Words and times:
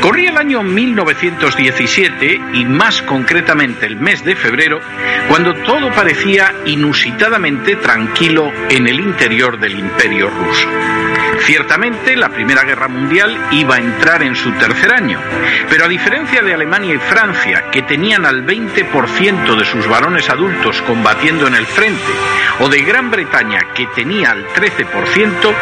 Corría 0.00 0.30
el 0.30 0.38
año 0.38 0.62
1917 0.62 2.40
y 2.54 2.64
más 2.64 3.02
concretamente 3.02 3.86
el 3.86 3.96
mes 3.96 4.24
de 4.24 4.34
febrero, 4.34 4.80
cuando 5.28 5.54
todo 5.54 5.90
parecía 5.92 6.54
inusitadamente 6.66 7.76
tranquilo 7.76 8.50
en 8.68 8.88
el 8.88 9.00
interior 9.00 9.58
del 9.60 9.78
imperio 9.78 10.30
ruso. 10.30 10.68
Ciertamente, 11.40 12.16
la 12.16 12.28
Primera 12.28 12.64
Guerra 12.64 12.88
Mundial 12.88 13.36
iba 13.50 13.76
a 13.76 13.78
entrar 13.78 14.22
en 14.22 14.36
su 14.36 14.52
tercer 14.52 14.92
año, 14.92 15.18
pero 15.68 15.84
a 15.84 15.88
diferencia 15.88 16.42
de 16.42 16.54
Alemania 16.54 16.94
y 16.94 16.98
Francia, 16.98 17.70
que 17.70 17.82
tenían 17.82 18.26
al 18.26 18.46
20% 18.46 19.56
de 19.56 19.64
sus 19.64 19.88
varones 19.88 20.28
adultos 20.28 20.82
combatiendo 20.82 21.46
en 21.46 21.54
el 21.54 21.66
frente, 21.66 22.12
o 22.60 22.68
de 22.68 22.82
Gran 22.82 23.10
Bretaña, 23.10 23.72
que 23.74 23.86
tenía 23.88 24.32
al 24.32 24.46
13%, 24.48 25.54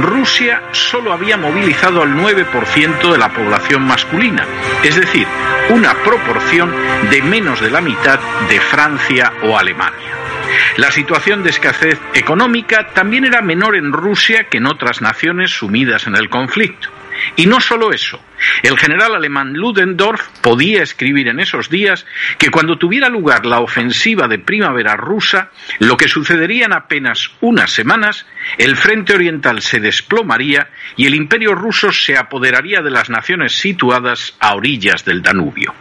Rusia 0.00 0.62
solo 0.72 1.12
había 1.12 1.36
movilizado 1.36 2.02
al 2.02 2.14
9% 2.14 3.12
de 3.12 3.18
la 3.18 3.30
población 3.30 3.82
masculina, 3.82 4.46
es 4.82 4.96
decir, 4.96 5.26
una 5.70 5.94
proporción 5.94 6.72
de 7.10 7.22
menos 7.22 7.60
de 7.60 7.70
la 7.70 7.80
mitad 7.80 8.18
de 8.48 8.60
Francia 8.60 9.32
o 9.42 9.58
Alemania. 9.58 10.23
La 10.76 10.90
situación 10.90 11.42
de 11.42 11.50
escasez 11.50 12.00
económica 12.14 12.88
también 12.94 13.24
era 13.24 13.42
menor 13.42 13.76
en 13.76 13.92
Rusia 13.92 14.48
que 14.50 14.58
en 14.58 14.66
otras 14.66 15.02
naciones 15.02 15.50
sumidas 15.50 16.06
en 16.06 16.16
el 16.16 16.28
conflicto. 16.28 16.90
Y 17.36 17.46
no 17.46 17.60
solo 17.60 17.92
eso, 17.92 18.20
el 18.62 18.78
general 18.78 19.14
alemán 19.14 19.52
Ludendorff 19.54 20.28
podía 20.40 20.82
escribir 20.82 21.28
en 21.28 21.40
esos 21.40 21.70
días 21.70 22.06
que 22.38 22.50
cuando 22.50 22.76
tuviera 22.76 23.08
lugar 23.08 23.46
la 23.46 23.60
ofensiva 23.60 24.28
de 24.28 24.38
primavera 24.38 24.96
rusa, 24.96 25.50
lo 25.78 25.96
que 25.96 26.08
sucedería 26.08 26.66
en 26.66 26.72
apenas 26.72 27.30
unas 27.40 27.72
semanas, 27.72 28.26
el 28.58 28.76
frente 28.76 29.14
oriental 29.14 29.62
se 29.62 29.80
desplomaría 29.80 30.68
y 30.96 31.06
el 31.06 31.14
imperio 31.14 31.54
ruso 31.54 31.92
se 31.92 32.16
apoderaría 32.16 32.82
de 32.82 32.90
las 32.90 33.10
naciones 33.10 33.52
situadas 33.52 34.36
a 34.40 34.54
orillas 34.54 35.04
del 35.04 35.22
Danubio. 35.22 35.74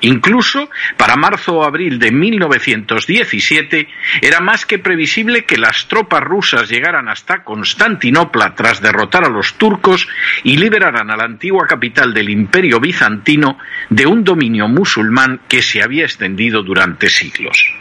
Incluso 0.00 0.70
para 0.96 1.16
marzo 1.16 1.56
o 1.56 1.64
abril 1.64 1.98
de 1.98 2.10
1917 2.10 3.88
era 4.22 4.40
más 4.40 4.66
que 4.66 4.78
previsible 4.78 5.44
que 5.44 5.58
las 5.58 5.88
tropas 5.88 6.22
rusas 6.22 6.68
llegaran 6.68 7.08
hasta 7.08 7.44
Constantinopla 7.44 8.54
tras 8.54 8.80
derrotar 8.80 9.24
a 9.24 9.30
los 9.30 9.54
turcos 9.54 10.08
y 10.42 10.56
liberaran 10.56 11.10
a 11.10 11.16
la 11.16 11.24
antigua 11.24 11.66
capital 11.66 12.14
del 12.14 12.30
imperio 12.30 12.80
bizantino 12.80 13.58
de 13.88 14.06
un 14.06 14.24
dominio 14.24 14.68
musulmán 14.68 15.40
que 15.48 15.62
se 15.62 15.82
había 15.82 16.04
extendido 16.04 16.62
durante 16.62 17.08
siglos. 17.08 17.72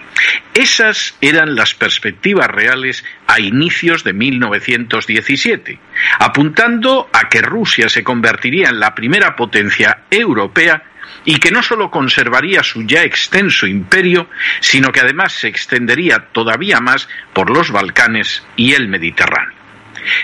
Esas 0.53 1.15
eran 1.21 1.55
las 1.55 1.73
perspectivas 1.73 2.47
reales 2.47 3.05
a 3.27 3.39
inicios 3.39 4.03
de 4.03 4.13
1917, 4.13 5.79
apuntando 6.19 7.09
a 7.13 7.29
que 7.29 7.41
Rusia 7.41 7.87
se 7.87 8.03
convertiría 8.03 8.69
en 8.69 8.79
la 8.79 8.93
primera 8.93 9.35
potencia 9.35 9.99
europea 10.11 10.83
y 11.29 11.37
que 11.37 11.51
no 11.51 11.61
solo 11.61 11.91
conservaría 11.91 12.63
su 12.63 12.81
ya 12.87 13.03
extenso 13.03 13.67
imperio, 13.67 14.27
sino 14.61 14.91
que 14.91 15.01
además 15.01 15.31
se 15.31 15.47
extendería 15.47 16.29
todavía 16.31 16.79
más 16.79 17.07
por 17.33 17.55
los 17.55 17.69
Balcanes 17.69 18.43
y 18.55 18.73
el 18.73 18.87
Mediterráneo. 18.87 19.55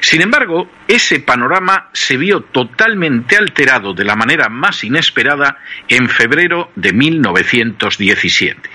Sin 0.01 0.23
embargo, 0.23 0.67
ese 0.87 1.19
panorama 1.19 1.89
se 1.93 2.17
vio 2.17 2.41
totalmente 2.41 3.37
alterado 3.37 3.93
de 3.93 4.03
la 4.03 4.15
manera 4.15 4.49
más 4.49 4.83
inesperada 4.83 5.59
en 5.87 6.09
febrero 6.09 6.71
de 6.75 6.91
1917. 6.91 8.67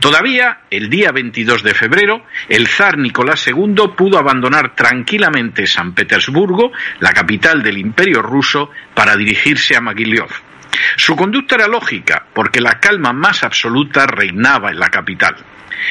Todavía, 0.00 0.60
el 0.70 0.88
día 0.88 1.12
22 1.12 1.62
de 1.62 1.74
febrero, 1.74 2.24
el 2.48 2.66
zar 2.66 2.96
Nicolás 2.96 3.46
II 3.46 3.92
pudo 3.94 4.16
abandonar 4.16 4.74
tranquilamente 4.74 5.66
San 5.66 5.92
Petersburgo, 5.92 6.72
la 7.00 7.12
capital 7.12 7.62
del 7.62 7.76
Imperio 7.76 8.22
ruso, 8.22 8.70
para 8.94 9.18
dirigirse 9.18 9.76
a 9.76 9.82
Magiliov. 9.82 10.47
Su 10.96 11.16
conducta 11.16 11.56
era 11.56 11.68
lógica, 11.68 12.26
porque 12.34 12.60
la 12.60 12.80
calma 12.80 13.12
más 13.12 13.42
absoluta 13.42 14.06
reinaba 14.06 14.70
en 14.70 14.78
la 14.78 14.88
capital. 14.88 15.36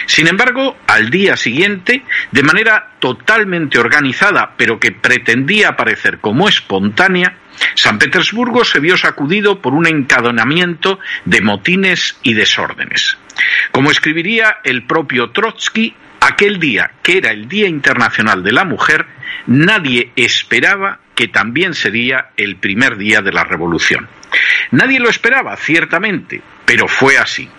Sin 0.06 0.28
embargo, 0.28 0.78
al 0.88 1.10
día 1.10 1.38
siguiente, 1.38 2.04
de 2.32 2.44
manera 2.44 2.92
totalmente 3.00 3.80
organizada, 3.80 4.54
pero 4.58 4.80
que 4.80 4.92
pretendía 4.92 5.76
parecer 5.76 6.20
como 6.20 6.48
espontánea, 6.48 7.38
San 7.76 7.98
Petersburgo 7.98 8.64
se 8.66 8.80
vio 8.80 8.98
sacudido 8.98 9.62
por 9.62 9.74
un 9.74 9.88
encadenamiento 9.88 11.00
de 11.26 11.42
motines 11.42 12.20
y 12.24 12.34
desórdenes. 12.34 13.18
Como 13.72 13.92
escribiría 13.92 14.58
el 14.64 14.84
propio 14.84 15.32
Trotsky, 15.32 15.96
aquel 16.20 16.60
día, 16.60 16.92
que 17.02 17.18
era 17.18 17.32
el 17.32 17.48
Día 17.48 17.68
Internacional 17.68 18.44
de 18.44 18.52
la 18.52 18.66
Mujer, 18.66 19.06
nadie 19.48 20.12
esperaba 20.16 21.00
que 21.16 21.28
también 21.28 21.74
sería 21.74 22.30
el 22.38 22.58
primer 22.58 22.98
día 22.98 23.22
de 23.22 23.32
la 23.32 23.44
revolución. 23.44 24.08
Nadie 24.72 25.00
lo 25.00 25.10
esperaba, 25.10 25.56
ciertamente, 25.58 26.42
pero 26.66 26.88
fue 26.88 27.18
así. 27.18 27.50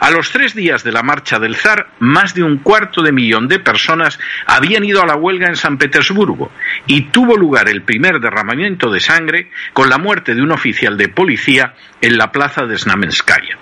A 0.00 0.10
los 0.10 0.30
tres 0.30 0.54
días 0.54 0.82
de 0.82 0.92
la 0.92 1.02
marcha 1.02 1.38
del 1.38 1.56
zar, 1.56 1.90
más 2.00 2.34
de 2.34 2.42
un 2.42 2.58
cuarto 2.58 3.02
de 3.02 3.12
millón 3.12 3.48
de 3.48 3.60
personas 3.60 4.18
habían 4.46 4.84
ido 4.84 5.02
a 5.02 5.06
la 5.06 5.16
huelga 5.16 5.46
en 5.46 5.56
San 5.56 5.78
Petersburgo 5.78 6.50
y 6.86 7.02
tuvo 7.02 7.36
lugar 7.36 7.68
el 7.68 7.82
primer 7.82 8.20
derramamiento 8.20 8.90
de 8.90 9.00
sangre 9.00 9.50
con 9.72 9.88
la 9.88 9.98
muerte 9.98 10.34
de 10.34 10.42
un 10.42 10.50
oficial 10.50 10.96
de 10.96 11.08
policía 11.08 11.74
en 12.00 12.18
la 12.18 12.32
plaza 12.32 12.66
de 12.66 12.76
Znamenskaya. 12.76 13.58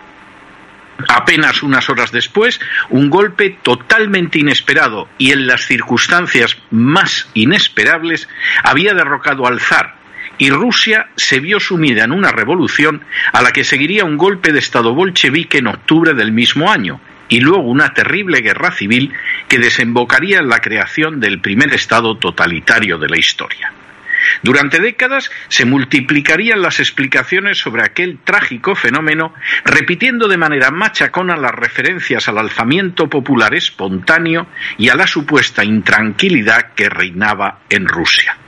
Apenas 1.09 1.63
unas 1.63 1.91
horas 1.91 2.13
después, 2.13 2.61
un 2.89 3.11
golpe 3.11 3.59
totalmente 3.63 4.39
inesperado 4.39 5.09
y 5.19 5.33
en 5.33 5.47
las 5.47 5.67
circunstancias 5.67 6.57
más 6.71 7.29
inesperables 7.35 8.29
había 8.63 8.95
derrocado 8.95 9.47
al 9.47 9.61
zar, 9.61 9.97
y 10.39 10.51
Rusia 10.51 11.09
se 11.17 11.41
vio 11.41 11.61
sumida 11.61 12.05
en 12.05 12.13
una 12.13 12.33
revolución 12.33 13.03
a 13.33 13.43
la 13.43 13.53
que 13.53 13.65
seguiría 13.65 14.05
un 14.05 14.17
golpe 14.17 14.53
de 14.53 14.59
Estado 14.59 14.95
bolchevique 14.95 15.59
en 15.59 15.69
octubre 15.69 16.15
del 16.15 16.33
mismo 16.33 16.71
año, 16.71 17.01
y 17.29 17.41
luego 17.41 17.63
una 17.63 17.95
terrible 17.95 18.41
guerra 18.41 18.71
civil 18.71 19.13
que 19.49 19.59
desembocaría 19.59 20.39
en 20.39 20.49
la 20.49 20.61
creación 20.61 21.21
del 21.21 21.41
primer 21.41 21.73
Estado 21.73 22.17
totalitario 22.17 22.99
de 22.99 23.09
la 23.09 23.19
historia. 23.19 23.73
Durante 24.43 24.81
décadas 24.81 25.31
se 25.49 25.65
multiplicarían 25.65 26.63
las 26.63 26.81
explicaciones 26.81 27.59
sobre 27.59 27.83
aquel 27.83 28.19
trágico 28.25 28.75
fenómeno, 28.75 29.35
repitiendo 29.65 30.29
de 30.29 30.39
manera 30.39 30.71
machacona 30.71 31.37
las 31.37 31.53
referencias 31.53 32.29
al 32.29 32.39
alzamiento 32.39 33.09
popular 33.09 33.55
espontáneo 33.55 34.47
y 34.79 34.89
a 34.89 34.97
la 34.97 35.07
supuesta 35.07 35.65
intranquilidad 35.65 36.73
que 36.75 36.89
reinaba 36.89 37.61
en 37.69 37.87
Rusia. 37.87 38.39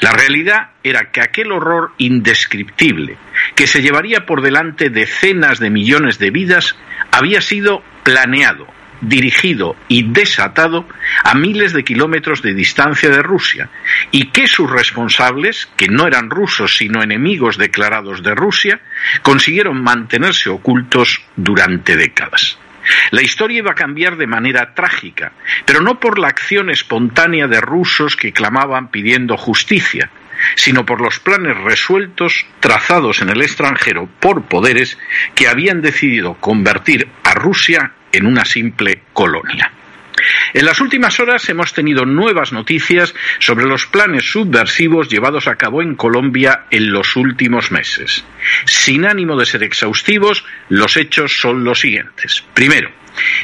La 0.00 0.12
realidad 0.12 0.70
era 0.82 1.10
que 1.10 1.20
aquel 1.20 1.52
horror 1.52 1.92
indescriptible, 1.98 3.16
que 3.54 3.66
se 3.66 3.82
llevaría 3.82 4.26
por 4.26 4.42
delante 4.42 4.90
decenas 4.90 5.58
de 5.58 5.70
millones 5.70 6.18
de 6.18 6.30
vidas, 6.30 6.76
había 7.10 7.40
sido 7.40 7.82
planeado, 8.02 8.66
dirigido 9.00 9.76
y 9.88 10.12
desatado 10.12 10.86
a 11.22 11.34
miles 11.34 11.72
de 11.72 11.84
kilómetros 11.84 12.42
de 12.42 12.54
distancia 12.54 13.10
de 13.10 13.22
Rusia, 13.22 13.70
y 14.10 14.30
que 14.30 14.46
sus 14.46 14.70
responsables, 14.70 15.68
que 15.76 15.88
no 15.88 16.06
eran 16.06 16.30
rusos 16.30 16.76
sino 16.76 17.02
enemigos 17.02 17.58
declarados 17.58 18.22
de 18.22 18.34
Rusia, 18.34 18.80
consiguieron 19.22 19.82
mantenerse 19.82 20.50
ocultos 20.50 21.22
durante 21.36 21.96
décadas. 21.96 22.58
La 23.10 23.22
historia 23.22 23.58
iba 23.58 23.72
a 23.72 23.74
cambiar 23.74 24.16
de 24.16 24.26
manera 24.26 24.74
trágica, 24.74 25.32
pero 25.64 25.80
no 25.80 26.00
por 26.00 26.18
la 26.18 26.28
acción 26.28 26.70
espontánea 26.70 27.46
de 27.46 27.60
rusos 27.60 28.16
que 28.16 28.32
clamaban 28.32 28.90
pidiendo 28.90 29.36
justicia, 29.36 30.10
sino 30.56 30.84
por 30.84 31.00
los 31.00 31.18
planes 31.20 31.56
resueltos 31.58 32.46
trazados 32.60 33.22
en 33.22 33.30
el 33.30 33.42
extranjero 33.42 34.08
por 34.20 34.44
poderes 34.44 34.98
que 35.34 35.48
habían 35.48 35.80
decidido 35.80 36.34
convertir 36.34 37.08
a 37.24 37.34
Rusia 37.34 37.92
en 38.12 38.26
una 38.26 38.44
simple 38.44 39.02
colonia. 39.12 39.72
En 40.52 40.64
las 40.64 40.80
últimas 40.80 41.18
horas 41.20 41.48
hemos 41.48 41.72
tenido 41.72 42.04
nuevas 42.04 42.52
noticias 42.52 43.14
sobre 43.38 43.66
los 43.66 43.86
planes 43.86 44.30
subversivos 44.30 45.08
llevados 45.08 45.48
a 45.48 45.56
cabo 45.56 45.82
en 45.82 45.94
Colombia 45.94 46.66
en 46.70 46.92
los 46.92 47.16
últimos 47.16 47.70
meses. 47.70 48.24
Sin 48.64 49.04
ánimo 49.04 49.36
de 49.36 49.46
ser 49.46 49.62
exhaustivos, 49.62 50.44
los 50.68 50.96
hechos 50.96 51.38
son 51.38 51.64
los 51.64 51.80
siguientes. 51.80 52.44
Primero, 52.54 52.90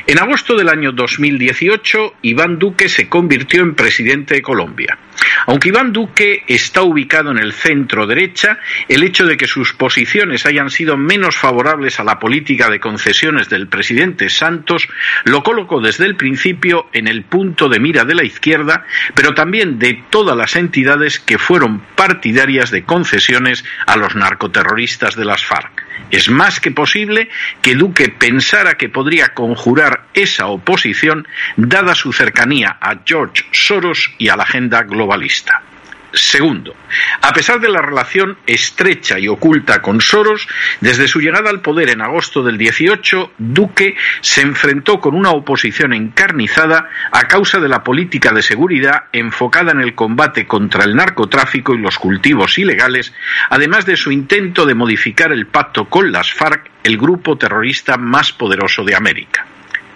en 0.06 0.18
agosto 0.18 0.56
del 0.56 0.68
año 0.68 0.92
2018, 0.92 2.14
Iván 2.22 2.58
Duque 2.58 2.88
se 2.88 3.08
convirtió 3.08 3.62
en 3.62 3.74
presidente 3.74 4.34
de 4.34 4.42
Colombia. 4.42 4.98
Aunque 5.46 5.68
Iván 5.68 5.92
Duque 5.92 6.44
está 6.46 6.82
ubicado 6.82 7.30
en 7.30 7.38
el 7.38 7.52
centro 7.52 8.06
derecha, 8.06 8.58
el 8.88 9.02
hecho 9.02 9.26
de 9.26 9.36
que 9.36 9.46
sus 9.46 9.72
posiciones 9.72 10.46
hayan 10.46 10.70
sido 10.70 10.96
menos 10.96 11.36
favorables 11.36 12.00
a 12.00 12.04
la 12.04 12.18
política 12.18 12.68
de 12.70 12.80
concesiones 12.80 13.48
del 13.48 13.68
presidente 13.68 14.28
Santos 14.28 14.88
lo 15.24 15.42
colocó 15.42 15.80
desde 15.80 16.06
el 16.06 16.16
principio 16.16 16.88
en 16.92 17.08
el 17.08 17.24
punto 17.24 17.68
de 17.68 17.80
mira 17.80 18.04
de 18.04 18.14
la 18.14 18.24
izquierda, 18.24 18.86
pero 19.14 19.34
también 19.34 19.78
de 19.78 20.02
todas 20.10 20.36
las 20.36 20.56
entidades 20.56 21.20
que 21.20 21.38
fueron 21.38 21.80
partidarias 21.94 22.70
de 22.70 22.84
concesiones 22.84 23.64
a 23.86 23.96
los 23.96 24.14
narcoterroristas 24.14 25.16
de 25.16 25.24
las 25.24 25.44
FARC. 25.44 25.89
Es 26.10 26.28
más 26.28 26.60
que 26.60 26.70
posible 26.70 27.28
que 27.62 27.74
Duque 27.74 28.08
pensara 28.08 28.74
que 28.74 28.88
podría 28.88 29.34
conjurar 29.34 30.04
esa 30.14 30.46
oposición 30.46 31.26
dada 31.56 31.94
su 31.94 32.12
cercanía 32.12 32.78
a 32.80 33.00
George 33.04 33.44
Soros 33.52 34.10
y 34.18 34.28
a 34.28 34.36
la 34.36 34.42
agenda 34.42 34.82
globalista. 34.82 35.62
Segundo, 36.12 36.74
a 37.22 37.32
pesar 37.32 37.60
de 37.60 37.68
la 37.68 37.82
relación 37.82 38.36
estrecha 38.46 39.18
y 39.18 39.28
oculta 39.28 39.80
con 39.80 40.00
Soros, 40.00 40.48
desde 40.80 41.06
su 41.06 41.20
llegada 41.20 41.50
al 41.50 41.60
poder 41.60 41.90
en 41.90 42.00
agosto 42.00 42.42
del 42.42 42.58
18, 42.58 43.32
Duque 43.38 43.96
se 44.20 44.40
enfrentó 44.40 44.98
con 44.98 45.14
una 45.14 45.30
oposición 45.30 45.92
encarnizada 45.92 46.88
a 47.12 47.28
causa 47.28 47.60
de 47.60 47.68
la 47.68 47.84
política 47.84 48.32
de 48.32 48.42
seguridad 48.42 49.04
enfocada 49.12 49.70
en 49.70 49.80
el 49.80 49.94
combate 49.94 50.46
contra 50.46 50.84
el 50.84 50.96
narcotráfico 50.96 51.74
y 51.74 51.78
los 51.78 51.98
cultivos 51.98 52.58
ilegales, 52.58 53.12
además 53.48 53.86
de 53.86 53.96
su 53.96 54.10
intento 54.10 54.66
de 54.66 54.74
modificar 54.74 55.30
el 55.30 55.46
pacto 55.46 55.84
con 55.84 56.10
las 56.10 56.32
FARC, 56.32 56.70
el 56.82 56.98
grupo 56.98 57.38
terrorista 57.38 57.96
más 57.96 58.32
poderoso 58.32 58.82
de 58.82 58.96
América. 58.96 59.46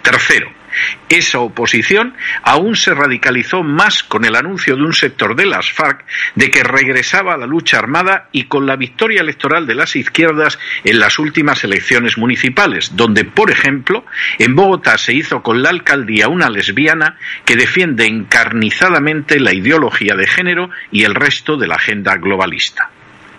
Tercero, 0.01 0.49
esa 1.09 1.39
oposición 1.39 2.15
aún 2.43 2.75
se 2.75 2.93
radicalizó 2.93 3.63
más 3.63 4.03
con 4.03 4.25
el 4.25 4.35
anuncio 4.35 4.75
de 4.75 4.83
un 4.83 4.93
sector 4.93 5.35
de 5.35 5.45
las 5.45 5.71
FARC 5.71 6.05
de 6.35 6.51
que 6.51 6.63
regresaba 6.63 7.33
a 7.33 7.37
la 7.37 7.47
lucha 7.47 7.77
armada 7.77 8.29
y 8.31 8.43
con 8.45 8.65
la 8.65 8.75
victoria 8.75 9.21
electoral 9.21 9.67
de 9.67 9.75
las 9.75 9.95
izquierdas 9.95 10.59
en 10.83 10.99
las 10.99 11.19
últimas 11.19 11.63
elecciones 11.63 12.17
municipales, 12.17 12.95
donde, 12.95 13.25
por 13.25 13.51
ejemplo, 13.51 14.05
en 14.39 14.55
Bogotá 14.55 14.97
se 14.97 15.13
hizo 15.13 15.41
con 15.41 15.61
la 15.61 15.69
alcaldía 15.69 16.27
una 16.27 16.49
lesbiana 16.49 17.17
que 17.45 17.55
defiende 17.55 18.05
encarnizadamente 18.05 19.39
la 19.39 19.53
ideología 19.53 20.15
de 20.15 20.27
género 20.27 20.69
y 20.91 21.03
el 21.03 21.15
resto 21.15 21.57
de 21.57 21.67
la 21.67 21.75
agenda 21.75 22.15
globalista. 22.15 22.89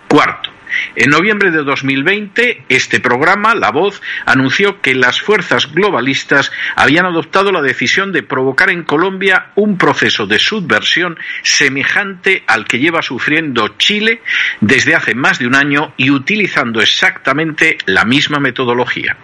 Cuarto, 0.07 0.56
en 0.95 1.09
noviembre 1.09 1.51
de 1.51 1.63
2020, 1.63 2.63
este 2.69 2.99
programa, 2.99 3.55
La 3.55 3.71
Voz, 3.71 4.01
anunció 4.25 4.81
que 4.81 4.95
las 4.95 5.21
fuerzas 5.21 5.73
globalistas 5.73 6.51
habían 6.75 7.05
adoptado 7.05 7.51
la 7.51 7.61
decisión 7.61 8.11
de 8.11 8.23
provocar 8.23 8.69
en 8.69 8.83
Colombia 8.83 9.51
un 9.55 9.77
proceso 9.77 10.25
de 10.27 10.39
subversión 10.39 11.17
semejante 11.43 12.43
al 12.47 12.65
que 12.65 12.79
lleva 12.79 13.01
sufriendo 13.01 13.67
Chile 13.77 14.21
desde 14.61 14.95
hace 14.95 15.15
más 15.15 15.39
de 15.39 15.47
un 15.47 15.55
año 15.55 15.93
y 15.97 16.09
utilizando 16.11 16.81
exactamente 16.81 17.77
la 17.85 18.05
misma 18.05 18.39
metodología. 18.39 19.17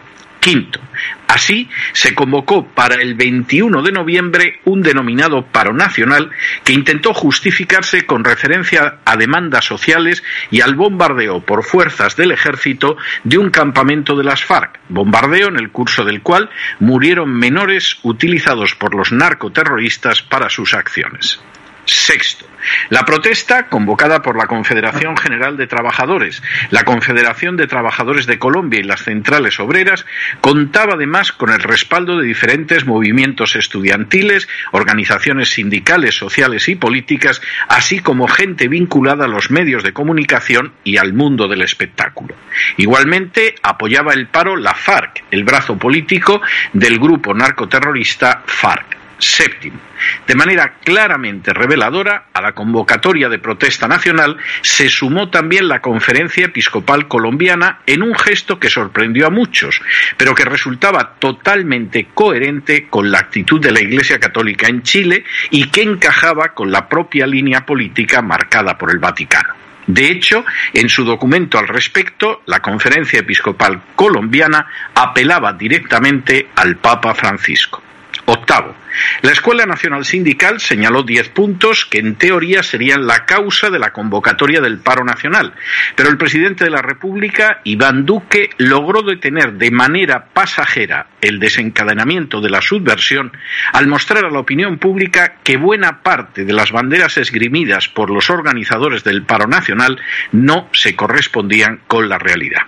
Quinto, 0.44 0.82
así 1.30 1.70
se 1.94 2.14
convocó 2.14 2.68
para 2.68 2.96
el 2.96 3.16
21 3.16 3.82
de 3.82 3.94
noviembre 3.94 4.60
un 4.66 4.82
denominado 4.82 5.46
paro 5.46 5.72
nacional 5.72 6.32
que 6.66 6.74
intentó 6.74 7.14
justificarse 7.14 8.06
con 8.06 8.26
referencia 8.26 8.98
a 9.06 9.16
demandas 9.16 9.64
sociales 9.64 10.22
y 10.52 10.60
al 10.60 10.76
bombardeo 10.76 11.40
por 11.40 11.64
fuerzas 11.64 12.18
del 12.18 12.32
ejército 12.32 12.98
de 13.24 13.38
un 13.38 13.52
campamento 13.52 14.18
de 14.18 14.26
las 14.26 14.44
FARC, 14.44 14.82
bombardeo 14.90 15.48
en 15.48 15.56
el 15.56 15.72
curso 15.72 16.04
del 16.04 16.22
cual 16.22 16.50
murieron 16.82 17.34
menores 17.34 18.00
utilizados 18.04 18.76
por 18.76 18.96
los 18.96 19.14
narcoterroristas 19.14 20.24
para 20.24 20.50
sus 20.50 20.74
acciones. 20.74 21.40
Sexto, 21.86 22.46
la 22.90 23.04
protesta, 23.04 23.68
convocada 23.68 24.22
por 24.22 24.38
la 24.38 24.48
Confederación 24.48 25.18
General 25.18 25.58
de 25.58 25.68
Trabajadores, 25.68 26.42
la 26.70 26.84
Confederación 26.84 27.58
de 27.58 27.68
Trabajadores 27.68 28.26
de 28.26 28.40
Colombia 28.40 28.80
y 28.80 28.84
las 28.84 29.04
centrales 29.04 29.60
obreras, 29.60 30.06
contaba 30.42 30.94
además 30.94 31.32
con 31.32 31.50
el 31.50 31.60
respaldo 31.60 32.18
de 32.18 32.28
diferentes 32.28 32.86
movimientos 32.86 33.56
estudiantiles, 33.56 34.48
organizaciones 34.72 35.50
sindicales, 35.50 36.16
sociales 36.16 36.70
y 36.70 36.76
políticas, 36.76 37.42
así 37.68 38.00
como 38.00 38.28
gente 38.28 38.68
vinculada 38.68 39.26
a 39.26 39.30
los 39.30 39.52
medios 39.52 39.84
de 39.84 39.94
comunicación 39.94 40.74
y 40.84 40.98
al 40.98 41.14
mundo 41.14 41.48
del 41.48 41.62
espectáculo. 41.62 42.36
Igualmente, 42.78 43.56
apoyaba 43.62 44.14
el 44.14 44.28
paro 44.28 44.56
la 44.56 44.74
FARC, 44.74 45.24
el 45.32 45.44
brazo 45.44 45.78
político 45.78 46.42
del 46.72 47.00
grupo 47.00 47.34
narcoterrorista 47.34 48.44
FARC. 48.46 49.03
Séptimo, 49.24 49.80
de 50.28 50.36
manera 50.36 50.76
claramente 50.84 51.54
reveladora 51.54 52.26
a 52.34 52.42
la 52.42 52.52
convocatoria 52.52 53.30
de 53.30 53.40
protesta 53.40 53.88
nacional 53.88 54.36
se 54.62 54.90
sumó 54.90 55.30
también 55.30 55.70
la 55.70 55.82
Conferencia 55.82 56.48
Episcopal 56.48 57.08
Colombiana 57.08 57.80
en 57.86 58.04
un 58.04 58.16
gesto 58.16 58.60
que 58.60 58.70
sorprendió 58.70 59.28
a 59.28 59.30
muchos, 59.30 59.82
pero 60.18 60.36
que 60.36 60.44
resultaba 60.44 61.16
totalmente 61.20 62.10
coherente 62.14 62.88
con 62.90 63.12
la 63.12 63.20
actitud 63.20 63.62
de 63.62 63.72
la 63.72 63.80
Iglesia 63.80 64.20
Católica 64.20 64.68
en 64.68 64.84
Chile 64.84 65.24
y 65.52 65.70
que 65.70 65.84
encajaba 65.84 66.50
con 66.50 66.70
la 66.70 66.90
propia 66.90 67.26
línea 67.26 67.66
política 67.66 68.22
marcada 68.22 68.78
por 68.78 68.92
el 68.92 69.00
Vaticano. 69.00 69.54
De 69.88 70.12
hecho, 70.12 70.44
en 70.74 70.90
su 70.90 71.06
documento 71.06 71.58
al 71.58 71.70
respecto, 71.70 72.42
la 72.46 72.62
Conferencia 72.62 73.20
Episcopal 73.20 73.82
Colombiana 73.96 74.68
apelaba 74.94 75.54
directamente 75.54 76.50
al 76.56 76.76
Papa 76.76 77.16
Francisco. 77.16 77.82
Octavo, 78.26 78.76
la 79.22 79.32
Escuela 79.32 79.66
Nacional 79.66 80.06
Sindical 80.06 80.60
señaló 80.60 81.04
diez 81.04 81.28
puntos 81.30 81.86
que 81.86 82.00
en 82.00 82.16
teoría 82.16 82.64
serían 82.64 83.06
la 83.06 83.26
causa 83.26 83.70
de 83.70 83.80
la 83.80 83.92
convocatoria 83.92 84.62
del 84.62 84.80
paro 84.80 85.04
nacional, 85.04 85.54
pero 85.96 86.10
el 86.10 86.18
presidente 86.18 86.64
de 86.64 86.70
la 86.70 86.82
República, 86.82 87.60
Iván 87.64 88.06
Duque, 88.06 88.52
logró 88.58 89.02
detener 89.02 89.54
de 89.54 89.72
manera 89.72 90.28
pasajera 90.34 91.08
el 91.22 91.40
desencadenamiento 91.40 92.40
de 92.40 92.50
la 92.50 92.62
subversión 92.62 93.32
al 93.74 93.88
mostrar 93.88 94.26
a 94.26 94.30
la 94.30 94.40
opinión 94.40 94.78
pública 94.78 95.36
que 95.44 95.58
buena 95.58 96.02
parte 96.02 96.46
de 96.46 96.54
las 96.54 96.72
banderas 96.72 97.18
esgrimidas 97.18 97.88
por 97.88 98.10
los 98.10 98.30
organizadores 98.30 99.04
del 99.04 99.24
paro 99.24 99.48
nacional 99.48 100.00
no 100.32 100.70
se 100.72 100.96
correspondían 100.96 101.82
con 101.88 102.08
la 102.08 102.20
realidad. 102.20 102.62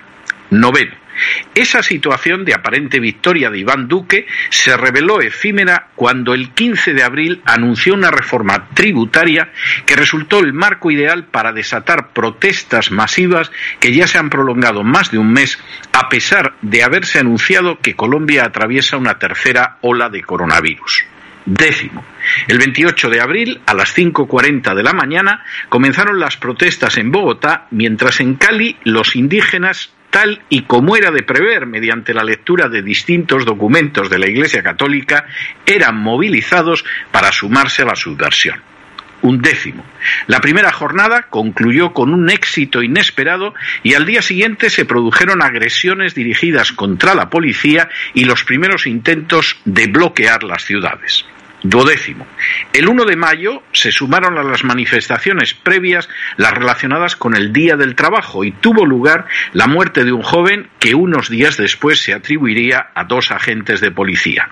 Noveno. 0.50 1.05
Esa 1.54 1.84
situación 1.84 2.46
de 2.46 2.54
aparente 2.54 3.00
victoria 3.00 3.50
de 3.50 3.60
Iván 3.60 3.88
Duque 3.88 4.28
se 4.50 4.76
reveló 4.76 5.22
efímera 5.22 5.88
cuando 5.96 6.34
el 6.34 6.52
15 6.52 6.94
de 6.94 7.04
abril 7.04 7.42
anunció 7.46 7.94
una 7.94 8.12
reforma 8.12 8.70
tributaria 8.74 9.52
que 9.86 9.96
resultó 9.96 10.40
el 10.40 10.54
marco 10.54 10.92
ideal 10.92 11.26
para 11.26 11.54
desatar 11.54 12.10
protestas 12.10 12.92
masivas 12.92 13.52
que 13.80 13.94
ya 13.94 14.08
se 14.08 14.18
han 14.18 14.30
prolongado 14.30 14.84
más 14.84 15.12
de 15.12 15.18
un 15.18 15.32
mes 15.32 15.60
a 15.94 16.10
pesar 16.10 16.56
de 16.62 16.84
haberse 16.84 17.20
anunciado 17.20 17.80
que 17.80 17.96
Colombia 17.96 18.46
atraviesa 18.46 18.98
una 18.98 19.18
tercera 19.18 19.78
ola 19.82 20.10
de 20.10 20.22
coronavirus. 20.22 21.06
Décimo. 21.46 22.04
El 22.48 22.58
28 22.58 23.10
de 23.10 23.22
abril, 23.22 23.62
a 23.68 23.76
las 23.76 23.96
5.40 23.96 24.74
de 24.74 24.82
la 24.82 24.94
mañana, 24.94 25.46
comenzaron 25.70 26.20
las 26.20 26.38
protestas 26.38 26.98
en 26.98 27.12
Bogotá, 27.12 27.68
mientras 27.70 28.20
en 28.20 28.34
Cali 28.36 28.78
los 28.84 29.16
indígenas 29.16 29.92
tal 30.16 30.42
y 30.48 30.62
como 30.62 30.96
era 30.96 31.12
de 31.12 31.24
prever 31.24 31.66
mediante 31.66 32.14
la 32.14 32.24
lectura 32.24 32.70
de 32.70 32.82
distintos 32.82 33.44
documentos 33.44 34.10
de 34.10 34.18
la 34.18 34.30
Iglesia 34.30 34.64
Católica, 34.64 35.26
eran 35.66 35.98
movilizados 35.98 36.86
para 37.12 37.34
sumarse 37.34 37.82
a 37.82 37.86
la 37.88 37.98
subversión. 37.98 38.62
Un 39.24 39.42
décimo. 39.42 39.84
La 40.28 40.40
primera 40.40 40.72
jornada 40.72 41.24
concluyó 41.24 41.92
con 41.92 42.14
un 42.14 42.30
éxito 42.30 42.82
inesperado 42.82 43.56
y 43.84 43.96
al 43.96 44.06
día 44.06 44.22
siguiente 44.22 44.70
se 44.70 44.86
produjeron 44.86 45.42
agresiones 45.44 46.16
dirigidas 46.16 46.72
contra 46.72 47.14
la 47.14 47.30
policía 47.30 47.90
y 48.14 48.24
los 48.24 48.46
primeros 48.46 48.88
intentos 48.88 49.58
de 49.66 49.88
bloquear 49.88 50.44
las 50.44 50.64
ciudades. 50.64 51.26
Duodécimo. 51.62 52.26
El 52.76 52.90
1 52.90 53.06
de 53.06 53.16
mayo 53.16 53.64
se 53.72 53.94
sumaron 53.94 54.38
a 54.38 54.44
las 54.44 54.66
manifestaciones 54.66 55.54
previas 55.54 56.10
las 56.36 56.52
relacionadas 56.52 57.16
con 57.16 57.34
el 57.34 57.54
Día 57.54 57.78
del 57.78 57.96
Trabajo 57.96 58.44
y 58.44 58.52
tuvo 58.52 58.86
lugar 58.86 59.28
la 59.54 59.68
muerte 59.68 60.04
de 60.04 60.12
un 60.12 60.22
joven 60.22 60.68
que 60.78 60.94
unos 60.94 61.30
días 61.30 61.56
después 61.56 62.02
se 62.02 62.14
atribuiría 62.14 62.88
a 62.94 63.06
dos 63.06 63.32
agentes 63.32 63.80
de 63.80 63.92
policía. 63.92 64.50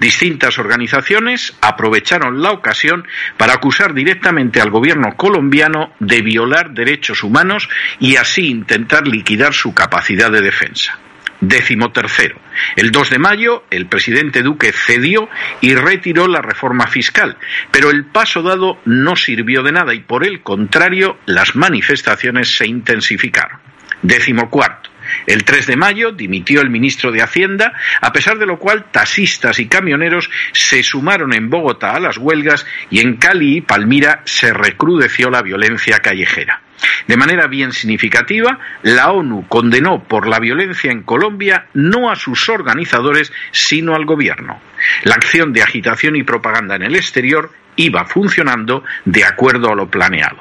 Distintas 0.00 0.58
organizaciones 0.58 1.56
aprovecharon 1.60 2.42
la 2.42 2.50
ocasión 2.50 3.06
para 3.36 3.54
acusar 3.54 3.94
directamente 3.94 4.60
al 4.60 4.70
gobierno 4.70 5.16
colombiano 5.16 5.92
de 6.00 6.22
violar 6.22 6.72
derechos 6.72 7.22
humanos 7.22 7.68
y 8.00 8.16
así 8.16 8.48
intentar 8.48 9.06
liquidar 9.06 9.54
su 9.54 9.74
capacidad 9.74 10.32
de 10.32 10.40
defensa. 10.40 10.98
Décimo 11.40 11.90
tercero. 11.90 12.38
El 12.76 12.90
2 12.90 13.10
de 13.10 13.18
mayo, 13.18 13.64
el 13.70 13.86
presidente 13.86 14.42
Duque 14.42 14.72
cedió 14.72 15.28
y 15.62 15.74
retiró 15.74 16.28
la 16.28 16.42
reforma 16.42 16.86
fiscal, 16.86 17.38
pero 17.70 17.90
el 17.90 18.04
paso 18.04 18.42
dado 18.42 18.78
no 18.84 19.16
sirvió 19.16 19.62
de 19.62 19.72
nada 19.72 19.94
y 19.94 20.00
por 20.00 20.26
el 20.26 20.42
contrario, 20.42 21.18
las 21.24 21.56
manifestaciones 21.56 22.56
se 22.56 22.66
intensificaron. 22.66 23.58
Décimo 24.02 24.50
cuarto. 24.50 24.90
El 25.26 25.44
3 25.44 25.66
de 25.66 25.76
mayo 25.76 26.12
dimitió 26.12 26.60
el 26.60 26.70
ministro 26.70 27.10
de 27.10 27.22
Hacienda, 27.22 27.72
a 28.00 28.12
pesar 28.12 28.38
de 28.38 28.46
lo 28.46 28.58
cual 28.58 28.86
taxistas 28.90 29.58
y 29.58 29.66
camioneros 29.66 30.30
se 30.52 30.82
sumaron 30.82 31.34
en 31.34 31.50
Bogotá 31.50 31.92
a 31.92 32.00
las 32.00 32.18
huelgas 32.18 32.66
y 32.90 33.00
en 33.00 33.16
Cali 33.16 33.56
y 33.56 33.60
Palmira 33.60 34.22
se 34.24 34.52
recrudeció 34.52 35.30
la 35.30 35.42
violencia 35.42 35.98
callejera. 35.98 36.62
De 37.06 37.16
manera 37.16 37.46
bien 37.46 37.72
significativa, 37.72 38.58
la 38.82 39.10
ONU 39.12 39.46
condenó 39.48 40.04
por 40.04 40.26
la 40.26 40.38
violencia 40.38 40.90
en 40.90 41.02
Colombia 41.02 41.66
no 41.74 42.10
a 42.10 42.16
sus 42.16 42.48
organizadores, 42.48 43.32
sino 43.52 43.94
al 43.94 44.04
gobierno. 44.04 44.60
La 45.04 45.14
acción 45.14 45.52
de 45.52 45.62
agitación 45.62 46.16
y 46.16 46.22
propaganda 46.22 46.76
en 46.76 46.82
el 46.82 46.96
exterior 46.96 47.52
iba 47.76 48.04
funcionando 48.04 48.84
de 49.04 49.24
acuerdo 49.24 49.70
a 49.70 49.74
lo 49.74 49.90
planeado. 49.90 50.38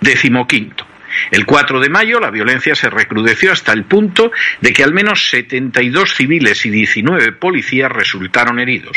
Décimo 0.00 0.46
quinto. 0.46 0.86
El 1.30 1.46
4 1.46 1.80
de 1.80 1.88
mayo 1.88 2.20
la 2.20 2.30
violencia 2.30 2.74
se 2.74 2.90
recrudeció 2.90 3.52
hasta 3.52 3.72
el 3.72 3.84
punto 3.84 4.30
de 4.60 4.72
que 4.72 4.84
al 4.84 4.92
menos 4.92 5.28
72 5.30 6.14
civiles 6.14 6.64
y 6.66 6.70
19 6.70 7.32
policías 7.32 7.90
resultaron 7.90 8.58
heridos. 8.58 8.96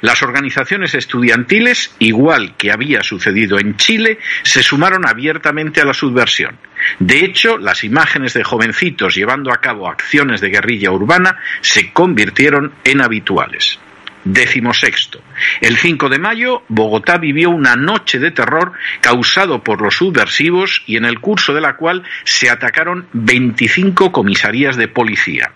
Las 0.00 0.22
organizaciones 0.22 0.94
estudiantiles, 0.94 1.94
igual 1.98 2.54
que 2.56 2.72
había 2.72 3.02
sucedido 3.02 3.58
en 3.58 3.76
Chile, 3.76 4.18
se 4.42 4.62
sumaron 4.62 5.06
abiertamente 5.06 5.80
a 5.80 5.84
la 5.84 5.94
subversión. 5.94 6.58
De 6.98 7.24
hecho, 7.24 7.58
las 7.58 7.84
imágenes 7.84 8.34
de 8.34 8.44
jovencitos 8.44 9.14
llevando 9.14 9.52
a 9.52 9.60
cabo 9.60 9.88
acciones 9.88 10.40
de 10.40 10.50
guerrilla 10.50 10.90
urbana 10.90 11.38
se 11.60 11.92
convirtieron 11.92 12.72
en 12.84 13.00
habituales. 13.00 13.78
Décimo 14.24 14.72
sexto. 14.72 15.20
El 15.60 15.76
5 15.76 16.08
de 16.08 16.18
mayo, 16.18 16.62
Bogotá 16.68 17.18
vivió 17.18 17.50
una 17.50 17.74
noche 17.74 18.20
de 18.20 18.30
terror 18.30 18.72
causado 19.00 19.64
por 19.64 19.82
los 19.82 19.96
subversivos 19.96 20.82
y 20.86 20.96
en 20.96 21.04
el 21.04 21.18
curso 21.20 21.52
de 21.52 21.60
la 21.60 21.76
cual 21.76 22.04
se 22.24 22.48
atacaron 22.48 23.06
25 23.12 24.12
comisarías 24.12 24.76
de 24.76 24.86
policía. 24.86 25.52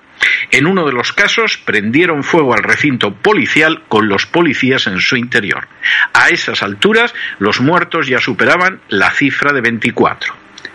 En 0.50 0.66
uno 0.66 0.84
de 0.84 0.92
los 0.92 1.12
casos 1.12 1.58
prendieron 1.58 2.24
fuego 2.24 2.54
al 2.54 2.62
recinto 2.62 3.14
policial 3.14 3.84
con 3.88 4.08
los 4.08 4.26
policías 4.26 4.86
en 4.86 5.00
su 5.00 5.16
interior. 5.16 5.68
A 6.12 6.30
esas 6.30 6.62
alturas, 6.62 7.14
los 7.38 7.60
muertos 7.60 8.08
ya 8.08 8.18
superaban 8.18 8.80
la 8.88 9.10
cifra 9.10 9.52
de 9.52 9.60
24. 9.60 10.34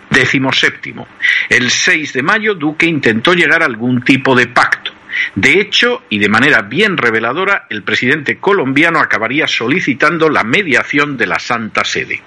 Décimo 0.10 0.52
séptimo. 0.52 1.08
El 1.50 1.70
6 1.70 2.14
de 2.14 2.24
mayo, 2.24 2.54
Duque 2.54 2.86
intentó 2.86 3.34
llegar 3.34 3.64
a 3.64 3.66
algún 3.66 4.02
tipo 4.02 4.36
de 4.36 4.48
pacto. 4.48 4.92
De 5.36 5.60
hecho, 5.60 6.04
y 6.10 6.20
de 6.20 6.30
manera 6.30 6.62
bien 6.62 6.98
reveladora, 6.98 7.66
el 7.70 7.84
presidente 7.84 8.38
colombiano 8.38 9.00
acabaría 9.00 9.48
solicitando 9.48 10.30
la 10.30 10.44
mediación 10.44 11.18
de 11.18 11.28
la 11.28 11.40
Santa 11.40 11.84
Sede. 11.84 12.22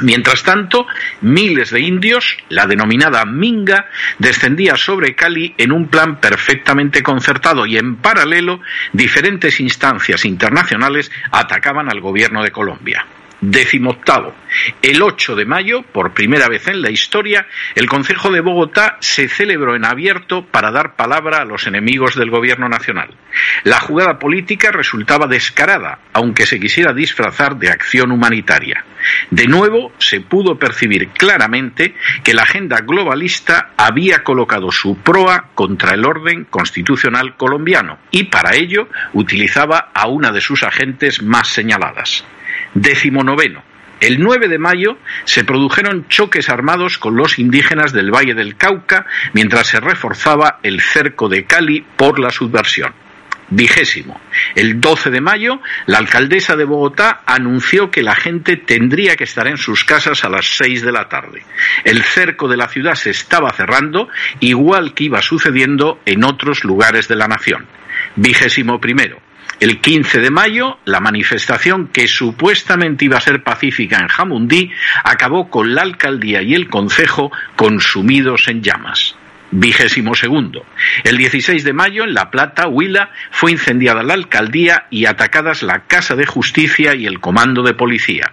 Mientras 0.00 0.42
tanto, 0.42 0.86
miles 1.20 1.70
de 1.70 1.80
indios, 1.80 2.36
la 2.48 2.66
denominada 2.66 3.24
Minga, 3.26 3.88
descendía 4.18 4.76
sobre 4.76 5.14
Cali 5.14 5.54
en 5.58 5.70
un 5.70 5.88
plan 5.88 6.18
perfectamente 6.18 7.02
concertado 7.02 7.66
y 7.66 7.76
en 7.76 7.96
paralelo 7.96 8.60
diferentes 8.92 9.60
instancias 9.60 10.24
internacionales 10.24 11.10
atacaban 11.30 11.90
al 11.90 12.00
gobierno 12.00 12.42
de 12.42 12.50
Colombia. 12.50 13.06
Décimo 13.42 13.90
octavo. 13.90 14.36
El 14.82 15.02
8 15.02 15.34
de 15.34 15.44
mayo, 15.44 15.82
por 15.82 16.14
primera 16.14 16.46
vez 16.46 16.68
en 16.68 16.80
la 16.80 16.92
historia, 16.92 17.48
el 17.74 17.88
Consejo 17.88 18.30
de 18.30 18.40
Bogotá 18.40 18.98
se 19.00 19.28
celebró 19.28 19.74
en 19.74 19.84
abierto 19.84 20.46
para 20.46 20.70
dar 20.70 20.94
palabra 20.94 21.38
a 21.38 21.44
los 21.44 21.66
enemigos 21.66 22.14
del 22.14 22.30
Gobierno 22.30 22.68
Nacional. 22.68 23.10
La 23.64 23.80
jugada 23.80 24.20
política 24.20 24.70
resultaba 24.70 25.26
descarada, 25.26 25.98
aunque 26.12 26.46
se 26.46 26.60
quisiera 26.60 26.92
disfrazar 26.92 27.56
de 27.56 27.70
acción 27.70 28.12
humanitaria. 28.12 28.84
De 29.32 29.48
nuevo, 29.48 29.92
se 29.98 30.20
pudo 30.20 30.56
percibir 30.56 31.08
claramente 31.08 31.96
que 32.22 32.34
la 32.34 32.42
agenda 32.42 32.82
globalista 32.82 33.70
había 33.76 34.22
colocado 34.22 34.70
su 34.70 34.98
proa 34.98 35.48
contra 35.56 35.94
el 35.94 36.04
orden 36.04 36.44
constitucional 36.44 37.36
colombiano 37.36 37.98
y 38.12 38.22
para 38.22 38.54
ello 38.54 38.88
utilizaba 39.14 39.90
a 39.92 40.06
una 40.06 40.30
de 40.30 40.40
sus 40.40 40.62
agentes 40.62 41.20
más 41.24 41.48
señaladas. 41.48 42.24
Décimo 42.74 43.22
noveno. 43.22 43.62
El 44.00 44.20
9 44.20 44.48
de 44.48 44.58
mayo 44.58 44.98
se 45.24 45.44
produjeron 45.44 46.08
choques 46.08 46.48
armados 46.48 46.98
con 46.98 47.14
los 47.14 47.38
indígenas 47.38 47.92
del 47.92 48.10
Valle 48.10 48.34
del 48.34 48.56
Cauca 48.56 49.06
mientras 49.32 49.68
se 49.68 49.78
reforzaba 49.78 50.58
el 50.64 50.80
cerco 50.80 51.28
de 51.28 51.44
Cali 51.44 51.84
por 51.96 52.18
la 52.18 52.30
subversión. 52.30 52.92
Vigésimo. 53.54 54.18
El 54.54 54.80
12 54.80 55.10
de 55.10 55.20
mayo, 55.20 55.60
la 55.86 55.98
alcaldesa 55.98 56.56
de 56.56 56.64
Bogotá 56.64 57.20
anunció 57.26 57.90
que 57.90 58.02
la 58.02 58.16
gente 58.16 58.56
tendría 58.56 59.14
que 59.14 59.24
estar 59.24 59.46
en 59.46 59.58
sus 59.58 59.84
casas 59.84 60.24
a 60.24 60.30
las 60.30 60.56
6 60.56 60.82
de 60.82 60.90
la 60.90 61.08
tarde. 61.08 61.44
El 61.84 62.02
cerco 62.02 62.48
de 62.48 62.56
la 62.56 62.68
ciudad 62.68 62.94
se 62.94 63.10
estaba 63.10 63.52
cerrando, 63.52 64.08
igual 64.40 64.94
que 64.94 65.04
iba 65.04 65.20
sucediendo 65.20 66.00
en 66.06 66.24
otros 66.24 66.64
lugares 66.64 67.08
de 67.08 67.16
la 67.16 67.28
nación. 67.28 67.66
Vigésimo 68.16 68.80
primero. 68.80 69.20
El 69.62 69.78
15 69.80 70.18
de 70.18 70.30
mayo, 70.32 70.78
la 70.86 70.98
manifestación 70.98 71.86
que 71.86 72.08
supuestamente 72.08 73.04
iba 73.04 73.18
a 73.18 73.20
ser 73.20 73.44
pacífica 73.44 73.98
en 74.00 74.08
Jamundí 74.08 74.72
acabó 75.04 75.50
con 75.50 75.76
la 75.76 75.82
alcaldía 75.82 76.42
y 76.42 76.54
el 76.54 76.68
concejo 76.68 77.30
consumidos 77.54 78.48
en 78.48 78.64
llamas. 78.64 79.14
Vigésimo 79.52 80.16
segundo. 80.16 80.66
El 81.04 81.16
16 81.16 81.62
de 81.62 81.72
mayo, 81.72 82.02
en 82.02 82.12
La 82.12 82.28
Plata, 82.28 82.66
Huila, 82.66 83.12
fue 83.30 83.52
incendiada 83.52 84.02
la 84.02 84.14
alcaldía 84.14 84.86
y 84.90 85.06
atacadas 85.06 85.62
la 85.62 85.84
Casa 85.86 86.16
de 86.16 86.26
Justicia 86.26 86.96
y 86.96 87.06
el 87.06 87.20
Comando 87.20 87.62
de 87.62 87.74
Policía. 87.74 88.32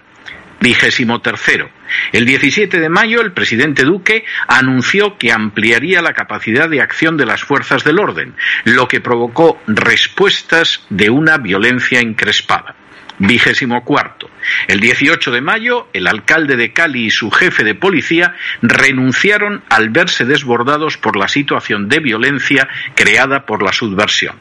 Vigésimo 0.60 1.20
tercero. 1.20 1.70
El 2.12 2.26
17 2.26 2.80
de 2.80 2.88
mayo, 2.90 3.22
el 3.22 3.32
presidente 3.32 3.84
Duque 3.84 4.24
anunció 4.46 5.16
que 5.16 5.32
ampliaría 5.32 6.02
la 6.02 6.12
capacidad 6.12 6.68
de 6.68 6.82
acción 6.82 7.16
de 7.16 7.24
las 7.24 7.42
fuerzas 7.42 7.82
del 7.82 7.98
orden, 7.98 8.34
lo 8.64 8.86
que 8.86 9.00
provocó 9.00 9.58
respuestas 9.66 10.84
de 10.90 11.08
una 11.08 11.38
violencia 11.38 12.00
encrespada. 12.00 12.74
Vigésimo 13.18 13.84
cuarto. 13.84 14.30
El 14.66 14.80
18 14.80 15.30
de 15.30 15.40
mayo, 15.42 15.88
el 15.92 16.06
alcalde 16.06 16.56
de 16.56 16.72
Cali 16.72 17.06
y 17.06 17.10
su 17.10 17.30
jefe 17.30 17.64
de 17.64 17.74
policía 17.74 18.34
renunciaron 18.62 19.62
al 19.68 19.90
verse 19.90 20.24
desbordados 20.24 20.96
por 20.96 21.16
la 21.16 21.28
situación 21.28 21.88
de 21.88 22.00
violencia 22.00 22.68
creada 22.94 23.44
por 23.44 23.62
la 23.62 23.72
subversión. 23.72 24.36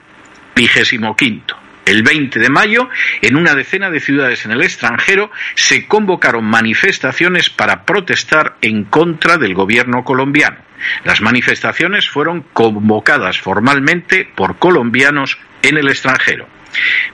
Vigésimo 0.55 1.15
quinto. 1.15 1.58
El 1.89 2.03
20 2.03 2.39
de 2.39 2.51
mayo, 2.51 2.87
en 3.23 3.35
una 3.35 3.55
decena 3.55 3.89
de 3.89 3.99
ciudades 3.99 4.45
en 4.45 4.51
el 4.51 4.61
extranjero, 4.61 5.31
se 5.55 5.87
convocaron 5.87 6.45
manifestaciones 6.45 7.49
para 7.49 7.83
protestar 7.83 8.57
en 8.61 8.83
contra 8.83 9.37
del 9.37 9.55
gobierno 9.55 10.03
colombiano. 10.03 10.57
Las 11.03 11.21
manifestaciones 11.21 12.07
fueron 12.07 12.45
convocadas 12.53 13.39
formalmente 13.39 14.29
por 14.35 14.59
colombianos 14.59 15.39
en 15.63 15.79
el 15.79 15.89
extranjero. 15.89 16.47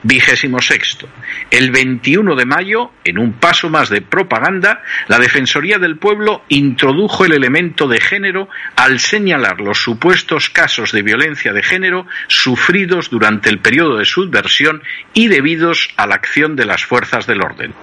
Vigésimo 0.02 0.60
sexto. 0.60 1.08
El 1.50 1.70
21 1.70 2.34
de 2.34 2.44
mayo, 2.44 2.92
en 3.04 3.18
un 3.18 3.34
paso 3.34 3.68
más 3.70 3.88
de 3.88 4.02
propaganda, 4.02 4.82
la 5.08 5.18
Defensoría 5.18 5.78
del 5.78 5.96
Pueblo 5.96 6.42
introdujo 6.48 7.24
el 7.24 7.32
elemento 7.32 7.88
de 7.88 8.00
género 8.00 8.48
al 8.76 9.00
señalar 9.00 9.60
los 9.60 9.82
supuestos 9.82 10.50
casos 10.50 10.92
de 10.92 11.02
violencia 11.02 11.52
de 11.52 11.62
género 11.62 12.06
sufridos 12.28 13.10
durante 13.10 13.50
el 13.50 13.58
periodo 13.58 13.96
de 13.98 14.04
subversión 14.04 14.82
y 15.14 15.28
debidos 15.28 15.88
a 15.96 16.06
la 16.06 16.16
acción 16.16 16.56
de 16.56 16.66
las 16.66 16.84
fuerzas 16.84 17.26
del 17.26 17.42
orden. 17.42 17.74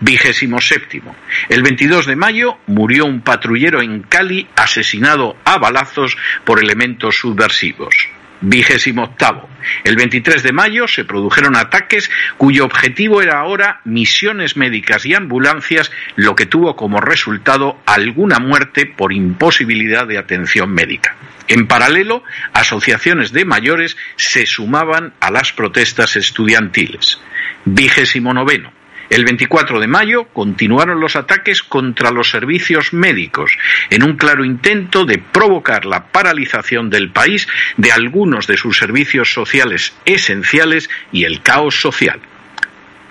Vigésimo 0.00 0.60
séptimo. 0.60 1.16
El 1.48 1.62
22 1.62 2.06
de 2.06 2.16
mayo 2.16 2.58
murió 2.66 3.06
un 3.06 3.22
patrullero 3.22 3.82
en 3.82 4.02
Cali 4.02 4.46
asesinado 4.56 5.36
a 5.44 5.58
balazos 5.58 6.16
por 6.44 6.62
elementos 6.62 7.16
subversivos. 7.18 7.94
Vigésimo 8.40 9.04
octavo. 9.04 9.48
El 9.84 9.96
23 9.96 10.42
de 10.42 10.52
mayo 10.52 10.86
se 10.86 11.04
produjeron 11.04 11.56
ataques 11.56 12.10
cuyo 12.36 12.64
objetivo 12.64 13.22
era 13.22 13.38
ahora 13.38 13.80
misiones 13.84 14.56
médicas 14.56 15.06
y 15.06 15.14
ambulancias, 15.14 15.90
lo 16.16 16.34
que 16.34 16.46
tuvo 16.46 16.76
como 16.76 17.00
resultado 17.00 17.78
alguna 17.86 18.38
muerte 18.38 18.86
por 18.86 19.12
imposibilidad 19.12 20.06
de 20.06 20.18
atención 20.18 20.70
médica. 20.70 21.16
En 21.48 21.66
paralelo, 21.66 22.22
asociaciones 22.52 23.32
de 23.32 23.44
mayores 23.44 23.96
se 24.16 24.46
sumaban 24.46 25.12
a 25.20 25.30
las 25.30 25.52
protestas 25.52 26.16
estudiantiles. 26.16 27.20
Vigésimo 27.64 28.32
noveno. 28.32 28.72
El 29.14 29.24
24 29.24 29.78
de 29.78 29.86
mayo 29.86 30.24
continuaron 30.32 30.98
los 30.98 31.14
ataques 31.14 31.62
contra 31.62 32.10
los 32.10 32.30
servicios 32.30 32.92
médicos, 32.92 33.56
en 33.88 34.02
un 34.02 34.16
claro 34.16 34.44
intento 34.44 35.04
de 35.04 35.18
provocar 35.18 35.84
la 35.86 36.06
paralización 36.06 36.90
del 36.90 37.12
país 37.12 37.46
de 37.76 37.92
algunos 37.92 38.48
de 38.48 38.56
sus 38.56 38.76
servicios 38.76 39.32
sociales 39.32 39.94
esenciales 40.04 40.90
y 41.12 41.26
el 41.26 41.42
caos 41.42 41.80
social. 41.80 42.18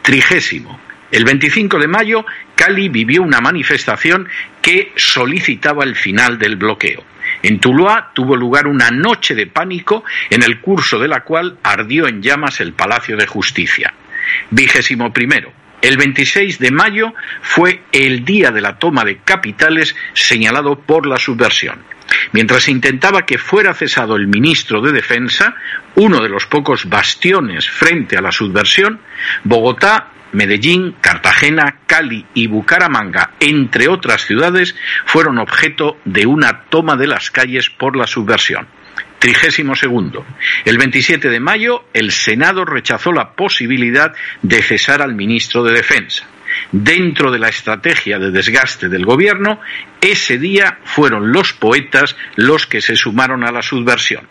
Trigésimo. 0.02 0.78
El 1.10 1.24
25 1.24 1.80
de 1.80 1.88
mayo, 1.88 2.26
Cali 2.54 2.90
vivió 2.90 3.22
una 3.22 3.40
manifestación 3.40 4.28
que 4.62 4.92
solicitaba 4.98 5.86
el 5.86 5.96
final 5.96 6.38
del 6.38 6.58
bloqueo. 6.58 7.02
En 7.44 7.62
Tuluá 7.62 8.12
tuvo 8.14 8.36
lugar 8.36 8.68
una 8.68 8.92
noche 8.92 9.36
de 9.36 9.48
pánico 9.48 10.04
en 10.30 10.44
el 10.44 10.60
curso 10.60 11.00
de 11.00 11.08
la 11.08 11.22
cual 11.22 11.60
ardió 11.64 12.10
en 12.10 12.22
llamas 12.22 12.60
el 12.60 12.74
Palacio 12.74 13.16
de 13.16 13.26
Justicia. 13.26 13.94
Vigésimo 14.52 15.14
primero. 15.14 15.63
El 15.84 15.98
26 15.98 16.60
de 16.60 16.72
mayo 16.72 17.14
fue 17.42 17.84
el 17.92 18.24
día 18.24 18.52
de 18.52 18.62
la 18.62 18.80
toma 18.80 19.04
de 19.04 19.18
capitales 19.18 19.94
señalado 20.14 20.80
por 20.80 21.06
la 21.06 21.18
subversión. 21.18 21.84
Mientras 22.32 22.70
intentaba 22.70 23.26
que 23.26 23.38
fuera 23.38 23.74
cesado 23.74 24.16
el 24.16 24.28
ministro 24.28 24.80
de 24.80 24.94
Defensa, 24.94 25.56
uno 25.96 26.22
de 26.22 26.30
los 26.30 26.46
pocos 26.46 26.88
bastiones 26.88 27.70
frente 27.70 28.16
a 28.16 28.22
la 28.22 28.32
subversión, 28.32 29.02
Bogotá, 29.44 30.08
Medellín, 30.32 30.96
Cartagena, 31.02 31.80
Cali 31.86 32.26
y 32.34 32.48
Bucaramanga, 32.48 33.32
entre 33.42 33.90
otras 33.90 34.22
ciudades, 34.22 34.78
fueron 35.06 35.38
objeto 35.38 35.98
de 36.06 36.26
una 36.26 36.64
toma 36.70 36.96
de 36.96 37.08
las 37.08 37.30
calles 37.30 37.70
por 37.70 37.98
la 37.98 38.08
subversión. 38.08 38.70
Trigésimo 39.24 39.74
segundo. 39.74 40.26
El 40.66 40.78
27 40.78 41.30
de 41.30 41.40
mayo, 41.40 41.86
el 41.94 42.12
Senado 42.12 42.66
rechazó 42.66 43.14
la 43.14 43.32
posibilidad 43.32 44.12
de 44.42 44.62
cesar 44.62 45.02
al 45.02 45.16
ministro 45.16 45.64
de 45.64 45.72
Defensa. 45.72 46.28
dentro 46.74 47.32
de 47.32 47.40
la 47.40 47.48
estrategia 47.48 48.20
de 48.20 48.32
desgaste 48.32 48.90
del 48.90 49.06
gobierno, 49.06 49.62
ese 50.02 50.38
día 50.38 50.80
fueron 50.84 51.32
los 51.32 51.54
poetas 51.54 52.18
los 52.36 52.68
que 52.68 52.82
se 52.82 52.98
sumaron 52.98 53.46
a 53.46 53.52
la 53.54 53.62
subversión. 53.62 54.28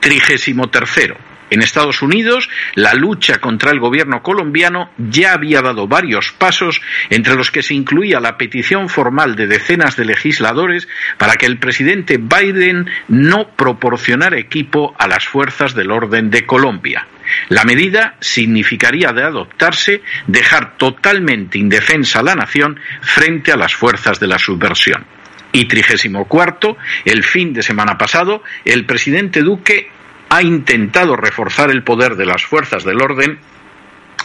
Trigésimo 0.00 0.68
tercero. 0.68 1.18
En 1.50 1.62
Estados 1.62 2.02
Unidos, 2.02 2.48
la 2.74 2.94
lucha 2.94 3.38
contra 3.40 3.70
el 3.70 3.80
gobierno 3.80 4.22
colombiano 4.22 4.90
ya 4.98 5.32
había 5.32 5.62
dado 5.62 5.86
varios 5.86 6.32
pasos, 6.32 6.80
entre 7.10 7.36
los 7.36 7.50
que 7.50 7.62
se 7.62 7.74
incluía 7.74 8.20
la 8.20 8.36
petición 8.36 8.88
formal 8.88 9.34
de 9.34 9.46
decenas 9.46 9.96
de 9.96 10.04
legisladores 10.04 10.88
para 11.16 11.36
que 11.36 11.46
el 11.46 11.58
presidente 11.58 12.18
Biden 12.18 12.90
no 13.08 13.48
proporcionara 13.56 14.38
equipo 14.38 14.94
a 14.98 15.08
las 15.08 15.26
fuerzas 15.26 15.74
del 15.74 15.90
orden 15.90 16.30
de 16.30 16.44
Colombia. 16.44 17.06
La 17.48 17.64
medida 17.64 18.16
significaría 18.20 19.12
de 19.12 19.22
adoptarse 19.22 20.02
dejar 20.26 20.76
totalmente 20.76 21.58
indefensa 21.58 22.20
a 22.20 22.22
la 22.22 22.34
nación 22.34 22.80
frente 23.00 23.52
a 23.52 23.56
las 23.56 23.74
fuerzas 23.74 24.20
de 24.20 24.26
la 24.26 24.38
subversión. 24.38 25.04
Y 25.52 25.66
trigésimo 25.66 26.26
cuarto, 26.26 26.76
el 27.04 27.24
fin 27.24 27.54
de 27.54 27.62
semana 27.62 27.96
pasado, 27.96 28.42
el 28.64 28.84
presidente 28.84 29.40
Duque 29.40 29.90
ha 30.30 30.42
intentado 30.42 31.16
reforzar 31.16 31.70
el 31.70 31.82
poder 31.82 32.16
de 32.16 32.26
las 32.26 32.44
fuerzas 32.44 32.84
del 32.84 33.00
orden 33.02 33.38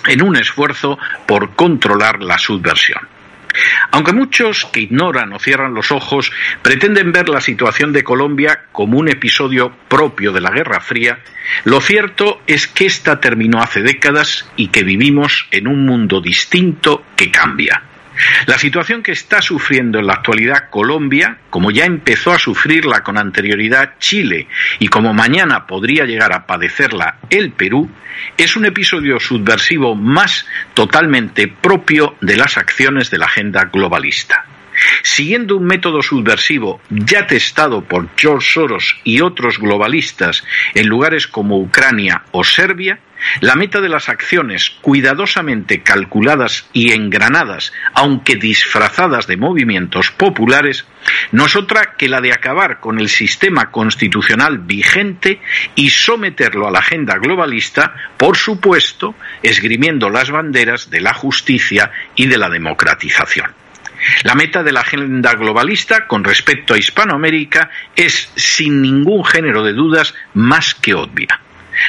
en 0.08 0.22
un 0.22 0.36
esfuerzo 0.36 0.98
por 1.26 1.56
controlar 1.56 2.22
la 2.22 2.38
subversión. 2.38 3.08
Aunque 3.92 4.14
muchos 4.14 4.66
que 4.66 4.82
ignoran 4.82 5.32
o 5.34 5.40
cierran 5.40 5.76
los 5.76 5.92
ojos 5.92 6.32
pretenden 6.62 7.12
ver 7.12 7.30
la 7.30 7.40
situación 7.40 7.94
de 7.94 8.04
Colombia 8.04 8.64
como 8.72 8.98
un 8.98 9.10
episodio 9.10 9.72
propio 9.88 10.32
de 10.32 10.42
la 10.42 10.50
Guerra 10.50 10.80
Fría, 10.80 11.20
lo 11.64 11.80
cierto 11.80 12.42
es 12.48 12.68
que 12.68 12.88
ésta 12.88 13.20
terminó 13.20 13.62
hace 13.62 13.84
décadas 13.84 14.50
y 14.56 14.70
que 14.70 14.84
vivimos 14.84 15.48
en 15.52 15.68
un 15.68 15.86
mundo 15.86 16.20
distinto 16.20 17.04
que 17.16 17.30
cambia. 17.30 17.84
La 18.46 18.58
situación 18.58 19.02
que 19.02 19.12
está 19.12 19.42
sufriendo 19.42 20.00
en 20.00 20.08
la 20.08 20.14
actualidad 20.14 20.70
Colombia, 20.70 21.38
como 21.50 21.72
ya 21.72 21.86
empezó 21.86 22.32
a 22.32 22.40
sufrirla 22.40 23.04
con 23.04 23.18
anterioridad 23.18 23.94
Chile 24.00 24.48
y 24.80 24.88
como 24.88 25.14
mañana 25.14 25.66
podría 25.66 26.06
llegar 26.06 26.34
a 26.34 26.46
padecerla 26.46 27.18
el 27.30 27.52
Perú, 27.52 27.90
es 28.38 28.56
un 28.56 28.66
episodio 28.66 29.20
subversivo 29.20 29.96
más 29.96 30.46
totalmente 30.74 31.48
propio 31.48 32.16
de 32.22 32.38
las 32.38 32.58
acciones 32.58 33.10
de 33.10 33.18
la 33.18 33.26
agenda 33.26 33.70
globalista. 33.72 34.46
Siguiendo 35.04 35.58
un 35.58 35.66
método 35.66 36.02
subversivo 36.02 36.82
ya 36.90 37.28
testado 37.28 37.84
por 37.84 38.10
George 38.16 38.54
Soros 38.54 38.98
y 39.04 39.22
otros 39.22 39.60
globalistas 39.60 40.44
en 40.74 40.88
lugares 40.88 41.28
como 41.28 41.60
Ucrania 41.60 42.24
o 42.32 42.44
Serbia, 42.44 43.00
la 43.40 43.56
meta 43.56 43.82
de 43.82 43.90
las 43.90 44.10
acciones, 44.10 44.70
cuidadosamente 44.82 45.82
calculadas 45.82 46.68
y 46.74 46.92
engranadas, 46.92 47.74
aunque 47.94 48.36
disfrazadas 48.36 49.28
de 49.28 49.38
movimientos 49.38 50.12
populares, 50.12 50.86
no 51.32 51.46
es 51.46 51.56
otra 51.56 51.96
que 51.98 52.10
la 52.10 52.22
de 52.22 52.34
acabar 52.34 52.80
con 52.80 53.00
el 53.00 53.10
sistema 53.10 53.72
constitucional 53.72 54.60
vigente 54.60 55.42
y 55.76 55.90
someterlo 55.90 56.68
a 56.68 56.72
la 56.72 56.80
agenda 56.80 57.18
globalista, 57.18 57.94
por 58.18 58.38
supuesto, 58.38 59.16
esgrimiendo 59.42 60.10
las 60.10 60.30
banderas 60.32 60.90
de 60.90 61.02
la 61.02 61.14
justicia 61.14 61.92
y 62.16 62.28
de 62.28 62.38
la 62.38 62.50
democratización. 62.50 63.63
La 64.24 64.36
meta 64.36 64.64
de 64.64 64.72
la 64.72 64.82
agenda 64.82 65.34
globalista 65.34 66.08
con 66.08 66.24
respecto 66.24 66.74
a 66.74 66.78
Hispanoamérica 66.78 67.70
es, 67.96 68.32
sin 68.36 68.82
ningún 68.82 69.24
género 69.24 69.64
de 69.64 69.74
dudas, 69.74 70.14
más 70.34 70.76
que 70.76 70.94
obvia. 70.94 71.40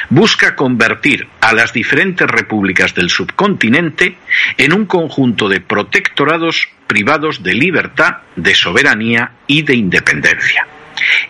Busca 0.09 0.55
convertir 0.55 1.27
a 1.41 1.53
las 1.53 1.73
diferentes 1.73 2.27
repúblicas 2.27 2.95
del 2.95 3.09
subcontinente 3.09 4.17
en 4.57 4.73
un 4.73 4.85
conjunto 4.85 5.47
de 5.47 5.61
protectorados 5.61 6.67
privados 6.87 7.43
de 7.43 7.53
libertad, 7.53 8.17
de 8.35 8.55
soberanía 8.55 9.31
y 9.47 9.63
de 9.63 9.75
independencia. 9.75 10.67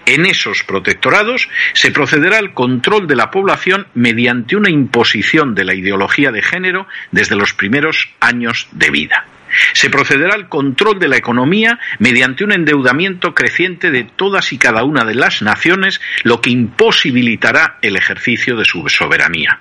En 0.06 0.26
esos 0.26 0.64
protectorados 0.64 1.50
se 1.74 1.92
procederá 1.92 2.38
al 2.38 2.54
control 2.54 3.08
de 3.08 3.16
la 3.16 3.32
población 3.32 3.88
mediante 3.94 4.56
una 4.56 4.70
imposición 4.70 5.56
de 5.56 5.66
la 5.66 5.74
ideología 5.74 6.32
de 6.32 6.42
género 6.42 6.88
desde 7.12 7.36
los 7.36 7.54
primeros 7.54 8.10
años 8.20 8.68
de 8.72 8.92
vida. 8.92 9.26
Se 9.74 9.90
procederá 9.90 10.36
al 10.36 10.50
control 10.50 11.00
de 11.00 11.08
la 11.08 11.18
economía 11.18 11.80
mediante 12.00 12.44
un 12.44 12.52
endeudamiento 12.52 13.34
creciente 13.34 13.92
de 13.92 14.04
todas 14.04 14.54
y 14.54 14.58
cada 14.58 14.84
una 14.84 15.04
de 15.06 15.16
las 15.16 15.42
naciones, 15.42 16.02
lo 16.24 16.42
que 16.42 16.50
imposibilitará 16.50 17.78
el 17.82 17.96
ejercicio 17.96 18.56
de 18.56 18.66
su 18.66 18.88
soberanía. 18.90 19.60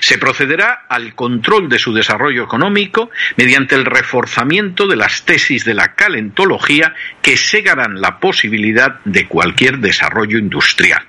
Se 0.00 0.18
procederá 0.18 0.86
al 0.88 1.14
control 1.14 1.68
de 1.68 1.78
su 1.78 1.92
desarrollo 1.92 2.44
económico 2.44 3.10
mediante 3.36 3.74
el 3.74 3.84
reforzamiento 3.84 4.86
de 4.86 4.96
las 4.96 5.24
tesis 5.24 5.64
de 5.64 5.74
la 5.74 5.94
calentología 5.94 6.94
que 7.22 7.36
segarán 7.36 8.00
la 8.00 8.18
posibilidad 8.18 9.00
de 9.04 9.26
cualquier 9.26 9.78
desarrollo 9.78 10.38
industrial. 10.38 11.04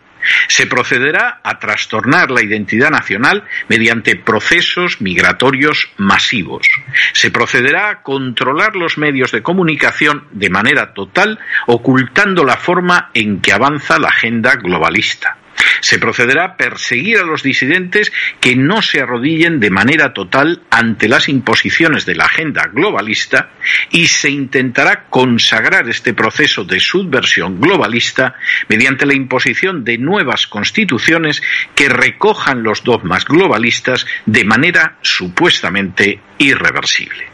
Se 0.47 0.67
procederá 0.67 1.39
a 1.43 1.59
trastornar 1.59 2.31
la 2.31 2.43
identidad 2.43 2.89
nacional 2.89 3.43
mediante 3.67 4.15
procesos 4.15 5.01
migratorios 5.01 5.89
masivos. 5.97 6.67
Se 7.13 7.31
procederá 7.31 7.89
a 7.89 8.01
controlar 8.01 8.75
los 8.75 8.97
medios 8.97 9.31
de 9.31 9.43
comunicación 9.43 10.27
de 10.31 10.49
manera 10.49 10.93
total, 10.93 11.39
ocultando 11.67 12.43
la 12.43 12.57
forma 12.57 13.09
en 13.13 13.41
que 13.41 13.53
avanza 13.53 13.99
la 13.99 14.09
agenda 14.09 14.55
globalista. 14.55 15.37
Se 15.81 15.99
procederá 15.99 16.45
a 16.45 16.57
perseguir 16.57 17.19
a 17.19 17.23
los 17.23 17.43
disidentes 17.43 18.11
que 18.39 18.55
no 18.55 18.81
se 18.81 19.01
arrodillen 19.01 19.59
de 19.59 19.69
manera 19.69 20.13
total 20.13 20.61
ante 20.69 21.07
las 21.07 21.29
imposiciones 21.29 22.05
de 22.05 22.15
la 22.15 22.25
agenda 22.25 22.67
globalista 22.73 23.51
y 23.91 24.07
se 24.07 24.29
intentará 24.29 25.05
consagrar 25.09 25.89
este 25.89 26.13
proceso 26.13 26.63
de 26.63 26.79
subversión 26.79 27.59
globalista 27.59 28.35
mediante 28.67 29.05
la 29.05 29.15
imposición 29.15 29.83
de 29.83 29.97
nuevas 29.97 30.47
constituciones 30.47 31.41
que 31.75 31.89
recojan 31.89 32.63
los 32.63 32.83
dogmas 32.83 33.25
globalistas 33.25 34.05
de 34.25 34.43
manera 34.43 34.97
supuestamente 35.01 36.19
irreversible. 36.37 37.27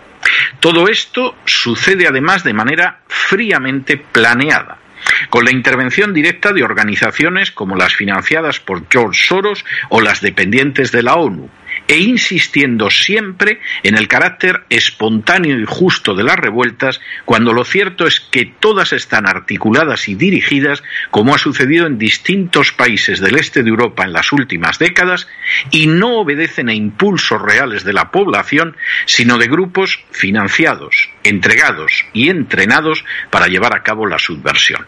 Todo 0.59 0.87
esto 0.87 1.35
sucede 1.45 2.07
además 2.07 2.43
de 2.43 2.53
manera 2.53 3.01
fríamente 3.07 3.97
planeada 3.97 4.82
con 5.29 5.45
la 5.45 5.51
intervención 5.51 6.13
directa 6.13 6.53
de 6.53 6.63
organizaciones 6.63 7.51
como 7.51 7.75
las 7.75 7.95
financiadas 7.95 8.59
por 8.59 8.87
George 8.89 9.25
Soros 9.25 9.65
o 9.89 10.01
las 10.01 10.21
dependientes 10.21 10.91
de 10.91 11.03
la 11.03 11.15
ONU, 11.15 11.49
e 11.87 11.97
insistiendo 11.97 12.89
siempre 12.89 13.59
en 13.83 13.97
el 13.97 14.07
carácter 14.07 14.63
espontáneo 14.69 15.59
y 15.59 15.65
justo 15.65 16.15
de 16.15 16.23
las 16.23 16.37
revueltas, 16.37 17.01
cuando 17.25 17.53
lo 17.53 17.65
cierto 17.65 18.07
es 18.07 18.19
que 18.19 18.45
todas 18.59 18.93
están 18.93 19.27
articuladas 19.27 20.07
y 20.07 20.15
dirigidas, 20.15 20.83
como 21.11 21.35
ha 21.35 21.37
sucedido 21.37 21.85
en 21.85 21.97
distintos 21.97 22.71
países 22.71 23.19
del 23.19 23.37
este 23.37 23.63
de 23.63 23.69
Europa 23.69 24.03
en 24.03 24.13
las 24.13 24.31
últimas 24.31 24.79
décadas, 24.79 25.27
y 25.71 25.87
no 25.87 26.19
obedecen 26.19 26.69
a 26.69 26.73
impulsos 26.73 27.41
reales 27.41 27.83
de 27.83 27.93
la 27.93 28.11
población, 28.11 28.77
sino 29.05 29.37
de 29.37 29.47
grupos 29.47 29.99
financiados, 30.11 31.09
entregados 31.23 32.05
y 32.13 32.29
entrenados 32.29 33.03
para 33.29 33.47
llevar 33.47 33.75
a 33.75 33.83
cabo 33.83 34.07
la 34.07 34.19
subversión. 34.19 34.85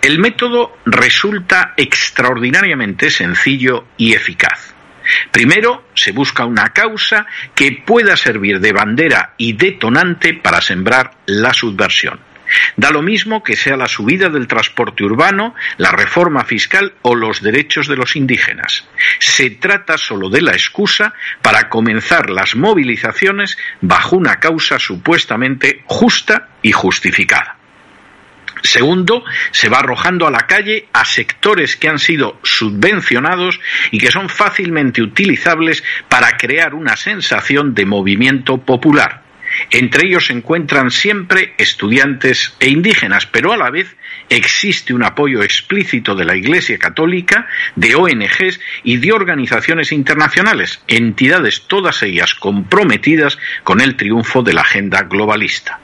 El 0.00 0.18
método 0.18 0.76
resulta 0.84 1.74
extraordinariamente 1.76 3.10
sencillo 3.10 3.86
y 3.96 4.14
eficaz. 4.14 4.71
Primero, 5.30 5.88
se 5.94 6.12
busca 6.12 6.44
una 6.44 6.72
causa 6.72 7.26
que 7.54 7.82
pueda 7.84 8.16
servir 8.16 8.60
de 8.60 8.72
bandera 8.72 9.34
y 9.36 9.54
detonante 9.54 10.34
para 10.34 10.60
sembrar 10.60 11.12
la 11.26 11.52
subversión. 11.52 12.20
Da 12.76 12.90
lo 12.90 13.02
mismo 13.02 13.42
que 13.42 13.56
sea 13.56 13.76
la 13.76 13.88
subida 13.88 14.28
del 14.28 14.46
transporte 14.46 15.04
urbano, 15.04 15.54
la 15.78 15.90
reforma 15.90 16.44
fiscal 16.44 16.94
o 17.02 17.14
los 17.14 17.40
derechos 17.40 17.88
de 17.88 17.96
los 17.96 18.16
indígenas. 18.16 18.86
Se 19.18 19.50
trata 19.50 19.96
solo 19.96 20.28
de 20.28 20.42
la 20.42 20.52
excusa 20.52 21.14
para 21.40 21.68
comenzar 21.68 22.30
las 22.30 22.54
movilizaciones 22.54 23.56
bajo 23.80 24.16
una 24.16 24.36
causa 24.36 24.78
supuestamente 24.78 25.82
justa 25.86 26.48
y 26.62 26.72
justificada. 26.72 27.56
Segundo, 28.62 29.24
se 29.50 29.68
va 29.68 29.78
arrojando 29.78 30.26
a 30.26 30.30
la 30.30 30.46
calle 30.46 30.86
a 30.92 31.04
sectores 31.04 31.76
que 31.76 31.88
han 31.88 31.98
sido 31.98 32.38
subvencionados 32.42 33.60
y 33.90 33.98
que 33.98 34.10
son 34.10 34.28
fácilmente 34.28 35.02
utilizables 35.02 35.82
para 36.08 36.36
crear 36.36 36.74
una 36.74 36.96
sensación 36.96 37.74
de 37.74 37.86
movimiento 37.86 38.58
popular. 38.58 39.22
Entre 39.70 40.06
ellos 40.06 40.26
se 40.26 40.32
encuentran 40.32 40.90
siempre 40.90 41.54
estudiantes 41.58 42.54
e 42.58 42.70
indígenas, 42.70 43.26
pero 43.26 43.52
a 43.52 43.56
la 43.56 43.70
vez 43.70 43.94
existe 44.28 44.94
un 44.94 45.04
apoyo 45.04 45.42
explícito 45.42 46.14
de 46.14 46.24
la 46.24 46.36
Iglesia 46.36 46.78
Católica, 46.78 47.48
de 47.76 47.94
ONGs 47.94 48.60
y 48.84 48.96
de 48.96 49.12
organizaciones 49.12 49.92
internacionales, 49.92 50.82
entidades 50.88 51.66
todas 51.66 52.02
ellas 52.02 52.34
comprometidas 52.34 53.38
con 53.62 53.80
el 53.80 53.96
triunfo 53.96 54.42
de 54.42 54.54
la 54.54 54.62
agenda 54.62 55.02
globalista. 55.02 55.81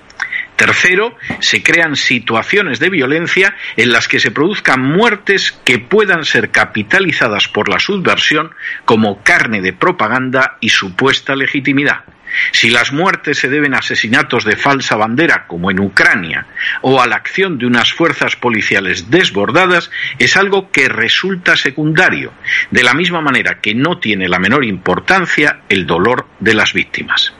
Tercero, 0.58 1.16
se 1.38 1.62
crean 1.62 1.94
situaciones 1.94 2.80
de 2.80 2.90
violencia 2.90 3.54
en 3.76 3.92
las 3.92 4.08
que 4.08 4.18
se 4.18 4.32
produzcan 4.32 4.82
muertes 4.82 5.52
que 5.64 5.78
puedan 5.78 6.24
ser 6.24 6.50
capitalizadas 6.50 7.46
por 7.46 7.68
la 7.68 7.78
subversión 7.78 8.50
como 8.84 9.22
carne 9.22 9.60
de 9.60 9.72
propaganda 9.72 10.56
y 10.58 10.70
supuesta 10.70 11.36
legitimidad. 11.36 12.02
Si 12.50 12.70
las 12.70 12.92
muertes 12.92 13.38
se 13.38 13.48
deben 13.48 13.72
a 13.72 13.78
asesinatos 13.78 14.44
de 14.44 14.56
falsa 14.56 14.96
bandera, 14.96 15.46
como 15.46 15.70
en 15.70 15.78
Ucrania, 15.78 16.48
o 16.82 17.00
a 17.00 17.06
la 17.06 17.14
acción 17.14 17.58
de 17.58 17.66
unas 17.66 17.92
fuerzas 17.92 18.34
policiales 18.34 19.12
desbordadas, 19.12 19.92
es 20.18 20.36
algo 20.36 20.72
que 20.72 20.88
resulta 20.88 21.56
secundario, 21.56 22.32
de 22.72 22.82
la 22.82 22.94
misma 22.94 23.20
manera 23.20 23.60
que 23.60 23.76
no 23.76 23.98
tiene 24.00 24.28
la 24.28 24.40
menor 24.40 24.64
importancia 24.64 25.60
el 25.68 25.86
dolor 25.86 26.26
de 26.40 26.54
las 26.54 26.72
víctimas. 26.72 27.37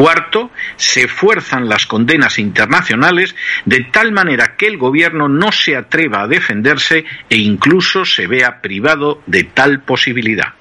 Cuarto, 0.00 0.50
se 0.76 1.08
fuerzan 1.08 1.68
las 1.68 1.84
condenas 1.84 2.38
internacionales 2.38 3.36
de 3.66 3.80
tal 3.92 4.12
manera 4.12 4.56
que 4.56 4.66
el 4.66 4.78
gobierno 4.78 5.28
no 5.28 5.52
se 5.52 5.76
atreva 5.76 6.22
a 6.22 6.26
defenderse 6.26 7.04
e 7.28 7.36
incluso 7.36 8.06
se 8.06 8.26
vea 8.26 8.62
privado 8.62 9.22
de 9.26 9.44
tal 9.44 9.82
posibilidad. 9.82 10.54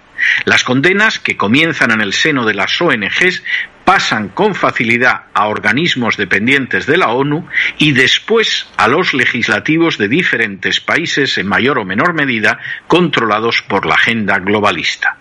Las 0.43 0.65
condenas, 0.65 1.19
que 1.19 1.38
comienzan 1.38 1.91
en 1.91 2.02
el 2.02 2.12
seno 2.12 2.45
de 2.45 2.54
las 2.54 2.82
ONGs, 2.82 3.41
pasan 3.86 4.28
con 4.28 4.56
facilidad 4.56 5.28
a 5.34 5.47
organismos 5.47 6.17
dependientes 6.17 6.86
de 6.86 6.97
la 6.97 7.13
ONU 7.13 7.47
y 7.78 7.93
después 7.93 8.67
a 8.75 8.89
los 8.89 9.13
legislativos 9.13 9.97
de 9.97 10.10
diferentes 10.10 10.82
países 10.82 11.38
en 11.38 11.47
mayor 11.47 11.80
o 11.80 11.86
menor 11.86 12.13
medida 12.13 12.60
controlados 12.88 13.62
por 13.62 13.86
la 13.86 13.95
agenda 13.95 14.38
globalista. 14.39 15.15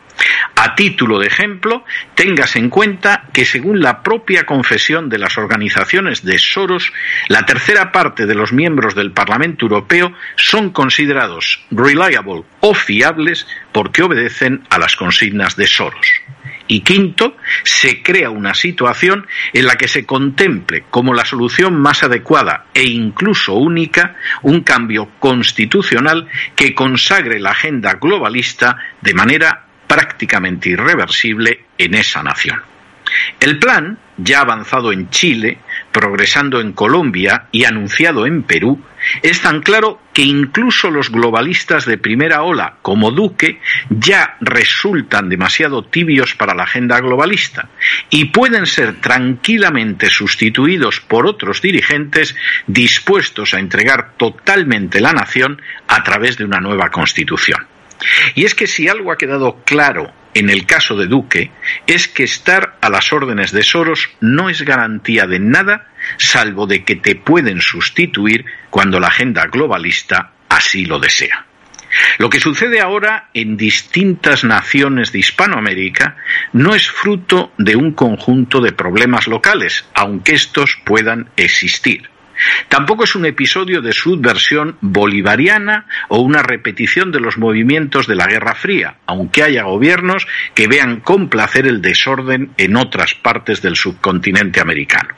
A 0.57 0.75
título 0.75 1.21
de 1.21 1.29
ejemplo, 1.29 1.85
tengas 2.15 2.57
en 2.57 2.69
cuenta 2.69 3.25
que 3.33 3.45
según 3.45 3.81
la 3.81 4.03
propia 4.03 4.45
confesión 4.45 5.09
de 5.09 5.19
las 5.19 5.39
organizaciones 5.39 6.25
de 6.25 6.39
Soros, 6.39 6.93
la 7.29 7.47
tercera 7.47 7.93
parte 7.93 8.27
de 8.27 8.35
los 8.35 8.53
miembros 8.53 8.95
del 8.95 9.13
Parlamento 9.13 9.67
Europeo 9.67 10.13
son 10.37 10.71
considerados 10.71 11.61
reliable 11.71 12.43
o 12.61 12.75
fiables 12.75 13.47
porque 13.73 14.03
obedecen 14.03 14.65
a 14.71 14.79
las 14.79 14.97
consignas 14.97 15.55
de 15.55 15.67
Soros. 15.69 16.09
Y 16.67 16.81
quinto, 16.81 17.37
se 17.65 18.03
crea 18.03 18.29
una 18.29 18.55
situación 18.55 19.27
en 19.53 19.65
la 19.65 19.77
que 19.77 19.89
se 19.89 20.05
contemple 20.05 20.85
como 20.91 21.15
la 21.15 21.25
solución 21.25 21.81
más 21.81 22.03
adecuada 22.03 22.67
e 22.75 22.85
incluso 22.85 23.55
única 23.55 24.17
un 24.43 24.61
cambio 24.61 25.09
constitucional 25.19 26.29
que 26.55 26.75
consagre 26.75 27.41
la 27.41 27.53
agenda 27.53 27.95
globalista 27.95 28.77
de 29.01 29.15
manera 29.15 29.68
prácticamente 29.89 30.69
irreversible 30.69 31.65
en 31.77 31.95
esa 31.95 32.23
nación. 32.23 32.61
El 33.41 33.59
plan, 33.59 33.99
ya 34.17 34.41
avanzado 34.41 34.93
en 34.93 35.11
Chile, 35.11 35.59
progresando 35.93 36.61
en 36.61 36.73
Colombia 36.73 37.47
y 37.53 37.65
anunciado 37.65 38.27
en 38.27 38.43
Perú, 38.43 38.81
es 39.23 39.41
tan 39.41 39.63
claro 39.63 40.01
que 40.13 40.23
incluso 40.23 40.91
los 40.91 41.11
globalistas 41.11 41.87
de 41.87 41.99
primera 41.99 42.43
ola, 42.43 42.75
como 42.83 43.13
Duque, 43.13 43.61
ya 43.89 44.37
resultan 44.41 45.29
demasiado 45.29 45.85
tibios 45.85 46.35
para 46.35 46.55
la 46.55 46.65
agenda 46.65 47.01
globalista 47.01 47.69
y 48.11 48.27
pueden 48.27 48.67
ser 48.67 49.01
tranquilamente 49.01 50.11
sustituidos 50.11 51.01
por 51.01 51.27
otros 51.27 51.63
dirigentes 51.63 52.35
dispuestos 52.67 53.55
a 53.55 53.61
entregar 53.61 54.15
totalmente 54.17 55.01
la 55.01 55.13
nación 55.13 55.63
a 55.87 56.03
través 56.03 56.37
de 56.37 56.45
una 56.45 56.61
nueva 56.61 56.91
constitución. 56.91 57.78
Y 58.35 58.45
es 58.45 58.55
que 58.55 58.67
si 58.67 58.89
algo 58.89 59.13
ha 59.13 59.19
quedado 59.19 59.63
claro 59.65 60.13
en 60.35 60.51
el 60.51 60.67
caso 60.67 60.97
de 60.97 61.07
Duque 61.07 61.51
es 61.87 62.07
que 62.07 62.25
estar 62.25 62.77
a 62.81 62.91
las 62.91 63.13
órdenes 63.13 63.51
de 63.53 63.63
Soros 63.63 64.11
no 64.21 64.49
es 64.49 64.63
garantía 64.63 65.27
de 65.27 65.41
nada 65.41 65.89
salvo 66.17 66.67
de 66.67 66.85
que 66.85 66.97
te 66.97 67.17
pueden 67.17 67.61
sustituir 67.61 68.45
cuando 68.71 69.01
la 69.01 69.09
agenda 69.09 69.47
globalista 69.47 70.33
así 70.49 70.85
lo 70.85 70.99
desea. 70.99 71.47
Lo 72.19 72.29
que 72.29 72.41
sucede 72.41 72.81
ahora 72.81 73.31
en 73.33 73.57
distintas 73.57 74.45
naciones 74.45 75.11
de 75.13 75.21
Hispanoamérica 75.21 76.17
no 76.53 76.75
es 76.75 76.89
fruto 76.89 77.53
de 77.57 77.77
un 77.77 77.93
conjunto 77.93 78.61
de 78.61 78.73
problemas 78.73 79.27
locales, 79.27 79.87
aunque 79.95 80.35
estos 80.35 80.79
puedan 80.85 81.31
existir. 81.37 82.11
Tampoco 82.69 83.05
es 83.05 83.15
un 83.15 83.27
episodio 83.27 83.81
de 83.81 83.93
subversión 83.93 84.77
bolivariana 84.81 85.87
o 86.09 86.21
una 86.21 86.43
repetición 86.43 87.11
de 87.13 87.21
los 87.21 87.39
movimientos 87.39 88.07
de 88.07 88.17
la 88.17 88.27
Guerra 88.27 88.55
Fría, 88.55 88.97
aunque 89.07 89.43
haya 89.43 89.65
gobiernos 89.65 90.27
que 90.55 90.69
vean 90.69 91.01
con 91.01 91.29
placer 91.29 91.67
el 91.67 91.83
desorden 91.83 92.53
en 92.57 92.77
otras 92.77 93.15
partes 93.15 93.63
del 93.63 93.77
subcontinente 93.77 94.61
americano. 94.61 95.15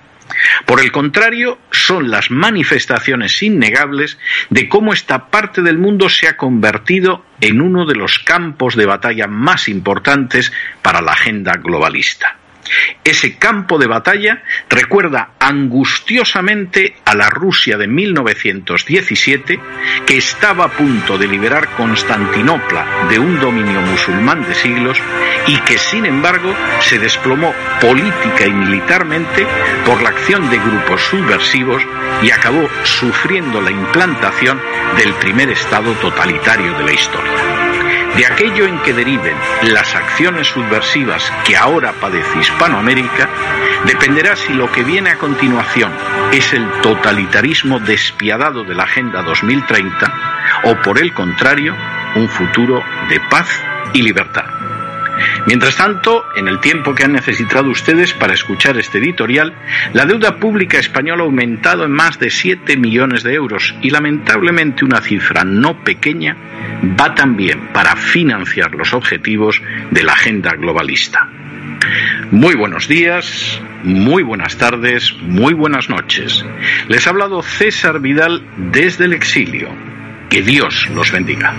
Por 0.64 0.80
el 0.80 0.92
contrario, 0.92 1.59
son 1.70 2.11
las 2.11 2.30
manifestaciones 2.30 3.42
innegables 3.42 4.18
de 4.48 4.68
cómo 4.68 4.92
esta 4.92 5.26
parte 5.28 5.62
del 5.62 5.78
mundo 5.78 6.09
se 6.09 6.28
ha 6.28 6.37
convertido 6.37 7.24
en 7.40 7.61
uno 7.61 7.87
de 7.87 7.94
los 7.94 8.18
campos 8.18 8.76
de 8.76 8.87
batalla 8.87 9.26
más 9.26 9.68
importantes 9.68 10.52
para 10.83 11.02
la 11.02 11.12
agenda 11.12 11.54
globalista. 11.54 12.37
Ese 13.02 13.36
campo 13.38 13.78
de 13.78 13.86
batalla 13.86 14.42
recuerda 14.68 15.30
angustiosamente 15.38 16.96
a 17.04 17.14
la 17.14 17.28
Rusia 17.30 17.76
de 17.76 17.86
1917, 17.86 19.58
que 20.06 20.18
estaba 20.18 20.66
a 20.66 20.70
punto 20.70 21.18
de 21.18 21.26
liberar 21.26 21.68
Constantinopla 21.76 23.08
de 23.08 23.18
un 23.18 23.40
dominio 23.40 23.80
musulmán 23.80 24.46
de 24.46 24.54
siglos 24.54 24.98
y 25.46 25.58
que, 25.60 25.78
sin 25.78 26.06
embargo, 26.06 26.54
se 26.80 26.98
desplomó 26.98 27.54
política 27.80 28.46
y 28.46 28.52
militarmente 28.52 29.46
por 29.84 30.02
la 30.02 30.10
acción 30.10 30.48
de 30.50 30.58
grupos 30.58 31.02
subversivos 31.02 31.82
y 32.22 32.30
acabó 32.30 32.68
sufriendo 32.84 33.60
la 33.60 33.70
implantación 33.70 34.60
del 34.96 35.14
primer 35.14 35.50
Estado 35.50 35.92
totalitario 35.94 36.74
de 36.74 36.84
la 36.84 36.92
historia. 36.92 37.59
De 38.20 38.26
aquello 38.26 38.66
en 38.66 38.78
que 38.83 38.92
deriven 38.92 39.35
las 39.62 39.94
acciones 39.94 40.48
subversivas 40.48 41.33
que 41.46 41.56
ahora 41.56 41.94
padece 42.02 42.38
Hispanoamérica, 42.38 43.30
dependerá 43.87 44.37
si 44.37 44.52
lo 44.52 44.70
que 44.70 44.85
viene 44.85 45.09
a 45.09 45.16
continuación 45.16 45.90
es 46.30 46.52
el 46.52 46.70
totalitarismo 46.83 47.80
despiadado 47.80 48.62
de 48.62 48.74
la 48.74 48.83
Agenda 48.83 49.22
2030 49.22 50.61
o, 50.64 50.76
por 50.83 50.98
el 50.98 51.14
contrario, 51.14 51.74
un 52.14 52.28
futuro 52.28 52.85
de 53.09 53.20
paz 53.30 53.48
y 53.94 54.02
libertad. 54.02 54.59
Mientras 55.46 55.76
tanto, 55.76 56.24
en 56.37 56.48
el 56.48 56.61
tiempo 56.61 56.94
que 56.94 57.04
han 57.04 57.12
necesitado 57.12 57.70
ustedes 57.70 58.12
para 58.14 58.35
escuchar 58.35 58.78
este 58.78 58.98
editorial, 58.98 59.54
la 59.92 60.06
deuda 60.06 60.37
pública 60.37 60.78
española 60.78 61.22
ha 61.22 61.26
aumentado 61.26 61.85
en 61.85 61.92
más 61.92 62.18
de 62.18 62.30
7 62.30 62.76
millones 62.76 63.22
de 63.22 63.35
euros 63.35 63.74
y 63.83 63.90
lamentablemente 63.90 64.85
una 64.85 65.00
cifra 65.00 65.44
no 65.44 65.83
pequeña 65.83 66.37
va 66.98 67.14
también 67.14 67.68
para 67.72 67.96
financiar 67.96 68.74
los 68.74 68.94
objetivos 68.94 69.61
de 69.90 70.02
la 70.02 70.12
agenda 70.12 70.52
globalista. 70.52 71.28
Muy 72.30 72.54
buenos 72.54 72.87
días, 72.87 73.61
muy 73.83 74.22
buenas 74.22 74.56
tardes, 74.56 75.14
muy 75.20 75.54
buenas 75.54 75.88
noches. 75.88 76.44
Les 76.88 77.06
ha 77.06 77.11
hablado 77.11 77.42
César 77.42 78.00
Vidal 78.00 78.42
desde 78.56 79.06
el 79.06 79.12
exilio. 79.12 79.68
Que 80.28 80.42
Dios 80.42 80.88
los 80.94 81.11
bendiga 81.11 81.54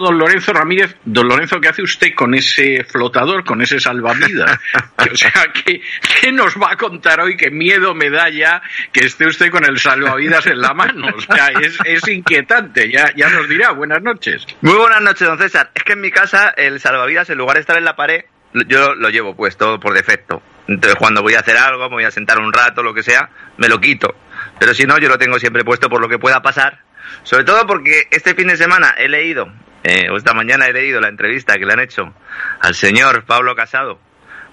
don 0.00 0.18
Lorenzo 0.18 0.52
Ramírez, 0.52 0.96
don 1.04 1.28
Lorenzo, 1.28 1.60
¿qué 1.60 1.68
hace 1.68 1.82
usted 1.82 2.14
con 2.14 2.34
ese 2.34 2.84
flotador, 2.84 3.44
con 3.44 3.62
ese 3.62 3.78
salvavidas? 3.78 4.58
o 4.98 5.16
sea, 5.16 5.32
¿qué, 5.52 5.80
¿qué, 6.20 6.32
nos 6.32 6.56
va 6.56 6.72
a 6.72 6.76
contar 6.76 7.20
hoy? 7.20 7.36
Qué 7.36 7.50
miedo 7.50 7.94
me 7.94 8.10
da 8.10 8.28
ya 8.28 8.62
que 8.92 9.06
esté 9.06 9.26
usted 9.26 9.50
con 9.50 9.64
el 9.64 9.78
salvavidas 9.78 10.46
en 10.46 10.60
la 10.60 10.74
mano. 10.74 11.08
O 11.14 11.20
sea, 11.20 11.48
es, 11.84 12.08
inquietante. 12.08 12.90
Ya, 12.90 13.12
ya 13.14 13.28
nos 13.28 13.48
dirá. 13.48 13.72
Buenas 13.72 14.02
noches. 14.02 14.46
Muy 14.62 14.74
buenas 14.74 15.02
noches, 15.02 15.28
don 15.28 15.38
César. 15.38 15.70
Es 15.74 15.84
que 15.84 15.92
en 15.92 16.00
mi 16.00 16.10
casa 16.10 16.52
el 16.56 16.80
salvavidas, 16.80 17.30
en 17.30 17.38
lugar 17.38 17.56
de 17.56 17.60
estar 17.60 17.76
en 17.76 17.84
la 17.84 17.94
pared, 17.94 18.24
yo 18.66 18.94
lo 18.94 19.10
llevo 19.10 19.36
puesto 19.36 19.78
por 19.78 19.94
defecto. 19.94 20.42
Entonces, 20.66 20.96
cuando 20.98 21.22
voy 21.22 21.34
a 21.34 21.40
hacer 21.40 21.56
algo, 21.56 21.88
me 21.88 21.96
voy 21.96 22.04
a 22.04 22.10
sentar 22.10 22.38
un 22.38 22.52
rato, 22.52 22.82
lo 22.82 22.94
que 22.94 23.02
sea, 23.02 23.30
me 23.58 23.68
lo 23.68 23.80
quito. 23.80 24.14
Pero 24.58 24.72
si 24.74 24.84
no, 24.84 24.98
yo 24.98 25.08
lo 25.08 25.18
tengo 25.18 25.38
siempre 25.38 25.64
puesto 25.64 25.88
por 25.88 26.00
lo 26.00 26.08
que 26.08 26.18
pueda 26.18 26.42
pasar. 26.42 26.78
Sobre 27.22 27.44
todo 27.44 27.66
porque 27.66 28.08
este 28.10 28.34
fin 28.34 28.48
de 28.48 28.56
semana 28.56 28.94
he 28.96 29.08
leído 29.08 29.52
eh, 29.82 30.08
esta 30.14 30.34
mañana 30.34 30.66
he 30.66 30.72
leído 30.72 31.00
la 31.00 31.08
entrevista 31.08 31.54
que 31.54 31.64
le 31.64 31.72
han 31.72 31.80
hecho 31.80 32.12
al 32.60 32.74
señor 32.74 33.24
Pablo 33.24 33.54
Casado, 33.54 33.98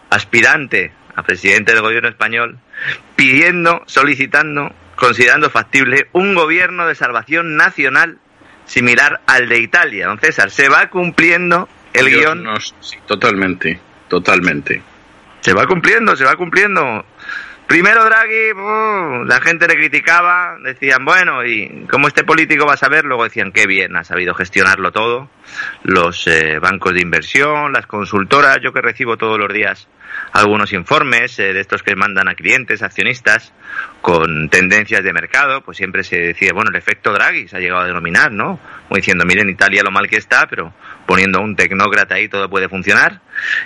aspirante 0.09 0.91
a 1.15 1.23
presidente 1.23 1.73
del 1.73 1.81
gobierno 1.81 2.09
español, 2.09 2.59
pidiendo, 3.15 3.83
solicitando, 3.87 4.71
considerando 4.95 5.49
factible 5.49 6.07
un 6.13 6.35
gobierno 6.35 6.87
de 6.87 6.95
salvación 6.95 7.57
nacional 7.57 8.19
similar 8.65 9.21
al 9.25 9.49
de 9.49 9.59
Italia. 9.59 10.07
Don 10.07 10.19
César, 10.19 10.51
¿se 10.51 10.69
va 10.69 10.89
cumpliendo 10.89 11.67
el 11.93 12.09
guion? 12.09 12.47
totalmente, 13.07 13.79
totalmente. 14.07 14.81
Se 15.41 15.53
va 15.53 15.65
cumpliendo, 15.65 16.15
se 16.15 16.25
va 16.25 16.35
cumpliendo. 16.35 17.05
Primero 17.67 18.05
Draghi, 18.05 18.53
uh, 18.53 19.25
la 19.25 19.41
gente 19.41 19.67
le 19.67 19.75
criticaba, 19.75 20.55
decían, 20.63 21.03
bueno, 21.03 21.43
y 21.45 21.85
como 21.91 22.07
este 22.07 22.23
político 22.23 22.65
va 22.65 22.75
a 22.75 22.77
saber, 22.77 23.03
luego 23.03 23.25
decían, 23.25 23.51
qué 23.51 23.67
bien, 23.67 23.97
ha 23.97 24.05
sabido 24.05 24.33
gestionarlo 24.33 24.93
todo, 24.93 25.29
los 25.83 26.25
eh, 26.27 26.59
bancos 26.59 26.93
de 26.93 27.01
inversión, 27.01 27.73
las 27.73 27.85
consultoras, 27.85 28.59
yo 28.63 28.71
que 28.71 28.79
recibo 28.79 29.17
todos 29.17 29.37
los 29.37 29.51
días 29.51 29.89
algunos 30.31 30.71
informes 30.71 31.37
eh, 31.39 31.51
de 31.51 31.59
estos 31.59 31.83
que 31.83 31.93
mandan 31.97 32.29
a 32.29 32.35
clientes, 32.35 32.81
accionistas, 32.81 33.51
con 34.01 34.47
tendencias 34.47 35.03
de 35.03 35.11
mercado, 35.11 35.59
pues 35.59 35.75
siempre 35.75 36.03
se 36.03 36.17
decía, 36.17 36.51
bueno, 36.53 36.69
el 36.69 36.77
efecto 36.77 37.11
Draghi 37.11 37.49
se 37.49 37.57
ha 37.57 37.59
llegado 37.59 37.81
a 37.81 37.87
denominar, 37.87 38.31
¿no? 38.31 38.59
Como 38.87 38.95
diciendo, 38.95 39.25
miren 39.25 39.49
Italia 39.49 39.83
lo 39.83 39.91
mal 39.91 40.07
que 40.07 40.15
está, 40.15 40.47
pero 40.49 40.73
poniendo 41.07 41.41
un 41.41 41.55
tecnócrata 41.55 42.15
ahí 42.15 42.27
todo 42.27 42.49
puede 42.49 42.69
funcionar. 42.69 43.21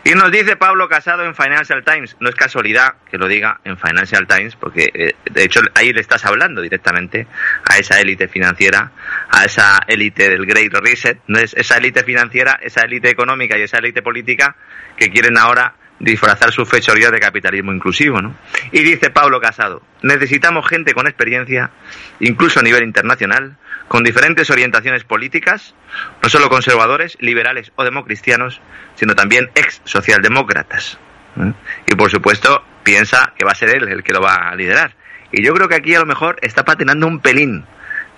Y 0.06 0.12
nos 0.12 0.32
dice 0.32 0.56
Pablo 0.56 0.88
Casado 0.88 1.26
en 1.26 1.36
Financial 1.36 1.84
Times, 1.84 2.16
no 2.20 2.30
es 2.30 2.36
casualidad 2.36 2.94
que 3.10 3.18
lo 3.18 3.28
diga 3.28 3.60
en 3.66 3.78
Financial 3.78 4.26
Times, 4.28 4.56
porque 4.56 4.92
eh, 4.94 5.16
de 5.30 5.44
hecho 5.44 5.60
ahí 5.74 5.92
le 5.92 6.02
estás 6.02 6.24
hablando 6.26 6.62
directamente 6.62 7.28
a 7.68 7.78
esa 7.78 8.00
élite 8.00 8.28
financiera, 8.28 8.92
a 9.30 9.46
esa 9.46 9.80
élite 9.88 10.30
del 10.30 10.46
Great 10.46 10.72
Reset, 10.74 11.20
no 11.28 11.40
es 11.40 11.54
esa 11.56 11.78
élite 11.78 12.04
financiera, 12.04 12.60
esa 12.62 12.82
élite 12.82 13.10
económica 13.10 13.58
y 13.58 13.64
esa 13.64 13.80
élite 13.80 14.04
política 14.04 14.56
que 14.96 15.10
quieren 15.10 15.38
ahora 15.38 15.74
disfrazar 16.00 16.52
su 16.52 16.66
fechoría 16.66 17.10
de 17.10 17.20
capitalismo 17.20 17.72
inclusivo, 17.72 18.22
¿no? 18.22 18.36
Y 18.72 18.82
dice 18.82 19.10
Pablo 19.10 19.40
Casado, 19.40 19.82
necesitamos 20.02 20.68
gente 20.68 20.94
con 20.94 21.08
experiencia, 21.08 21.72
incluso 22.20 22.60
a 22.60 22.64
nivel 22.64 22.84
internacional, 22.84 23.58
con 23.92 24.06
diferentes 24.06 24.50
orientaciones 24.50 25.04
políticas, 25.04 25.76
no 26.24 26.30
solo 26.30 26.48
conservadores, 26.48 27.18
liberales 27.20 27.74
o 27.76 27.84
democristianos, 27.84 28.62
sino 28.96 29.16
también 29.16 29.52
ex 29.54 29.82
socialdemócratas. 29.84 30.98
¿eh? 31.36 31.52
Y 31.88 31.96
por 31.96 32.10
supuesto, 32.10 32.64
piensa 32.84 33.34
que 33.38 33.44
va 33.44 33.52
a 33.52 33.56
ser 33.56 33.76
él 33.76 33.90
el 33.90 34.02
que 34.02 34.14
lo 34.14 34.22
va 34.22 34.50
a 34.50 34.56
liderar. 34.56 34.96
Y 35.34 35.44
yo 35.44 35.54
creo 35.54 35.68
que 35.68 35.76
aquí 35.76 35.94
a 35.94 36.00
lo 36.00 36.06
mejor 36.06 36.38
está 36.42 36.64
patinando 36.64 37.06
un 37.06 37.20
pelín, 37.20 37.66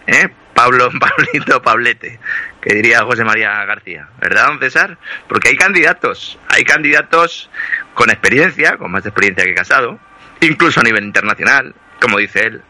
¿eh? 0.06 0.30
Pablo, 0.54 0.92
Pablito, 1.00 1.64
Pablete, 1.64 2.20
que 2.62 2.76
diría 2.76 3.04
José 3.04 3.24
María 3.24 3.66
García, 3.66 4.10
¿verdad, 4.22 4.50
don 4.50 4.60
César? 4.60 5.00
Porque 5.28 5.50
hay 5.50 5.56
candidatos, 5.56 6.38
hay 6.50 6.66
candidatos 6.66 7.50
con 7.96 8.12
experiencia, 8.12 8.78
con 8.78 8.92
más 8.92 9.08
experiencia 9.08 9.44
que 9.44 9.56
Casado, 9.56 10.00
incluso 10.40 10.82
a 10.82 10.84
nivel 10.84 11.04
internacional, 11.04 11.74
como 12.00 12.20
dice 12.20 12.42
él, 12.42 12.62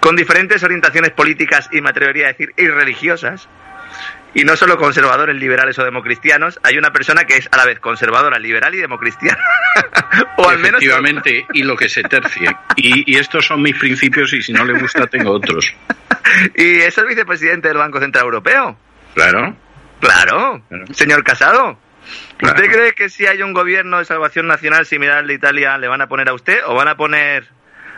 con 0.00 0.16
diferentes 0.16 0.62
orientaciones 0.62 1.10
políticas 1.10 1.68
y 1.72 1.80
me 1.80 1.90
atrevería 1.90 2.26
a 2.26 2.28
decir 2.28 2.52
irreligiosas, 2.56 3.48
y 4.34 4.44
no 4.44 4.54
solo 4.54 4.76
conservadores, 4.76 5.34
liberales 5.34 5.78
o 5.78 5.84
democristianos, 5.84 6.60
hay 6.62 6.76
una 6.76 6.92
persona 6.92 7.24
que 7.24 7.36
es 7.38 7.48
a 7.50 7.56
la 7.56 7.64
vez 7.64 7.80
conservadora, 7.80 8.38
liberal 8.38 8.74
y 8.74 8.78
democristiana. 8.78 9.42
o 10.36 10.48
al 10.48 10.58
menos. 10.58 10.82
Efectivamente, 10.82 11.46
y 11.54 11.62
lo 11.62 11.74
que 11.74 11.88
se 11.88 12.02
tercie. 12.02 12.54
Y, 12.76 13.10
y, 13.10 13.16
estos 13.16 13.46
son 13.46 13.62
mis 13.62 13.78
principios 13.78 14.34
y 14.34 14.42
si 14.42 14.52
no 14.52 14.62
le 14.66 14.78
gusta 14.78 15.06
tengo 15.06 15.30
otros. 15.30 15.74
y 16.54 16.80
es 16.80 16.98
el 16.98 17.06
vicepresidente 17.06 17.68
del 17.68 17.78
Banco 17.78 17.98
Central 17.98 18.24
Europeo. 18.24 18.76
Claro. 19.14 19.56
Claro, 20.00 20.62
señor 20.92 21.24
Casado. 21.24 21.78
¿Usted 22.42 22.70
cree 22.70 22.92
que 22.92 23.08
si 23.08 23.26
hay 23.26 23.42
un 23.42 23.54
gobierno 23.54 23.98
de 23.98 24.04
salvación 24.04 24.46
nacional 24.46 24.84
similar 24.84 25.18
al 25.18 25.26
de 25.26 25.34
Italia, 25.34 25.78
le 25.78 25.88
van 25.88 26.02
a 26.02 26.08
poner 26.08 26.28
a 26.28 26.34
usted 26.34 26.60
o 26.66 26.74
van 26.74 26.88
a 26.88 26.96
poner 26.96 27.48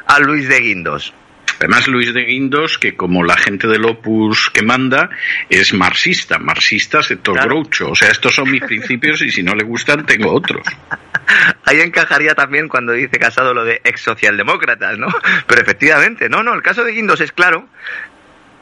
a 0.07 0.21
Luis 0.21 0.49
de 0.49 0.61
Guindos? 0.61 1.13
Además, 1.59 1.89
Luis 1.89 2.15
de 2.15 2.23
Guindos, 2.25 2.79
que 2.79 2.95
como 2.95 3.25
la 3.25 3.37
gente 3.37 3.67
del 3.67 3.85
Opus 3.85 4.51
que 4.51 4.63
manda, 4.63 5.11
es 5.49 5.75
marxista, 5.75 6.39
marxista 6.39 7.03
sector 7.03 7.35
claro. 7.35 7.51
groucho. 7.51 7.91
O 7.91 7.95
sea, 7.95 8.11
estos 8.11 8.35
son 8.35 8.51
mis 8.51 8.63
principios 8.63 9.23
y 9.23 9.31
si 9.31 9.43
no 9.43 9.55
le 9.55 9.65
gustan, 9.65 10.07
tengo 10.07 10.33
otros. 10.33 10.67
Ahí 11.65 11.81
encajaría 11.81 12.35
también 12.35 12.69
cuando 12.69 12.93
dice 12.93 13.19
Casado 13.19 13.53
lo 13.55 13.65
de 13.65 13.81
ex 13.85 14.01
socialdemócratas, 14.01 14.99
¿no? 14.99 15.09
Pero 15.47 15.61
efectivamente, 15.61 16.29
no, 16.29 16.43
no, 16.43 16.55
el 16.55 16.63
caso 16.63 16.85
de 16.85 16.93
Guindos 16.93 17.21
es 17.21 17.33
claro. 17.33 17.69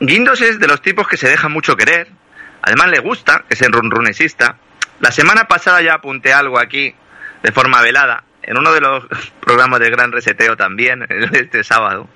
Guindos 0.00 0.40
es 0.40 0.58
de 0.58 0.66
los 0.66 0.82
tipos 0.82 1.06
que 1.06 1.16
se 1.16 1.28
deja 1.28 1.48
mucho 1.48 1.76
querer, 1.76 2.08
además 2.62 2.88
le 2.88 2.98
gusta, 2.98 3.44
es 3.48 3.62
enrunrunesista. 3.62 4.58
La 5.00 5.10
semana 5.10 5.44
pasada 5.44 5.82
ya 5.82 5.94
apunté 5.94 6.32
algo 6.32 6.58
aquí 6.58 6.94
de 7.42 7.52
forma 7.52 7.80
velada, 7.82 8.24
en 8.46 8.58
uno 8.58 8.72
de 8.72 8.80
los 8.80 9.04
programas 9.40 9.80
de 9.80 9.90
Gran 9.90 10.12
Reseteo 10.12 10.56
también, 10.56 11.06
este 11.32 11.64
sábado, 11.64 12.08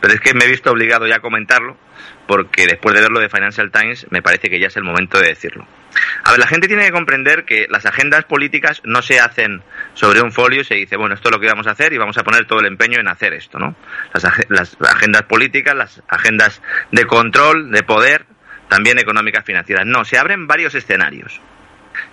pero 0.00 0.14
es 0.14 0.20
que 0.20 0.34
me 0.34 0.44
he 0.44 0.48
visto 0.48 0.70
obligado 0.70 1.06
ya 1.06 1.16
a 1.16 1.20
comentarlo, 1.20 1.76
porque 2.26 2.66
después 2.66 2.94
de 2.94 3.00
verlo 3.00 3.20
de 3.20 3.28
Financial 3.28 3.70
Times 3.70 4.06
me 4.10 4.22
parece 4.22 4.48
que 4.48 4.60
ya 4.60 4.68
es 4.68 4.76
el 4.76 4.84
momento 4.84 5.18
de 5.18 5.28
decirlo. 5.28 5.66
A 6.24 6.30
ver, 6.30 6.38
la 6.38 6.46
gente 6.46 6.68
tiene 6.68 6.84
que 6.84 6.92
comprender 6.92 7.44
que 7.44 7.66
las 7.68 7.84
agendas 7.86 8.24
políticas 8.24 8.80
no 8.84 9.02
se 9.02 9.18
hacen 9.18 9.62
sobre 9.94 10.20
un 10.20 10.30
folio 10.30 10.60
y 10.60 10.64
se 10.64 10.74
dice, 10.74 10.96
bueno, 10.96 11.14
esto 11.14 11.28
es 11.28 11.34
lo 11.34 11.40
que 11.40 11.48
vamos 11.48 11.66
a 11.66 11.72
hacer 11.72 11.92
y 11.92 11.98
vamos 11.98 12.16
a 12.18 12.22
poner 12.22 12.46
todo 12.46 12.60
el 12.60 12.66
empeño 12.66 13.00
en 13.00 13.08
hacer 13.08 13.34
esto, 13.34 13.58
¿no? 13.58 13.74
Las, 14.12 14.24
las 14.48 14.76
agendas 14.80 15.22
políticas, 15.22 15.74
las 15.74 16.02
agendas 16.08 16.62
de 16.92 17.04
control, 17.06 17.70
de 17.72 17.82
poder, 17.82 18.26
también 18.68 18.98
económicas, 18.98 19.44
financieras. 19.44 19.84
No, 19.86 20.04
se 20.04 20.16
abren 20.16 20.46
varios 20.46 20.74
escenarios. 20.74 21.40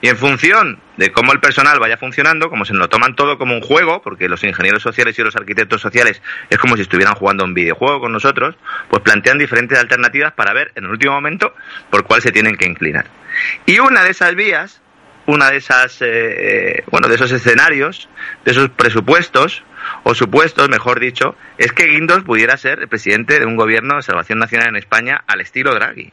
Y 0.02 0.10
en 0.10 0.18
función 0.18 0.80
de 0.98 1.12
cómo 1.12 1.34
el 1.34 1.40
personal 1.40 1.80
vaya 1.80 1.98
funcionando, 1.98 2.50
como 2.50 2.66
se 2.66 2.74
lo 2.74 2.88
toman 2.90 3.16
todo 3.16 3.38
como 3.38 3.56
un 3.56 3.62
juego, 3.62 4.02
porque 4.02 4.28
los 4.28 4.44
ingenieros 4.44 4.84
sociales 4.84 5.18
y 5.18 5.24
los 5.24 5.36
arquitectos 5.36 5.82
sociales 5.82 6.22
es 6.50 6.58
como 6.58 6.76
si 6.76 6.84
estuvieran 6.84 7.16
jugando 7.16 7.44
un 7.44 7.54
videojuego 7.54 8.00
con 8.00 8.12
nosotros, 8.12 8.56
pues 8.90 9.02
plantean 9.02 9.38
diferentes 9.38 9.78
alternativas 9.78 10.34
para 10.34 10.54
ver 10.54 10.72
en 10.76 10.86
el 10.86 10.92
último 10.92 11.14
momento 11.14 11.54
por 11.90 12.04
cuál 12.04 12.22
se 12.22 12.32
tienen 12.32 12.58
que 12.58 12.66
inclinar. 12.66 13.06
Y 13.66 13.80
una 13.80 14.04
de 14.04 14.12
esas 14.12 14.36
vías, 14.36 14.82
una 15.26 15.50
de 15.50 15.58
esas, 15.58 15.98
eh, 16.02 16.84
bueno, 16.92 17.08
de 17.08 17.16
esos 17.16 17.32
escenarios, 17.32 18.10
de 18.46 18.52
esos 18.52 18.70
presupuestos, 18.70 19.64
o 20.04 20.14
supuestos, 20.16 20.70
mejor 20.70 21.00
dicho, 21.00 21.36
es 21.58 21.72
que 21.72 21.88
Guindos 21.88 22.24
pudiera 22.24 22.58
ser 22.58 22.80
el 22.80 22.88
presidente 22.88 23.40
de 23.40 23.46
un 23.46 23.56
gobierno 23.56 23.96
de 23.96 24.04
salvación 24.04 24.40
nacional 24.40 24.70
en 24.70 24.76
España 24.76 25.24
al 25.28 25.42
estilo 25.42 25.74
Draghi. 25.74 26.12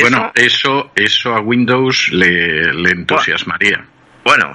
Bueno, 0.00 0.32
eso, 0.34 0.92
eso 0.94 1.34
a 1.34 1.40
Windows 1.40 2.10
le, 2.12 2.72
le 2.72 2.90
entusiasmaría. 2.90 3.84
Bueno, 4.24 4.52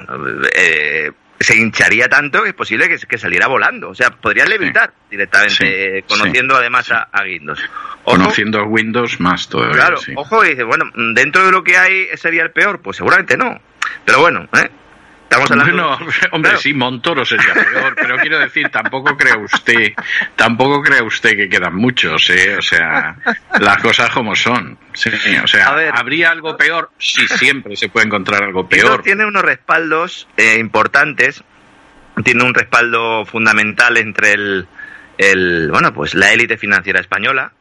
eh, 0.56 1.12
se 1.40 1.58
hincharía 1.58 2.08
tanto 2.08 2.44
que 2.44 2.50
es 2.50 2.56
posible 2.56 2.88
que, 2.88 2.98
que, 2.98 3.18
saliera 3.18 3.48
volando. 3.48 3.90
O 3.90 3.96
sea, 3.96 4.12
podría 4.12 4.46
levitar 4.46 4.90
sí. 4.90 5.12
directamente, 5.12 6.02
sí, 6.02 6.02
conociendo 6.08 6.56
sí, 6.56 6.60
además 6.62 6.92
a, 6.92 7.10
a, 7.12 7.24
Windows. 7.24 7.60
Ojo, 8.04 8.18
conociendo 8.18 8.60
a 8.60 8.64
Windows 8.64 9.20
más 9.20 9.50
todavía. 9.50 9.76
Claro, 9.76 10.00
ojo, 10.16 10.46
y 10.46 10.50
dice, 10.50 10.64
bueno, 10.64 10.86
dentro 11.14 11.46
de 11.46 11.52
lo 11.52 11.64
que 11.64 11.78
hay 11.78 12.08
sería 12.16 12.44
el 12.44 12.52
peor. 12.52 12.82
Pues 12.82 12.98
seguramente 12.98 13.38
no. 13.38 13.60
Pero 14.06 14.20
bueno, 14.20 14.48
¿eh? 14.54 14.70
Estamos 15.26 15.52
hablando... 15.52 15.76
No, 15.76 15.94
hombre, 16.32 16.50
claro. 16.50 16.58
sí, 16.60 16.74
Montoro 16.74 17.26
sería 17.26 17.54
peor, 17.54 17.96
pero 17.96 18.18
quiero 18.18 18.40
decir, 18.40 18.70
tampoco 18.70 19.18
cree 19.18 19.36
usted, 19.36 19.94
tampoco 20.36 20.82
cree 20.82 21.02
usted 21.02 21.36
que 21.36 21.50
quedan 21.50 21.76
muchos, 21.76 22.30
¿eh? 22.30 22.56
O 22.58 22.62
sea, 22.62 23.18
las 23.60 23.78
cosas 23.78 24.12
como 24.12 24.36
son. 24.36 24.78
Sí, 24.94 25.10
o 25.44 25.48
sea, 25.48 25.72
ver, 25.72 25.92
¿habría 25.96 26.30
algo 26.30 26.56
peor? 26.56 26.92
Sí, 27.00 27.28
siempre 27.28 27.76
se 27.76 27.90
puede 27.90 28.06
encontrar 28.06 28.44
algo 28.44 28.70
peor. 28.70 29.02
Tiene 29.02 29.26
unos 29.26 29.42
respaldos 29.42 30.28
eh, 30.38 30.58
importantes, 30.60 31.44
tiene 32.24 32.44
un 32.44 32.54
respaldo 32.54 33.26
fundamental 33.26 33.98
entre 33.98 34.34
el, 34.34 34.68
el 35.18 35.70
bueno, 35.72 35.94
pues 35.94 36.14
la 36.14 36.32
élite 36.34 36.58
financiera 36.58 37.00
española. 37.00 37.52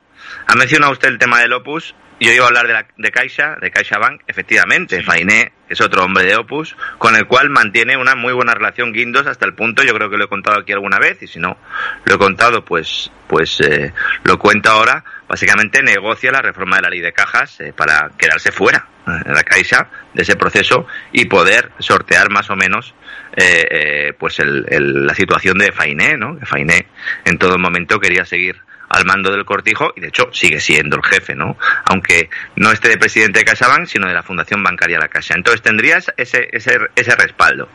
Ha 0.46 0.55
mencionado 0.55 0.92
usted 0.92 1.09
el 1.09 1.18
tema 1.18 1.40
del 1.40 1.53
Opus, 1.55 1.94
yo 2.24 2.32
iba 2.32 2.44
a 2.44 2.48
hablar 2.48 2.66
de, 2.66 2.72
la, 2.72 2.87
de 2.96 3.10
Caixa, 3.10 3.56
de 3.60 3.70
Caixa 3.70 3.98
Bank, 3.98 4.22
efectivamente, 4.26 4.98
sí. 4.98 5.02
Fainé 5.02 5.52
es 5.68 5.80
otro 5.80 6.04
hombre 6.04 6.24
de 6.24 6.37
Opus, 6.37 6.76
con 6.98 7.16
el 7.16 7.26
cual 7.26 7.50
mantiene 7.50 7.96
una 7.96 8.14
muy 8.14 8.32
buena 8.32 8.54
relación 8.54 8.92
Guindos 8.92 9.26
hasta 9.26 9.46
el 9.46 9.54
punto, 9.54 9.82
yo 9.82 9.94
creo 9.94 10.10
que 10.10 10.16
lo 10.16 10.24
he 10.24 10.28
contado 10.28 10.60
aquí 10.60 10.72
alguna 10.72 10.98
vez, 10.98 11.22
y 11.22 11.26
si 11.26 11.38
no 11.38 11.56
lo 12.04 12.14
he 12.14 12.18
contado, 12.18 12.64
pues, 12.64 13.10
pues 13.26 13.60
eh, 13.60 13.92
lo 14.24 14.38
cuento 14.38 14.70
ahora, 14.70 15.04
básicamente 15.28 15.82
negocia 15.82 16.30
la 16.30 16.42
reforma 16.42 16.76
de 16.76 16.82
la 16.82 16.90
ley 16.90 17.00
de 17.00 17.12
cajas 17.12 17.60
eh, 17.60 17.72
para 17.72 18.10
quedarse 18.16 18.52
fuera 18.52 18.87
en 19.06 19.34
la 19.34 19.42
Caixa 19.42 19.88
de 20.14 20.22
ese 20.22 20.37
proceso 20.37 20.87
y 21.12 21.26
poder 21.26 21.72
sortear 21.78 22.30
más 22.30 22.48
o 22.50 22.56
menos 22.56 22.94
eh, 23.37 23.66
eh, 23.70 24.12
pues 24.18 24.38
el, 24.38 24.64
el, 24.68 25.06
la 25.06 25.14
situación 25.14 25.58
de 25.58 25.72
Fainé, 25.72 26.16
¿no? 26.16 26.38
Que 26.38 26.46
Fainé 26.46 26.87
en 27.24 27.37
todo 27.37 27.58
momento 27.58 27.98
quería 27.98 28.24
seguir 28.24 28.60
al 28.88 29.05
mando 29.05 29.31
del 29.31 29.44
cortijo 29.44 29.92
y 29.97 30.01
de 30.01 30.09
hecho 30.09 30.29
sigue 30.33 30.61
siendo 30.61 30.97
el 30.97 31.05
jefe, 31.05 31.35
¿no? 31.35 31.57
Aunque 31.87 32.31
no 32.57 32.70
esté 32.70 32.88
de 32.88 32.99
presidente 32.99 33.40
de 33.40 33.44
CaixaBank, 33.44 33.87
sino 33.87 34.07
de 34.07 34.14
la 34.14 34.23
Fundación 34.23 34.62
Bancaria 34.62 34.99
La 34.99 35.09
Caixa. 35.09 35.35
Entonces 35.35 35.62
tendrías 35.62 36.12
ese, 36.16 36.49
ese, 36.53 36.79
ese 36.94 37.16
respaldo. 37.16 37.68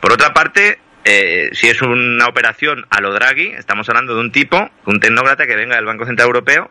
Por 0.00 0.12
otra 0.12 0.32
parte, 0.32 0.78
eh, 1.04 1.50
si 1.52 1.68
es 1.68 1.80
una 1.82 2.26
operación 2.26 2.86
a 2.90 3.00
lo 3.00 3.12
Draghi, 3.12 3.48
estamos 3.52 3.88
hablando 3.88 4.14
de 4.14 4.20
un 4.20 4.32
tipo, 4.32 4.70
un 4.86 5.00
tecnócrata 5.00 5.46
que 5.46 5.56
venga 5.56 5.76
del 5.76 5.84
Banco 5.84 6.04
Central 6.06 6.26
Europeo 6.26 6.70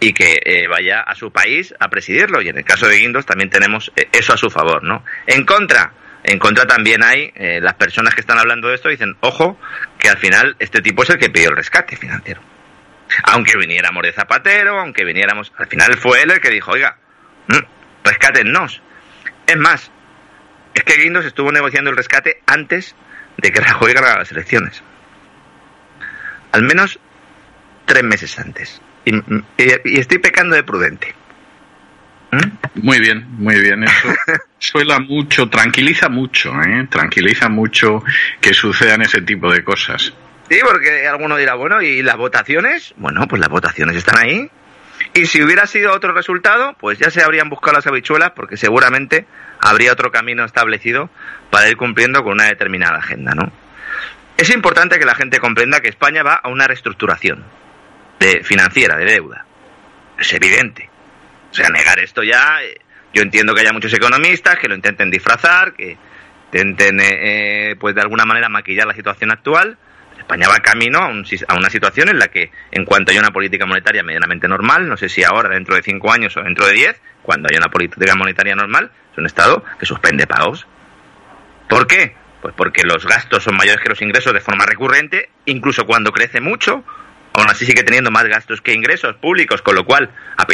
y 0.00 0.12
que 0.12 0.40
eh, 0.44 0.68
vaya 0.68 1.00
a 1.00 1.14
su 1.14 1.30
país 1.30 1.74
a 1.78 1.88
presidirlo. 1.88 2.42
Y 2.42 2.48
en 2.48 2.58
el 2.58 2.64
caso 2.64 2.86
de 2.86 2.98
Guindos 2.98 3.26
también 3.26 3.50
tenemos 3.50 3.92
eh, 3.96 4.08
eso 4.12 4.32
a 4.32 4.36
su 4.36 4.50
favor, 4.50 4.82
¿no? 4.82 5.04
En 5.26 5.44
contra, 5.44 5.92
en 6.24 6.38
contra 6.38 6.66
también 6.66 7.02
hay 7.02 7.32
eh, 7.34 7.60
las 7.62 7.74
personas 7.74 8.14
que 8.14 8.20
están 8.20 8.38
hablando 8.38 8.68
de 8.68 8.74
esto 8.74 8.88
dicen, 8.88 9.16
ojo, 9.20 9.58
que 9.98 10.08
al 10.08 10.18
final 10.18 10.56
este 10.58 10.82
tipo 10.82 11.02
es 11.02 11.10
el 11.10 11.18
que 11.18 11.30
pidió 11.30 11.50
el 11.50 11.56
rescate 11.56 11.96
financiero 11.96 12.40
aunque 13.22 13.56
viniéramos 13.56 14.02
de 14.02 14.12
Zapatero, 14.12 14.80
aunque 14.80 15.04
viniéramos, 15.04 15.52
al 15.56 15.66
final 15.66 15.96
fue 15.96 16.22
él 16.22 16.30
el 16.30 16.40
que 16.40 16.50
dijo, 16.50 16.72
oiga, 16.72 16.96
mm, 17.48 18.04
rescátennos. 18.04 18.82
Es 19.46 19.56
más, 19.56 19.90
es 20.74 20.84
que 20.84 20.96
Guindos 20.96 21.24
estuvo 21.24 21.52
negociando 21.52 21.90
el 21.90 21.96
rescate 21.96 22.42
antes 22.46 22.94
de 23.36 23.52
que 23.52 23.60
Rajoy 23.60 23.92
ganara 23.92 24.18
las 24.18 24.32
elecciones. 24.32 24.82
Al 26.52 26.62
menos 26.62 26.98
tres 27.84 28.02
meses 28.02 28.38
antes. 28.38 28.80
Y, 29.04 29.14
y, 29.14 29.22
y 29.84 30.00
estoy 30.00 30.18
pecando 30.18 30.56
de 30.56 30.64
prudente. 30.64 31.14
¿Mm? 32.32 32.82
Muy 32.82 33.00
bien, 33.00 33.26
muy 33.38 33.60
bien. 33.60 33.84
Eso 33.84 34.08
suela 34.58 34.98
mucho, 34.98 35.48
tranquiliza 35.48 36.08
mucho, 36.08 36.52
¿eh? 36.62 36.86
tranquiliza 36.90 37.48
mucho 37.48 38.02
que 38.40 38.52
sucedan 38.52 39.02
ese 39.02 39.22
tipo 39.22 39.52
de 39.52 39.62
cosas. 39.62 40.12
Sí, 40.48 40.60
porque 40.62 41.06
alguno 41.08 41.36
dirá, 41.36 41.54
bueno, 41.54 41.82
¿y 41.82 42.02
las 42.02 42.16
votaciones? 42.16 42.94
Bueno, 42.96 43.26
pues 43.28 43.40
las 43.40 43.48
votaciones 43.48 43.96
están 43.96 44.18
ahí. 44.18 44.50
Y 45.12 45.26
si 45.26 45.42
hubiera 45.42 45.66
sido 45.66 45.92
otro 45.92 46.12
resultado, 46.12 46.74
pues 46.78 46.98
ya 46.98 47.10
se 47.10 47.22
habrían 47.22 47.48
buscado 47.48 47.76
las 47.76 47.86
habichuelas, 47.86 48.30
porque 48.30 48.56
seguramente 48.56 49.26
habría 49.60 49.92
otro 49.92 50.10
camino 50.10 50.44
establecido 50.44 51.10
para 51.50 51.68
ir 51.68 51.76
cumpliendo 51.76 52.22
con 52.22 52.34
una 52.34 52.44
determinada 52.44 52.98
agenda, 52.98 53.32
¿no? 53.34 53.52
Es 54.36 54.50
importante 54.50 54.98
que 54.98 55.06
la 55.06 55.14
gente 55.14 55.38
comprenda 55.38 55.80
que 55.80 55.88
España 55.88 56.22
va 56.22 56.34
a 56.34 56.48
una 56.48 56.66
reestructuración 56.66 57.44
de 58.20 58.42
financiera, 58.44 58.96
de 58.96 59.06
deuda. 59.06 59.46
Es 60.18 60.32
evidente. 60.32 60.88
O 61.50 61.54
sea, 61.54 61.68
negar 61.70 61.98
esto 61.98 62.22
ya, 62.22 62.62
eh, 62.62 62.78
yo 63.14 63.22
entiendo 63.22 63.54
que 63.54 63.62
haya 63.62 63.72
muchos 63.72 63.92
economistas 63.94 64.58
que 64.58 64.68
lo 64.68 64.74
intenten 64.74 65.10
disfrazar, 65.10 65.72
que 65.72 65.96
intenten, 66.46 67.00
eh, 67.00 67.70
eh, 67.70 67.76
pues 67.76 67.94
de 67.94 68.02
alguna 68.02 68.24
manera 68.24 68.48
maquillar 68.48 68.86
la 68.86 68.94
situación 68.94 69.30
actual. 69.30 69.78
España 70.26 70.48
va 70.48 70.58
camino 70.58 70.98
a, 70.98 71.06
a, 71.06 71.56
una 71.56 71.70
situación 71.70 72.08
en 72.08 72.18
la 72.18 72.26
que, 72.26 72.50
en 72.72 72.84
cuanto 72.84 73.12
haya 73.12 73.20
una 73.20 73.30
política 73.30 73.64
monetaria 73.64 74.02
medianamente 74.02 74.48
normal, 74.48 74.88
no 74.88 74.96
sé 74.96 75.08
si 75.08 75.22
ahora, 75.22 75.48
dentro 75.48 75.76
de 75.76 75.82
cinco 75.82 76.10
años 76.10 76.36
o 76.36 76.42
dentro 76.42 76.66
de 76.66 76.72
diez, 76.72 77.00
cuando 77.22 77.48
haya 77.48 77.58
una 77.58 77.70
política 77.70 78.16
monetaria 78.16 78.56
normal, 78.56 78.90
es 79.12 79.18
un 79.18 79.26
Estado 79.26 79.64
que 79.78 79.86
suspende 79.86 80.26
pagos. 80.26 80.66
¿Por 81.68 81.86
qué? 81.86 82.16
Pues 82.42 82.54
porque 82.56 82.82
los 82.82 83.06
gastos 83.06 83.44
son 83.44 83.56
mayores 83.56 83.80
que 83.80 83.88
los 83.88 84.02
ingresos 84.02 84.32
de 84.32 84.40
forma 84.40 84.66
recurrente, 84.66 85.30
incluso 85.44 85.86
cuando 85.86 86.10
crece 86.10 86.40
mucho, 86.40 86.82
aún 87.36 87.50
así 87.50 87.66
sigue 87.66 87.82
teniendo 87.82 88.10
más 88.10 88.24
gastos 88.24 88.62
que 88.62 88.72
ingresos 88.72 89.14
públicos, 89.16 89.60
con 89.60 89.74
lo 89.74 89.84
cual, 89.84 90.10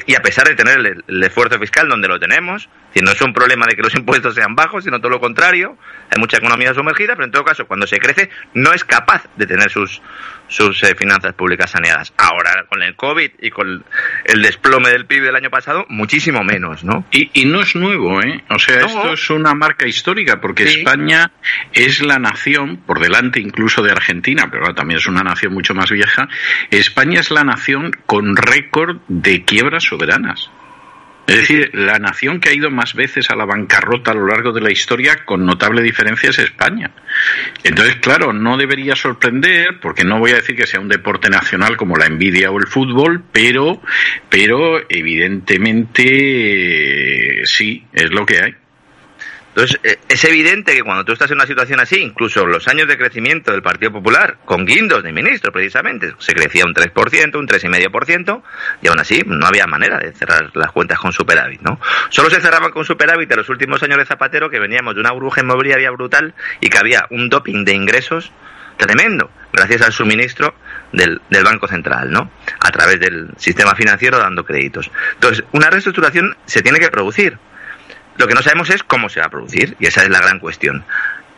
y 0.07 0.15
a 0.17 0.21
pesar 0.21 0.49
de 0.49 0.57
tener 0.57 0.79
el, 1.07 1.23
esfuerzo 1.23 1.59
fiscal 1.61 1.89
donde 1.89 2.09
lo 2.09 2.19
tenemos, 2.19 2.69
no 3.01 3.13
es 3.13 3.23
un 3.23 3.33
problema 3.33 3.67
de 3.69 3.77
que 3.77 3.83
los 3.83 3.95
impuestos 3.99 4.35
sean 4.35 4.57
bajos, 4.57 4.85
sino 4.85 4.99
todo 4.99 5.11
lo 5.11 5.21
contrario, 5.21 5.79
hay 6.11 6.19
mucha 6.19 6.39
economía 6.39 6.75
sumergida, 6.75 7.15
pero 7.15 7.27
en 7.27 7.31
todo 7.31 7.45
caso, 7.45 7.67
cuando 7.67 7.87
se 7.87 7.99
crece, 7.99 8.31
no 8.55 8.73
es 8.73 8.85
capaz 8.85 9.25
de 9.37 9.47
tener 9.47 9.71
sus, 9.71 10.03
sus 10.49 10.83
eh, 10.83 10.95
finanzas 10.97 11.33
públicas 11.35 11.71
saneadas. 11.71 12.13
Ahora, 12.17 12.65
con 12.69 12.83
el 12.83 12.97
COVID 12.97 13.31
y 13.41 13.51
con 13.51 13.85
el 14.25 14.43
desplome 14.43 14.91
del 14.91 15.07
PIB 15.07 15.23
del 15.23 15.37
año 15.37 15.51
pasado, 15.51 15.87
muchísimo 15.89 16.43
menos, 16.43 16.85
¿no? 16.85 17.07
Y, 17.11 17.31
y 17.33 17.47
no 17.47 17.61
es 17.61 17.77
nuevo, 17.77 18.21
¿eh? 18.21 18.43
O 18.51 18.59
sea, 18.59 18.81
esto 18.81 19.13
es 19.13 19.31
una 19.31 19.55
marca 19.55 19.87
histórica, 19.87 20.41
porque 20.41 20.65
España 20.65 21.31
es 21.73 22.03
la 22.03 22.19
nación, 22.19 22.79
por 22.79 23.01
delante 23.01 23.41
incluso 23.41 23.83
de 23.83 23.93
Argentina, 23.93 24.49
pero 24.51 24.75
también 24.75 24.99
es 24.99 25.07
una 25.07 25.23
nación 25.23 25.55
mucho 25.55 25.75
más 25.75 25.91
vieja, 25.91 26.29
España 26.79 27.21
es 27.21 27.31
la 27.31 27.45
nación 27.45 27.93
con 28.07 28.35
récord 28.35 28.97
de 29.09 29.45
quiebras 29.45 29.85
soberanas. 29.85 30.51
Es 31.27 31.37
decir, 31.37 31.71
la 31.75 31.99
nación 31.99 32.41
que 32.41 32.49
ha 32.49 32.55
ido 32.55 32.71
más 32.71 32.95
veces 32.95 33.31
a 33.31 33.37
la 33.37 33.45
bancarrota 33.45 34.11
a 34.11 34.15
lo 34.15 34.27
largo 34.27 34.53
de 34.53 34.63
la 34.63 34.73
historia, 34.73 35.25
con 35.25 35.45
notable 35.45 35.83
diferencia, 35.83 36.31
es 36.31 36.39
España. 36.39 36.93
Entonces, 37.63 37.97
claro, 37.97 38.33
no 38.33 38.57
debería 38.57 38.97
sorprender, 38.97 39.81
porque 39.81 40.05
no 40.05 40.19
voy 40.19 40.31
a 40.33 40.37
decir 40.37 40.57
que 40.57 40.67
sea 40.67 40.81
un 40.81 40.89
deporte 40.89 41.29
nacional 41.29 41.77
como 41.77 41.97
la 41.97 42.07
envidia 42.07 42.51
o 42.51 42.59
el 42.59 42.67
fútbol, 42.67 43.23
pero, 43.33 43.83
pero 44.31 44.81
evidentemente 44.89 47.43
sí, 47.45 47.85
es 47.93 48.11
lo 48.11 48.25
que 48.27 48.43
hay. 48.43 48.62
Entonces, 49.55 49.79
eh, 49.83 49.99
es 50.09 50.25
evidente 50.25 50.75
que 50.75 50.83
cuando 50.83 51.05
tú 51.05 51.13
estás 51.13 51.31
en 51.31 51.37
una 51.37 51.47
situación 51.47 51.79
así, 51.79 51.97
incluso 51.97 52.47
los 52.47 52.67
años 52.69 52.89
de 52.89 52.97
crecimiento 52.97 53.53
del 53.53 53.61
Partido 53.61 53.93
Popular, 53.93 54.39
con 54.47 54.65
guindos 54.65 55.03
de 55.03 55.13
ministro 55.13 55.53
precisamente, 55.53 56.15
se 56.19 56.33
crecía 56.33 56.65
un 56.65 56.73
3%, 56.73 57.39
un 57.39 57.47
3,5%, 57.47 58.43
y 58.81 58.89
aún 58.89 58.99
así 58.99 59.23
no 59.27 59.47
había 59.47 59.67
manera 59.67 59.99
de 59.99 60.13
cerrar 60.13 60.51
las 60.55 60.73
cuentas 60.73 60.99
con 60.99 61.13
superávit, 61.13 61.61
¿no? 61.61 61.79
Solo 62.09 62.31
se 62.31 62.41
cerraban 62.41 62.71
con 62.71 62.87
superávit 62.87 63.31
en 63.31 63.37
los 63.37 63.49
últimos 63.51 63.83
años 63.83 63.99
de 63.99 64.07
Zapatero, 64.07 64.49
que 64.49 64.59
veníamos 64.59 64.95
de 64.95 65.01
una 65.01 65.13
burbuja 65.13 65.43
inmobiliaria 65.43 65.91
brutal 65.91 66.33
y 66.61 66.71
que 66.71 66.79
había 66.79 67.07
un 67.11 67.29
doping 67.29 67.65
de 67.65 67.75
ingresos 67.75 68.33
tremendo, 68.79 69.31
gracias 69.53 69.83
al 69.83 69.93
suministro 69.93 70.55
del, 70.93 71.21
del, 71.29 71.45
Banco 71.45 71.69
Central, 71.69 72.11
¿no? 72.11 72.31
A 72.59 72.71
través 72.71 72.99
del 73.01 73.29
sistema 73.37 73.75
financiero 73.75 74.19
dando 74.19 74.45
créditos. 74.45 74.91
Entonces, 75.15 75.45
una 75.53 75.69
reestructuración 75.69 76.37
se 76.47 76.63
tiene 76.63 76.79
que 76.79 76.89
producir. 76.89 77.39
Lo 78.17 78.27
que 78.27 78.35
no 78.35 78.43
sabemos 78.43 78.71
es 78.71 78.83
cómo 78.83 79.09
se 79.09 79.21
va 79.21 79.27
a 79.27 79.31
producir, 79.31 79.77
y 79.79 79.87
esa 79.87 80.03
es 80.03 80.11
la 80.11 80.21
gran 80.21 80.39
cuestión. 80.39 80.85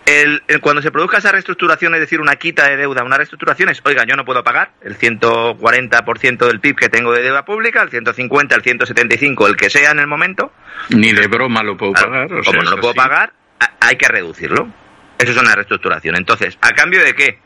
El, 0.06 0.42
cuando 0.60 0.82
se 0.82 0.90
produzca 0.90 1.16
esa 1.16 1.32
reestructuración, 1.32 1.94
es 1.94 2.00
decir, 2.00 2.20
una 2.20 2.36
quita 2.36 2.68
de 2.68 2.76
deuda, 2.76 3.04
una 3.04 3.16
reestructuración 3.16 3.70
es, 3.70 3.80
oiga, 3.84 4.04
yo 4.04 4.16
no 4.16 4.24
puedo 4.26 4.44
pagar 4.44 4.72
el 4.82 4.98
140% 4.98 6.46
del 6.46 6.60
PIB 6.60 6.76
que 6.76 6.88
tengo 6.90 7.12
de 7.12 7.22
deuda 7.22 7.44
pública, 7.46 7.80
el 7.80 7.88
150, 7.88 8.54
el 8.54 8.62
175, 8.62 9.46
el 9.46 9.56
que 9.56 9.70
sea 9.70 9.92
en 9.92 10.00
el 10.00 10.06
momento. 10.06 10.52
Ni 10.90 11.12
de 11.12 11.26
broma 11.26 11.62
lo 11.62 11.76
puedo 11.76 11.92
pagar. 11.92 12.28
como 12.28 12.62
no 12.62 12.70
lo 12.70 12.80
puedo 12.80 12.94
pagar, 12.94 13.32
hay 13.80 13.96
que 13.96 14.08
reducirlo. 14.08 14.68
Eso 15.16 15.32
es 15.32 15.38
una 15.38 15.54
reestructuración. 15.54 16.16
Entonces, 16.16 16.58
¿a 16.60 16.72
cambio 16.72 17.02
de 17.02 17.14
qué? 17.14 17.38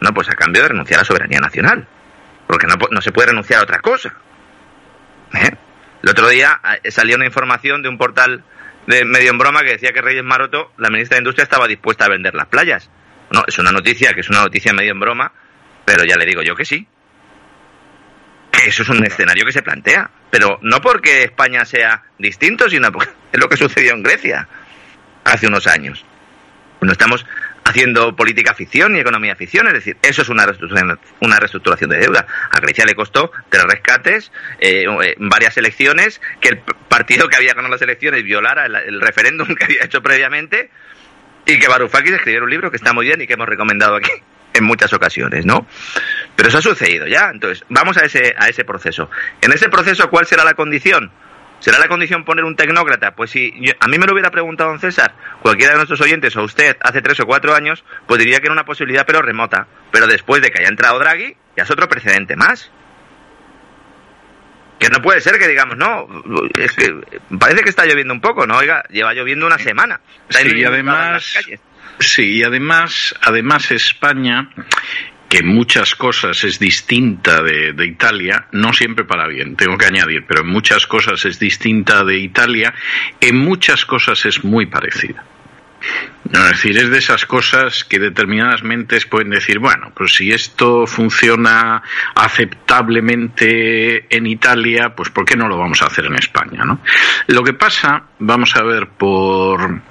No, 0.00 0.12
pues 0.12 0.28
a 0.28 0.34
cambio 0.34 0.62
de 0.62 0.68
renunciar 0.68 0.98
a 0.98 1.02
la 1.02 1.06
soberanía 1.06 1.38
nacional. 1.40 1.86
Porque 2.46 2.66
no, 2.66 2.74
no 2.90 3.00
se 3.00 3.12
puede 3.12 3.28
renunciar 3.28 3.60
a 3.60 3.62
otra 3.62 3.80
cosa. 3.80 4.12
¿Eh? 5.32 5.50
El 6.02 6.10
otro 6.10 6.28
día 6.28 6.60
eh, 6.82 6.90
salió 6.90 7.16
una 7.16 7.24
información 7.24 7.82
de 7.82 7.88
un 7.88 7.96
portal 7.96 8.44
de 8.86 9.04
medio 9.04 9.30
en 9.30 9.38
broma 9.38 9.62
que 9.62 9.72
decía 9.72 9.92
que 9.92 10.02
Reyes 10.02 10.24
Maroto, 10.24 10.72
la 10.78 10.90
ministra 10.90 11.16
de 11.16 11.22
Industria, 11.22 11.44
estaba 11.44 11.66
dispuesta 11.66 12.04
a 12.04 12.08
vender 12.08 12.34
las 12.34 12.46
playas. 12.46 12.90
No, 13.30 13.42
es 13.46 13.58
una 13.58 13.72
noticia, 13.72 14.12
que 14.12 14.20
es 14.20 14.28
una 14.28 14.42
noticia 14.42 14.72
medio 14.72 14.92
en 14.92 15.00
broma, 15.00 15.32
pero 15.84 16.04
ya 16.04 16.16
le 16.16 16.26
digo 16.26 16.42
yo 16.42 16.54
que 16.54 16.64
sí. 16.64 16.86
Que 18.50 18.68
eso 18.68 18.82
es 18.82 18.88
un 18.88 19.04
escenario 19.04 19.44
que 19.44 19.52
se 19.52 19.62
plantea. 19.62 20.10
Pero 20.30 20.58
no 20.62 20.80
porque 20.80 21.24
España 21.24 21.64
sea 21.64 22.02
distinto, 22.18 22.68
sino 22.68 22.92
porque 22.92 23.12
es 23.32 23.40
lo 23.40 23.48
que 23.48 23.56
sucedió 23.56 23.94
en 23.94 24.02
Grecia 24.02 24.48
hace 25.24 25.46
unos 25.46 25.66
años. 25.66 26.04
No 26.80 26.92
estamos 26.92 27.24
haciendo 27.64 28.14
política 28.14 28.54
ficción 28.54 28.94
y 28.94 29.00
economía 29.00 29.34
ficción, 29.36 29.66
es 29.66 29.72
decir, 29.72 29.96
eso 30.02 30.22
es 30.22 30.28
una 30.28 30.44
reestructuración, 30.44 30.98
una 31.20 31.40
reestructuración 31.40 31.90
de 31.90 31.98
deuda. 31.98 32.26
A 32.50 32.60
Grecia 32.60 32.84
le 32.84 32.94
costó 32.94 33.32
tres 33.48 33.64
rescates, 33.64 34.30
eh, 34.60 34.84
eh, 35.02 35.14
varias 35.18 35.56
elecciones, 35.56 36.20
que 36.40 36.50
el 36.50 36.58
partido 36.88 37.28
que 37.28 37.36
había 37.36 37.54
ganado 37.54 37.72
las 37.72 37.82
elecciones 37.82 38.22
violara 38.22 38.66
el, 38.66 39.00
referéndum 39.00 39.54
que 39.54 39.64
había 39.64 39.84
hecho 39.84 40.02
previamente 40.02 40.70
y 41.46 41.58
que 41.58 41.68
Varoufakis 41.68 42.12
escribiera 42.12 42.44
un 42.44 42.50
libro 42.50 42.70
que 42.70 42.76
está 42.76 42.92
muy 42.92 43.06
bien 43.06 43.20
y 43.22 43.26
que 43.26 43.34
hemos 43.34 43.48
recomendado 43.48 43.96
aquí 43.96 44.10
en 44.52 44.64
muchas 44.64 44.92
ocasiones, 44.92 45.44
¿no? 45.44 45.66
Pero 46.36 46.48
eso 46.48 46.58
ha 46.58 46.62
sucedido 46.62 47.06
ya, 47.06 47.30
entonces 47.32 47.64
vamos 47.68 47.96
a 47.96 48.04
ese, 48.04 48.34
a 48.38 48.48
ese 48.48 48.64
proceso. 48.64 49.10
En 49.40 49.52
ese 49.52 49.68
proceso, 49.68 50.08
¿cuál 50.10 50.26
será 50.26 50.44
la 50.44 50.54
condición? 50.54 51.10
¿Será 51.64 51.78
la 51.78 51.88
condición 51.88 52.26
poner 52.26 52.44
un 52.44 52.56
tecnócrata? 52.56 53.14
Pues 53.14 53.30
si 53.30 53.50
a 53.80 53.88
mí 53.88 53.96
me 53.96 54.04
lo 54.04 54.12
hubiera 54.12 54.30
preguntado 54.30 54.68
don 54.68 54.80
César, 54.80 55.14
cualquiera 55.40 55.72
de 55.72 55.78
nuestros 55.78 55.98
oyentes 56.02 56.36
o 56.36 56.42
usted 56.42 56.76
hace 56.82 57.00
tres 57.00 57.18
o 57.20 57.24
cuatro 57.24 57.54
años, 57.54 57.84
pues 58.06 58.18
diría 58.18 58.40
que 58.40 58.48
era 58.48 58.52
una 58.52 58.66
posibilidad 58.66 59.06
pero 59.06 59.22
remota. 59.22 59.66
Pero 59.90 60.06
después 60.06 60.42
de 60.42 60.50
que 60.50 60.60
haya 60.60 60.68
entrado 60.68 60.98
Draghi, 60.98 61.34
ya 61.56 61.62
es 61.62 61.70
otro 61.70 61.88
precedente 61.88 62.36
más. 62.36 62.70
Que 64.78 64.90
no 64.90 65.00
puede 65.00 65.22
ser 65.22 65.38
que 65.38 65.48
digamos, 65.48 65.78
no, 65.78 66.06
es 66.58 66.72
que 66.72 67.00
parece 67.38 67.62
que 67.62 67.70
está 67.70 67.86
lloviendo 67.86 68.12
un 68.12 68.20
poco, 68.20 68.46
¿no? 68.46 68.58
Oiga, 68.58 68.84
lleva 68.90 69.14
lloviendo 69.14 69.46
una 69.46 69.58
semana. 69.58 70.02
Sí, 70.28 70.56
y 70.56 70.64
además, 70.64 71.38
sí, 71.98 72.40
y 72.40 72.42
además, 72.42 73.14
además 73.22 73.70
España 73.70 74.50
que 75.34 75.42
muchas 75.42 75.96
cosas 75.96 76.44
es 76.44 76.60
distinta 76.60 77.42
de, 77.42 77.74
Italia, 77.84 78.46
no 78.52 78.72
siempre 78.72 79.04
para 79.04 79.26
bien, 79.26 79.56
tengo 79.56 79.76
que 79.76 79.86
añadir, 79.86 80.24
pero 80.28 80.42
en 80.42 80.46
muchas 80.46 80.86
cosas 80.86 81.24
es 81.24 81.40
distinta 81.40 82.04
de 82.04 82.18
Italia, 82.18 82.72
en 83.20 83.38
muchas 83.38 83.84
cosas 83.84 84.24
es 84.26 84.44
muy 84.44 84.66
parecida. 84.66 85.24
Es 86.32 86.50
decir, 86.50 86.76
es 86.78 86.88
de 86.88 86.98
esas 86.98 87.26
cosas 87.26 87.82
que 87.82 87.98
determinadas 87.98 88.62
mentes 88.62 89.06
pueden 89.06 89.30
decir, 89.30 89.58
bueno, 89.58 89.90
pues 89.92 90.14
si 90.14 90.30
esto 90.30 90.86
funciona 90.86 91.82
aceptablemente 92.14 94.06
en 94.16 94.28
Italia, 94.28 94.94
pues 94.94 95.10
¿por 95.10 95.24
qué 95.24 95.36
no 95.36 95.48
lo 95.48 95.58
vamos 95.58 95.82
a 95.82 95.86
hacer 95.86 96.06
en 96.06 96.14
España? 96.14 96.64
¿no? 96.64 96.78
Lo 97.26 97.42
que 97.42 97.54
pasa, 97.54 98.04
vamos 98.20 98.54
a 98.54 98.62
ver, 98.62 98.86
por 98.86 99.82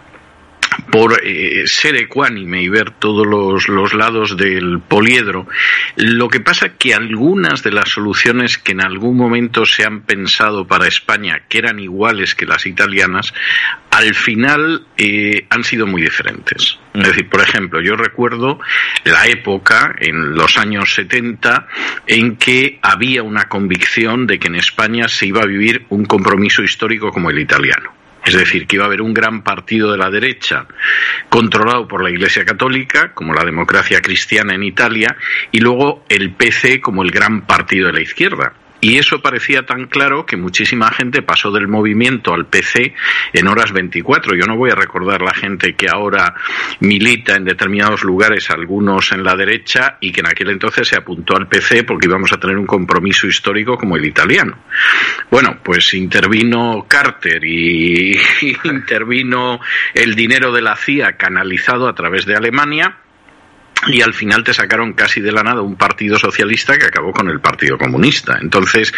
por 0.94 1.20
eh, 1.24 1.64
ser 1.66 1.96
ecuánime 1.96 2.62
y 2.62 2.70
ver 2.70 2.92
todos 2.92 3.26
los, 3.26 3.94
lados 3.96 4.38
del 4.38 4.80
poliedro. 4.80 5.48
Lo 5.96 6.30
que 6.30 6.40
pasa 6.40 6.68
es 6.68 6.74
que 6.78 6.94
algunas 6.94 7.64
de 7.64 7.72
las 7.72 7.90
soluciones 7.90 8.60
que 8.60 8.74
en 8.74 8.82
algún 8.82 9.18
momento 9.18 9.66
se 9.66 9.86
han 9.86 10.02
pensado 10.02 10.68
para 10.68 10.88
España, 10.88 11.46
que 11.50 11.58
eran 11.58 11.80
iguales 11.80 12.36
que 12.36 12.46
las 12.46 12.68
italianas, 12.68 13.34
al 13.90 14.14
final 14.14 14.86
eh, 14.96 15.48
han 15.50 15.64
sido 15.64 15.88
muy 15.88 16.04
diferentes. 16.04 16.78
Es 16.94 17.08
decir, 17.08 17.28
por 17.28 17.42
ejemplo, 17.42 17.82
yo 17.82 17.96
recuerdo 17.96 18.60
la 19.04 19.26
época, 19.26 19.96
en 19.98 20.36
los 20.36 20.60
años 20.60 20.94
70, 20.94 21.70
en 22.06 22.36
que 22.36 22.78
había 22.84 23.24
una 23.24 23.50
convicción 23.50 24.28
de 24.28 24.38
que 24.38 24.48
en 24.48 24.58
España 24.58 25.08
se 25.08 25.26
iba 25.26 25.42
a 25.42 25.48
vivir 25.48 25.88
un 25.90 26.06
compromiso 26.06 26.62
histórico 26.62 27.12
como 27.12 27.32
el 27.32 27.40
italiano 27.40 28.03
es 28.26 28.34
decir, 28.34 28.68
que 28.68 28.78
iba 28.78 28.86
a 28.86 28.88
haber 28.88 29.02
un 29.02 29.14
gran 29.14 29.44
partido 29.44 29.92
de 29.92 29.98
la 29.98 30.10
derecha 30.10 30.66
controlado 31.30 31.88
por 31.88 32.04
la 32.04 32.10
Iglesia 32.10 32.46
Católica, 32.46 33.14
como 33.14 33.34
la 33.34 33.44
democracia 33.44 34.02
cristiana 34.02 34.56
en 34.56 34.64
Italia, 34.64 35.16
y 35.52 35.60
luego 35.60 36.06
el 36.10 36.34
PC 36.34 36.80
como 36.80 37.04
el 37.04 37.12
gran 37.12 37.46
partido 37.46 37.88
de 37.88 37.94
la 37.94 38.02
izquierda. 38.02 38.54
Y 38.84 38.98
eso 38.98 39.22
parecía 39.22 39.66
tan 39.66 39.86
claro 39.86 40.26
que 40.26 40.36
muchísima 40.36 40.92
gente 40.92 41.22
pasó 41.22 41.52
del 41.52 41.70
movimiento 41.70 42.34
al 42.34 42.48
PC 42.48 42.94
en 43.32 43.48
horas 43.48 43.72
24. 43.72 44.36
Yo 44.36 44.46
no 44.46 44.58
voy 44.58 44.72
a 44.72 44.76
recordar 44.76 45.22
la 45.22 45.34
gente 45.34 45.74
que 45.74 45.88
ahora 45.90 46.36
milita 46.82 47.38
en 47.38 47.46
determinados 47.46 48.04
lugares, 48.04 48.50
algunos 48.50 49.14
en 49.14 49.24
la 49.24 49.38
derecha, 49.38 49.96
y 50.02 50.12
que 50.12 50.20
en 50.20 50.28
aquel 50.28 50.50
entonces 50.50 50.86
se 50.86 50.98
apuntó 50.98 51.38
al 51.38 51.48
PC 51.48 51.86
porque 51.86 52.08
íbamos 52.08 52.34
a 52.34 52.40
tener 52.42 52.58
un 52.58 52.66
compromiso 52.66 53.26
histórico 53.26 53.78
como 53.78 53.96
el 53.96 54.04
italiano. 54.04 54.66
Bueno, 55.32 55.60
pues 55.64 55.94
intervino 55.94 56.86
Carter 56.86 57.42
y, 57.42 58.20
intervino 58.66 59.62
el 59.94 60.14
dinero 60.14 60.52
de 60.52 60.62
la 60.62 60.76
CIA 60.76 61.14
canalizado 61.14 61.88
a 61.88 61.96
través 61.96 62.26
de 62.26 62.36
Alemania 62.36 62.98
y 63.88 64.02
al 64.02 64.14
final 64.14 64.44
te 64.44 64.54
sacaron 64.54 64.94
casi 64.94 65.22
de 65.22 65.32
la 65.32 65.44
nada 65.44 65.62
un 65.62 65.76
partido 65.76 66.18
socialista 66.18 66.78
que 66.78 66.86
acabó 66.86 67.12
con 67.12 67.30
el 67.30 67.40
Partido 67.40 67.78
Comunista. 67.78 68.38
Entonces, 68.42 68.94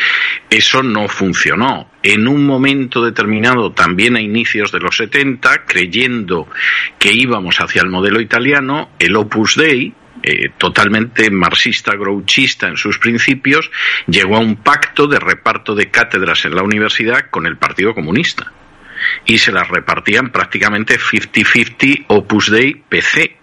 eso 0.50 0.84
no 0.84 1.08
funcionó. 1.08 1.90
En 2.04 2.28
un 2.28 2.46
momento 2.46 3.04
determinado, 3.04 3.72
también 3.72 4.16
a 4.16 4.22
inicios 4.22 4.72
de 4.72 4.80
los 4.80 4.98
70, 4.98 5.66
creyendo 5.66 6.48
que 7.00 7.12
íbamos 7.14 7.60
hacia 7.60 7.82
el 7.82 7.90
modelo 7.90 8.22
italiano, 8.22 8.92
el 9.00 9.16
Opus 9.16 9.56
Dei, 9.56 9.94
eh, 10.24 10.50
totalmente 10.58 11.30
marxista, 11.30 11.96
grouchista 11.96 12.68
en 12.68 12.78
sus 12.78 12.98
principios, 13.00 13.70
llegó 14.08 14.38
a 14.38 14.40
un 14.40 14.56
pacto 14.56 15.08
de 15.08 15.20
reparto 15.20 15.76
de 15.76 15.90
cátedras 15.90 16.46
en 16.46 16.56
la 16.56 16.64
universidad 16.64 17.30
con 17.30 17.46
el 17.46 17.58
Partido 17.58 17.94
Comunista. 17.94 18.52
Y 19.26 19.38
se 19.38 19.52
las 19.52 19.68
repartían 19.68 20.32
prácticamente 20.32 20.98
50-50 20.98 22.06
Opus 22.08 22.50
Dei 22.50 22.74
PC. 22.88 23.38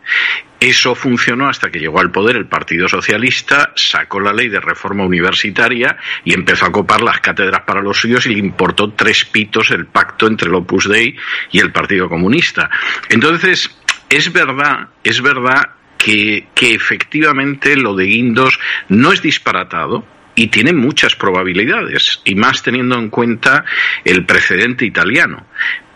Eso 0.63 0.95
funcionó 0.95 1.49
hasta 1.49 1.73
que 1.73 1.81
llegó 1.81 1.99
al 1.99 2.13
poder 2.13 2.37
el 2.37 2.47
Partido 2.47 2.89
Socialista, 2.89 3.73
sacó 3.75 4.21
la 4.21 4.33
ley 4.33 4.49
de 4.49 4.61
reforma 4.61 5.05
universitaria 5.05 5.97
y 6.25 6.35
empezó 6.35 6.67
a 6.67 6.71
copar 6.71 7.03
las 7.03 7.19
cátedras 7.19 7.63
para 7.63 7.83
los 7.83 7.99
suyos 7.99 8.27
y 8.27 8.29
le 8.29 8.39
importó 8.39 8.93
tres 8.93 9.25
pitos 9.25 9.73
el 9.73 9.87
pacto 9.87 10.29
entre 10.29 10.49
el 10.49 10.55
Opus 10.55 10.89
Dei 10.89 11.17
y 11.51 11.59
el 11.59 11.73
Partido 11.73 12.09
Comunista. 12.09 12.71
Entonces, 13.09 13.77
es 14.09 14.33
verdad, 14.33 14.87
es 15.03 15.21
verdad 15.21 15.71
que, 15.99 16.47
que 16.55 16.75
efectivamente 16.75 17.75
lo 17.75 17.97
de 17.97 18.05
Guindos 18.05 18.61
no 18.89 19.13
es 19.13 19.21
disparatado, 19.21 20.07
y 20.35 20.47
tiene 20.47 20.73
muchas 20.73 21.17
probabilidades, 21.17 22.23
y 22.25 22.37
más 22.37 22.63
teniendo 22.63 22.97
en 22.99 23.11
cuenta 23.11 23.65
el 24.05 24.25
precedente 24.25 24.87
italiano. 24.87 25.45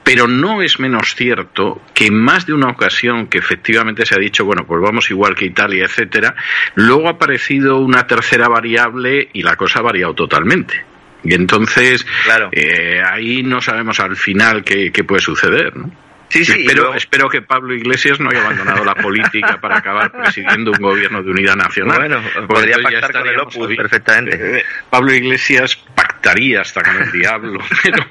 Pero 0.07 0.29
no 0.29 0.63
es 0.63 0.79
menos 0.79 1.17
cierto 1.17 1.83
que 1.93 2.07
en 2.07 2.15
más 2.23 2.47
de 2.47 2.53
una 2.55 2.69
ocasión 2.69 3.27
que 3.27 3.39
efectivamente 3.39 4.07
se 4.07 4.15
ha 4.15 4.19
dicho, 4.19 4.45
bueno, 4.45 4.65
pues 4.65 4.81
vamos 4.81 5.11
igual 5.11 5.35
que 5.35 5.47
Italia, 5.47 5.85
etcétera, 5.85 6.37
luego 6.77 7.09
ha 7.09 7.13
aparecido 7.13 7.79
una 7.79 8.07
tercera 8.07 8.47
variable 8.47 9.29
y 9.33 9.43
la 9.43 9.57
cosa 9.57 9.81
ha 9.81 9.83
variado 9.83 10.15
totalmente. 10.15 10.81
Y 11.25 11.35
entonces, 11.35 12.07
Claro. 12.25 12.51
eh, 12.53 13.03
ahí 13.05 13.43
no 13.43 13.61
sabemos 13.61 13.99
al 13.99 14.15
final 14.17 14.63
qué, 14.63 14.93
qué 14.93 15.03
puede 15.03 15.23
suceder, 15.23 15.77
¿no? 15.77 15.91
Sí, 16.29 16.45
sí, 16.45 16.53
espero, 16.61 16.83
luego- 16.83 16.95
espero 16.97 17.29
que 17.29 17.43
Pablo 17.43 17.73
Iglesias 17.75 18.19
no 18.21 18.31
haya 18.31 18.43
abandonado 18.43 18.85
la 18.85 18.95
política 18.97 19.61
para 19.61 19.79
acabar 19.79 20.11
presidiendo 20.13 20.73
un 20.73 20.79
gobierno 20.79 21.23
de 21.23 21.31
unidad 21.31 21.55
nacional. 21.57 21.99
Bueno, 21.99 22.21
podría 22.49 22.79
pactar 22.83 23.13
con 23.13 23.29
el 23.29 23.39
Opus 23.41 23.77
perfectamente. 23.77 24.59
Eh, 24.59 24.65
Pablo 24.91 25.15
Iglesias 25.15 25.79
pactaría 26.27 26.61
hasta 26.61 26.83
con 26.83 27.03
el 27.03 27.13
diablo, 27.13 27.61
pero, 27.83 28.05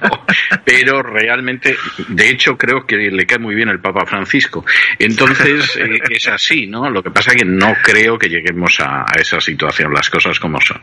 pero 0.64 1.04
realmente, 1.04 1.76
de 2.08 2.30
hecho, 2.30 2.58
creo 2.58 2.86
que 2.86 2.96
le 2.98 3.26
cae 3.26 3.40
muy 3.40 3.56
bien 3.56 3.70
el 3.70 3.80
Papa 3.80 4.06
Francisco. 4.06 4.66
Entonces, 5.00 5.76
eh, 5.78 6.00
es 6.10 6.28
así, 6.28 6.68
¿no? 6.68 6.90
Lo 6.90 7.04
que 7.04 7.12
pasa 7.12 7.32
es 7.32 7.38
que 7.38 7.46
no 7.46 7.74
creo 7.84 8.18
que 8.18 8.30
lleguemos 8.30 8.80
a, 8.80 9.02
a 9.02 9.20
esa 9.20 9.40
situación, 9.42 9.94
las 9.94 10.10
cosas 10.10 10.40
como 10.40 10.60
son. 10.62 10.82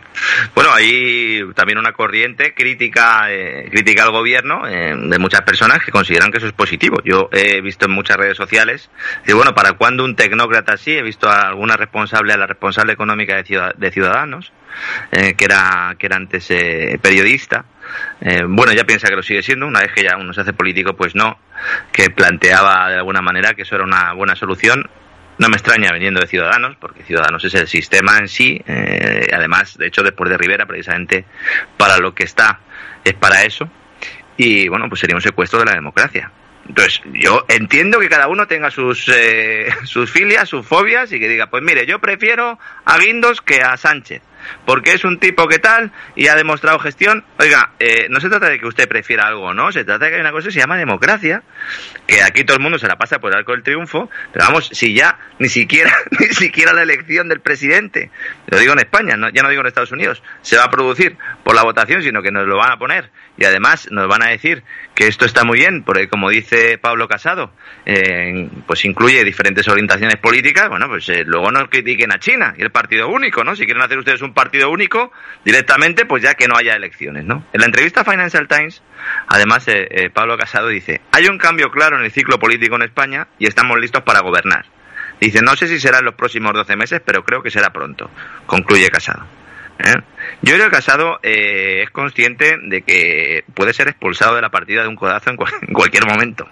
Bueno, 0.55 0.71
hay 0.73 1.43
también 1.55 1.79
una 1.79 1.93
corriente 1.93 2.55
crítica, 2.55 3.27
eh, 3.31 3.69
crítica 3.71 4.05
al 4.05 4.11
gobierno 4.13 4.67
eh, 4.69 4.95
de 4.97 5.19
muchas 5.19 5.43
personas 5.43 5.79
que 5.85 5.91
consideran 5.91 6.31
que 6.31 6.39
eso 6.39 6.47
es 6.47 6.53
positivo. 6.53 6.99
Yo 7.05 7.29
he 7.33 7.61
visto 7.61 7.87
en 7.87 7.93
muchas 7.93 8.17
redes 8.17 8.37
sociales, 8.37 8.91
y 9.27 9.33
bueno, 9.33 9.55
¿para 9.55 9.73
cuándo 9.73 10.05
un 10.05 10.17
tecnócrata 10.17 10.75
así? 10.75 10.93
He 10.93 11.03
visto 11.03 11.29
a 11.29 11.49
alguna 11.49 11.77
responsable, 11.77 12.33
a 12.33 12.37
la 12.37 12.47
responsable 12.47 12.93
económica 12.93 13.37
de, 13.37 13.45
Ciudad- 13.45 13.75
de 13.77 13.91
Ciudadanos, 13.91 14.53
eh, 15.11 15.35
que 15.35 15.45
era 15.45 15.95
que 15.99 16.07
era 16.07 16.17
antes 16.17 16.51
eh, 16.51 16.99
periodista. 17.01 17.65
Eh, 18.21 18.45
bueno, 18.47 18.73
ya 18.73 18.85
piensa 18.85 19.09
que 19.09 19.17
lo 19.17 19.23
sigue 19.23 19.43
siendo, 19.43 19.67
una 19.67 19.81
vez 19.81 19.93
que 19.93 20.03
ya 20.03 20.17
uno 20.17 20.33
se 20.33 20.41
hace 20.41 20.53
político, 20.53 20.95
pues 20.95 21.15
no, 21.15 21.39
que 21.93 22.11
planteaba 22.11 22.91
de 22.91 22.97
alguna 22.97 23.21
manera 23.21 23.55
que 23.55 23.63
eso 23.63 23.75
era 23.75 23.85
una 23.85 24.13
buena 24.13 24.35
solución. 24.35 24.89
No 25.39 25.49
me 25.49 25.57
extraña 25.57 25.93
viniendo 25.93 26.21
de 26.21 26.27
Ciudadanos, 26.27 26.77
porque 26.79 27.03
Ciudadanos 27.03 27.45
es 27.45 27.55
el 27.55 27.67
sistema 27.67 28.19
en 28.19 28.29
sí. 28.29 28.63
eh, 28.67 29.27
además, 29.33 29.77
de 29.77 29.87
hecho, 29.87 30.03
después 30.03 30.31
de 30.31 30.37
Rivera, 30.37 30.67
precisamente 30.67 31.25
para 31.77 31.99
lo 31.99 32.15
que 32.15 32.25
está 32.25 32.61
es 33.05 33.15
para 33.15 33.43
eso. 33.43 33.69
Y 34.37 34.69
bueno, 34.69 34.89
pues 34.89 35.01
sería 35.01 35.17
un 35.17 35.23
secuestro 35.23 35.59
de 35.61 35.67
la 35.67 35.73
democracia. 35.73 36.31
Entonces, 36.69 37.01
yo 37.13 37.45
entiendo 37.49 37.99
que 37.99 38.09
cada 38.09 38.29
uno 38.29 38.47
tenga 38.47 38.71
sus, 38.71 39.09
eh, 39.09 39.69
sus 39.85 40.11
filias, 40.11 40.49
sus 40.49 40.67
fobias 40.67 41.13
y 41.13 41.19
que 41.19 41.29
diga, 41.29 41.49
pues 41.49 41.63
mire, 41.63 41.87
yo 41.87 41.99
prefiero 41.99 42.59
a 42.85 42.99
Guindos 42.99 43.41
que 43.41 43.63
a 43.63 43.77
Sánchez, 43.77 44.23
porque 44.65 44.93
es 44.93 45.05
un 45.05 45.19
tipo 45.19 45.47
que 45.49 45.59
tal 45.59 45.93
y 46.15 46.29
ha 46.29 46.35
demostrado 46.35 46.79
gestión. 46.79 47.25
Oiga, 47.39 47.73
eh, 47.79 48.07
no 48.11 48.21
se 48.21 48.29
trata 48.29 48.49
de 48.49 48.59
que 48.59 48.67
usted 48.67 48.89
prefiera 48.89 49.27
algo 49.27 49.53
no, 49.55 49.73
se 49.73 49.85
trata 49.85 50.05
de 50.05 50.11
que 50.11 50.15
hay 50.17 50.21
una 50.21 50.33
cosa 50.33 50.49
que 50.49 50.53
se 50.53 50.61
llama 50.61 50.77
democracia, 50.77 51.43
que 52.07 52.23
aquí 52.23 52.45
todo 52.45 52.57
el 52.57 52.63
mundo 52.63 52.79
se 52.79 52.87
la 52.89 52.97
pasa 52.97 53.19
por 53.19 53.33
el 53.33 53.39
arco 53.39 53.53
del 53.53 53.63
triunfo, 53.63 54.09
pero 54.33 54.45
vamos, 54.47 54.69
si 54.73 54.95
ya 54.95 55.19
ni 55.39 55.49
siquiera, 55.49 55.93
ni 56.21 56.27
siquiera 56.29 56.73
la 56.73 56.83
elección 56.83 57.29
del 57.29 57.41
presidente, 57.41 58.11
lo 58.47 58.59
digo 58.59 58.73
en 58.73 58.79
España, 58.81 59.17
no- 59.17 59.31
ya 59.31 59.43
no 59.43 59.49
digo 59.49 59.61
en 59.63 59.67
Estados 59.67 59.93
Unidos, 59.93 60.23
se 60.43 60.57
va 60.57 60.65
a 60.65 60.71
producir 60.71 61.17
por 61.45 61.55
la 61.55 61.63
votación, 61.63 62.03
sino 62.03 62.23
que 62.23 62.31
nos 62.31 62.47
lo 62.47 62.57
van 62.57 62.71
a 62.73 62.79
poner 62.79 63.11
y 63.37 63.45
además 63.45 63.89
nos 63.91 64.09
van 64.09 64.23
a 64.23 64.29
decir 64.31 64.63
que 64.95 65.07
esto 65.07 65.25
está 65.25 65.45
muy 65.45 65.59
bien, 65.59 65.83
porque 65.85 66.09
como 66.09 66.29
dice 66.31 66.79
Pablo 66.79 67.09
Casado, 67.09 67.53
pues 68.67 68.85
incluye 68.85 69.25
diferentes 69.25 69.67
orientaciones 69.69 70.17
políticas, 70.17 70.69
bueno, 70.69 70.89
pues 70.89 71.09
eh, 71.09 71.25
luego 71.27 71.51
no 71.51 71.69
critiquen 71.69 72.13
a 72.13 72.19
China 72.19 72.55
y 72.57 72.63
el 72.63 72.71
partido 72.71 73.09
único, 73.09 73.43
¿no? 73.45 73.57
Si 73.57 73.65
quieren 73.65 73.83
hacer 73.83 73.99
ustedes 73.99 74.23
un 74.23 74.32
partido 74.33 74.71
único 74.71 75.13
directamente, 75.45 76.05
pues 76.07 76.23
ya 76.23 76.35
que 76.35 76.49
no 76.49 76.57
haya 76.57 76.75
elecciones, 76.75 77.25
¿no? 77.25 77.45
En 77.53 77.61
la 77.61 77.67
entrevista 77.67 78.01
a 78.03 78.05
Financial 78.05 78.47
Times, 78.49 78.83
además, 79.29 79.67
eh, 79.69 79.87
eh, 79.91 80.11
Pablo 80.11 80.37
Casado 80.39 80.69
dice, 80.69 81.01
hay 81.13 81.27
un 81.27 81.39
cambio 81.39 81.71
claro 81.71 81.99
en 81.99 82.05
el 82.05 82.11
ciclo 82.13 82.39
político 82.39 82.77
en 82.77 82.83
España 82.83 83.29
y 83.39 83.47
estamos 83.47 83.79
listos 83.79 84.03
para 84.03 84.21
gobernar. 84.21 84.65
Dice, 85.21 85.41
no 85.43 85.55
sé 85.57 85.69
si 85.69 85.79
será 85.79 85.99
en 85.99 86.05
los 86.05 86.15
próximos 86.15 86.53
12 86.53 86.77
meses, 86.77 87.01
pero 87.05 87.23
creo 87.25 87.43
que 87.43 87.51
será 87.51 87.71
pronto, 87.71 88.11
concluye 88.47 88.89
Casado. 88.91 89.25
¿eh? 89.79 89.95
Yo 90.43 90.55
creo 90.55 90.67
que 90.67 90.77
Casado 90.77 91.19
eh, 91.23 91.83
es 91.85 91.91
consciente 91.91 92.57
de 92.63 92.83
que 92.83 93.45
puede 93.55 93.73
ser 93.73 93.89
expulsado 93.89 94.35
de 94.37 94.43
la 94.43 94.51
partida 94.51 94.83
de 94.83 94.89
un 94.89 94.97
codazo 94.97 95.31
en, 95.31 95.37
cual- 95.37 95.53
en 95.63 95.73
cualquier 95.75 96.07
momento. 96.07 96.49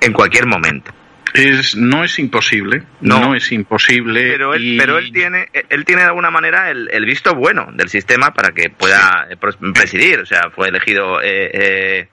En 0.00 0.12
cualquier 0.12 0.46
momento. 0.46 0.92
Es, 1.34 1.74
no 1.76 2.04
es 2.04 2.18
imposible, 2.18 2.82
No. 3.00 3.18
no, 3.20 3.34
es 3.34 3.50
imposible. 3.52 4.22
Pero 4.32 4.54
él, 4.54 4.64
y- 4.74 4.78
pero 4.78 4.98
él 4.98 5.10
tiene, 5.12 5.48
él 5.70 5.84
tiene 5.86 6.02
de 6.02 6.08
alguna 6.08 6.30
manera 6.30 6.70
el, 6.70 6.90
el 6.92 7.04
visto 7.06 7.34
bueno 7.34 7.68
del 7.72 7.88
sistema 7.88 8.34
para 8.34 8.50
que 8.52 8.68
pueda 8.68 9.26
eh, 9.30 9.36
presidir. 9.72 10.20
O 10.20 10.26
sea, 10.26 10.50
fue 10.54 10.68
elegido 10.68 11.22
eh, 11.22 11.50
eh, 11.54 12.08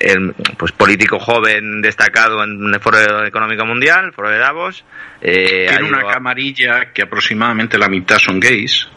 el, 0.00 0.32
pues 0.56 0.72
político 0.72 1.18
joven 1.18 1.82
destacado 1.82 2.42
en 2.42 2.72
el 2.72 2.80
Foro 2.80 3.26
Económico 3.26 3.66
Mundial, 3.66 4.12
Foro 4.14 4.30
de 4.30 4.38
Davos. 4.38 4.82
Eh, 5.20 5.66
tiene 5.68 5.84
una 5.84 5.98
a- 6.08 6.12
camarilla 6.14 6.92
que 6.92 7.02
aproximadamente 7.02 7.76
la 7.76 7.88
mitad 7.88 8.18
son 8.18 8.40
gays. 8.40 8.88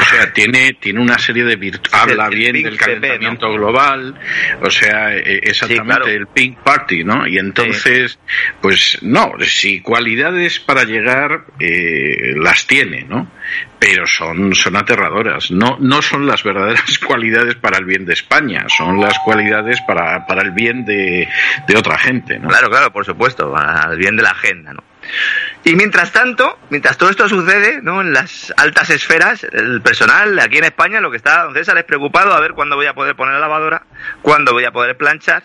O 0.00 0.04
sea, 0.04 0.32
tiene, 0.32 0.74
tiene 0.74 1.00
una 1.00 1.18
serie 1.18 1.44
de 1.44 1.56
virtudes. 1.56 1.92
Habla 1.92 2.26
el 2.26 2.36
bien 2.36 2.62
del 2.62 2.76
PP, 2.76 2.78
calentamiento 2.78 3.52
global. 3.52 4.14
O 4.60 4.70
sea, 4.70 5.14
eh, 5.16 5.40
exactamente 5.42 5.94
claro. 5.94 6.06
el 6.06 6.26
Pink 6.28 6.58
Party, 6.58 7.04
¿no? 7.04 7.26
Y 7.26 7.38
entonces, 7.38 8.18
pues 8.60 8.98
no, 9.02 9.32
si 9.46 9.80
cualidades 9.80 10.60
para 10.60 10.84
llegar 10.84 11.44
eh, 11.58 12.34
las 12.36 12.66
tiene, 12.66 13.04
¿no? 13.04 13.30
Pero 13.78 14.06
son, 14.06 14.54
son 14.54 14.76
aterradoras. 14.76 15.50
No, 15.50 15.76
no 15.80 16.02
son 16.02 16.26
las 16.26 16.42
verdaderas 16.42 16.98
cualidades 17.06 17.54
para 17.56 17.78
el 17.78 17.84
bien 17.84 18.04
de 18.04 18.14
España, 18.14 18.66
son 18.68 19.00
las 19.00 19.18
cualidades 19.20 19.80
para, 19.86 20.26
para 20.26 20.42
el 20.42 20.52
bien 20.52 20.84
de, 20.84 21.28
de 21.66 21.76
otra 21.76 21.98
gente, 21.98 22.38
¿no? 22.38 22.48
Claro, 22.48 22.68
claro, 22.70 22.92
por 22.92 23.04
supuesto, 23.04 23.54
al 23.56 23.96
bien 23.96 24.16
de 24.16 24.22
la 24.22 24.30
agenda, 24.30 24.72
¿no? 24.72 24.87
Y 25.64 25.74
mientras 25.74 26.12
tanto, 26.12 26.58
mientras 26.70 26.96
todo 26.96 27.10
esto 27.10 27.28
sucede, 27.28 27.80
¿no? 27.82 28.00
En 28.00 28.12
las 28.12 28.52
altas 28.56 28.90
esferas, 28.90 29.44
el 29.44 29.82
personal 29.82 30.38
aquí 30.38 30.58
en 30.58 30.64
España, 30.64 31.00
lo 31.00 31.10
que 31.10 31.16
está, 31.16 31.44
don 31.44 31.54
César, 31.54 31.78
es 31.78 31.84
preocupado 31.84 32.32
a 32.34 32.40
ver 32.40 32.52
cuándo 32.52 32.76
voy 32.76 32.86
a 32.86 32.94
poder 32.94 33.16
poner 33.16 33.34
la 33.34 33.40
lavadora, 33.40 33.82
cuándo 34.22 34.52
voy 34.52 34.64
a 34.64 34.72
poder 34.72 34.96
planchar, 34.96 35.44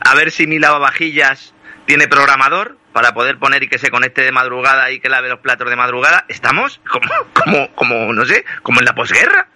a 0.00 0.14
ver 0.14 0.30
si 0.30 0.46
mi 0.46 0.58
lavavajillas 0.58 1.54
tiene 1.86 2.08
programador 2.08 2.76
para 2.92 3.14
poder 3.14 3.38
poner 3.38 3.62
y 3.62 3.68
que 3.68 3.78
se 3.78 3.90
conecte 3.90 4.22
de 4.22 4.32
madrugada 4.32 4.90
y 4.90 5.00
que 5.00 5.08
lave 5.08 5.28
los 5.28 5.40
platos 5.40 5.68
de 5.70 5.76
madrugada. 5.76 6.24
Estamos 6.28 6.80
como, 6.90 7.08
como, 7.32 7.74
como, 7.74 8.12
no 8.12 8.24
sé, 8.24 8.44
como 8.62 8.80
en 8.80 8.86
la 8.86 8.94
posguerra. 8.94 9.48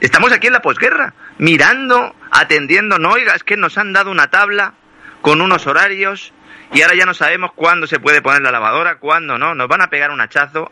Estamos 0.00 0.32
aquí 0.32 0.46
en 0.46 0.54
la 0.54 0.62
posguerra, 0.62 1.14
mirando, 1.38 2.14
atendiendo. 2.30 2.98
No, 2.98 3.10
oiga, 3.10 3.34
es 3.34 3.44
que 3.44 3.56
nos 3.56 3.76
han 3.78 3.92
dado 3.92 4.10
una 4.10 4.30
tabla 4.30 4.74
con 5.20 5.40
unos 5.40 5.66
horarios 5.66 6.32
y 6.72 6.82
ahora 6.82 6.94
ya 6.94 7.04
no 7.04 7.14
sabemos 7.14 7.52
cuándo 7.54 7.86
se 7.86 7.98
puede 7.98 8.22
poner 8.22 8.42
la 8.42 8.52
lavadora, 8.52 8.96
cuándo 8.96 9.38
no. 9.38 9.54
Nos 9.54 9.68
van 9.68 9.82
a 9.82 9.90
pegar 9.90 10.10
un 10.10 10.20
hachazo. 10.20 10.70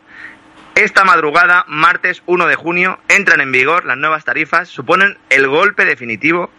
Esta 0.75 1.03
madrugada, 1.03 1.65
martes 1.67 2.23
1 2.25 2.47
de 2.47 2.55
junio, 2.55 2.99
entran 3.09 3.41
en 3.41 3.51
vigor 3.51 3.83
las 3.85 3.97
nuevas 3.97 4.23
tarifas, 4.23 4.69
suponen 4.69 5.17
el 5.29 5.47
golpe 5.47 5.83
definitivo 5.83 6.49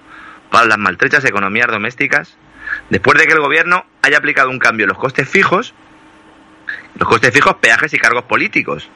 para 0.51 0.67
las 0.67 0.79
maltrechas 0.79 1.25
economías 1.25 1.69
domésticas, 1.69 2.37
después 2.91 3.19
de 3.19 3.27
que 3.27 3.33
el 3.33 3.41
gobierno 3.41 3.87
haya 4.03 4.19
aplicado 4.19 4.51
un 4.51 4.59
cambio 4.59 4.85
en 4.85 4.89
los 4.89 4.99
costes 4.99 5.27
fijos, 5.27 5.73
los 6.97 7.09
costes 7.09 7.33
fijos, 7.33 7.55
peajes 7.57 7.95
y 7.95 7.99
cargos 7.99 8.25
políticos, 8.25 8.91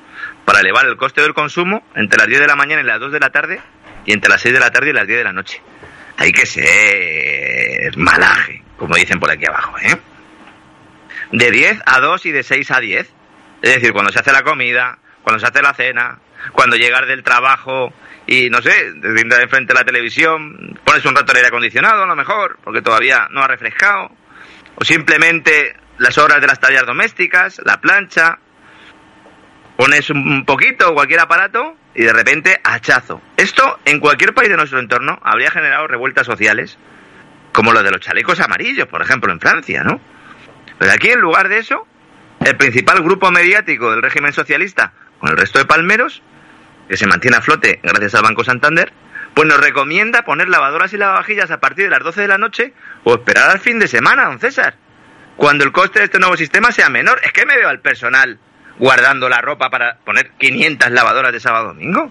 para 0.44 0.60
elevar 0.60 0.84
el 0.86 0.98
coste 0.98 1.22
del 1.22 1.32
consumo 1.32 1.84
entre 1.94 2.18
las 2.18 2.28
10 2.28 2.40
de 2.40 2.46
la 2.46 2.56
mañana 2.56 2.82
y 2.82 2.84
las 2.84 3.00
2 3.00 3.12
de 3.12 3.20
la 3.20 3.30
tarde 3.30 3.62
y 4.04 4.12
entre 4.12 4.28
las 4.28 4.42
6 4.42 4.52
de 4.52 4.60
la 4.60 4.70
tarde 4.70 4.90
y 4.90 4.92
las 4.92 5.06
10 5.06 5.18
de 5.18 5.24
la 5.24 5.32
noche. 5.32 5.62
Hay 6.18 6.32
que 6.32 6.44
ser 6.44 7.96
malaje, 7.96 8.62
como 8.76 8.94
dicen 8.96 9.18
por 9.18 9.30
aquí 9.30 9.46
abajo, 9.46 9.78
¿eh? 9.78 9.96
De 11.34 11.50
10 11.50 11.80
a 11.84 11.98
2 11.98 12.26
y 12.26 12.30
de 12.30 12.44
6 12.44 12.70
a 12.70 12.78
10. 12.78 13.12
Es 13.62 13.74
decir, 13.74 13.92
cuando 13.92 14.12
se 14.12 14.20
hace 14.20 14.30
la 14.30 14.42
comida, 14.42 14.98
cuando 15.24 15.40
se 15.40 15.46
hace 15.46 15.62
la 15.62 15.74
cena, 15.74 16.18
cuando 16.52 16.76
llegas 16.76 17.08
del 17.08 17.24
trabajo 17.24 17.92
y 18.24 18.48
no 18.50 18.62
sé, 18.62 18.92
te 19.02 19.16
sientas 19.16 19.40
enfrente 19.40 19.72
de 19.72 19.80
la 19.80 19.84
televisión, 19.84 20.78
pones 20.84 21.04
un 21.04 21.16
rato 21.16 21.32
el 21.32 21.38
aire 21.38 21.48
acondicionado 21.48 22.04
a 22.04 22.06
lo 22.06 22.14
mejor, 22.14 22.58
porque 22.62 22.82
todavía 22.82 23.26
no 23.32 23.42
ha 23.42 23.48
refrescado, 23.48 24.12
o 24.76 24.84
simplemente 24.84 25.74
las 25.98 26.18
horas 26.18 26.40
de 26.40 26.46
las 26.46 26.60
tareas 26.60 26.86
domésticas, 26.86 27.60
la 27.64 27.80
plancha, 27.80 28.38
pones 29.76 30.08
un 30.10 30.44
poquito 30.44 30.94
cualquier 30.94 31.20
aparato 31.20 31.76
y 31.96 32.04
de 32.04 32.12
repente 32.12 32.60
hachazo. 32.62 33.20
Esto 33.36 33.80
en 33.84 33.98
cualquier 33.98 34.34
país 34.34 34.50
de 34.50 34.56
nuestro 34.56 34.78
entorno 34.78 35.18
habría 35.22 35.50
generado 35.50 35.88
revueltas 35.88 36.26
sociales, 36.26 36.78
como 37.52 37.72
lo 37.72 37.82
de 37.82 37.90
los 37.90 38.00
chalecos 38.00 38.38
amarillos, 38.38 38.86
por 38.86 39.02
ejemplo, 39.02 39.32
en 39.32 39.40
Francia, 39.40 39.82
¿no? 39.82 40.00
Pero 40.78 40.92
aquí 40.92 41.10
en 41.10 41.20
lugar 41.20 41.48
de 41.48 41.58
eso, 41.58 41.86
el 42.44 42.56
principal 42.56 43.02
grupo 43.02 43.30
mediático 43.30 43.90
del 43.90 44.02
régimen 44.02 44.32
socialista 44.32 44.92
con 45.18 45.30
el 45.30 45.36
resto 45.36 45.58
de 45.58 45.64
palmeros, 45.64 46.22
que 46.88 46.96
se 46.96 47.06
mantiene 47.06 47.36
a 47.36 47.40
flote 47.40 47.80
gracias 47.82 48.14
al 48.14 48.22
Banco 48.22 48.44
Santander, 48.44 48.92
pues 49.34 49.48
nos 49.48 49.58
recomienda 49.58 50.22
poner 50.22 50.48
lavadoras 50.48 50.92
y 50.92 50.96
lavavajillas 50.96 51.50
a 51.50 51.60
partir 51.60 51.84
de 51.84 51.90
las 51.90 52.02
12 52.02 52.22
de 52.22 52.28
la 52.28 52.38
noche 52.38 52.72
o 53.02 53.14
esperar 53.14 53.50
al 53.50 53.60
fin 53.60 53.78
de 53.78 53.88
semana, 53.88 54.26
don 54.26 54.38
César, 54.38 54.76
cuando 55.36 55.64
el 55.64 55.72
coste 55.72 55.98
de 55.98 56.04
este 56.06 56.18
nuevo 56.18 56.36
sistema 56.36 56.70
sea 56.70 56.88
menor. 56.88 57.20
Es 57.24 57.32
que 57.32 57.44
me 57.46 57.56
veo 57.56 57.68
al 57.68 57.80
personal 57.80 58.38
guardando 58.78 59.28
la 59.28 59.40
ropa 59.40 59.70
para 59.70 59.98
poner 60.04 60.30
500 60.38 60.90
lavadoras 60.90 61.32
de 61.32 61.40
sábado 61.40 61.68
domingo. 61.68 62.10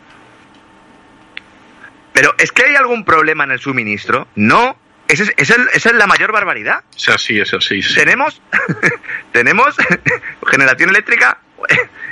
Pero 2.14 2.36
¿es 2.38 2.52
que 2.52 2.66
hay 2.66 2.76
algún 2.76 3.06
problema 3.06 3.44
en 3.44 3.52
el 3.52 3.60
suministro? 3.60 4.28
No. 4.36 4.78
Esa 5.08 5.24
es, 5.24 5.34
esa 5.38 5.90
es 5.90 5.96
la 5.96 6.08
mayor 6.08 6.32
barbaridad. 6.32 6.84
Es 6.96 7.10
así, 7.10 7.40
es 7.40 7.54
así. 7.54 7.82
Sí. 7.82 7.96
Tenemos, 7.96 8.42
tenemos 9.32 9.76
generación 10.48 10.90
eléctrica 10.90 11.40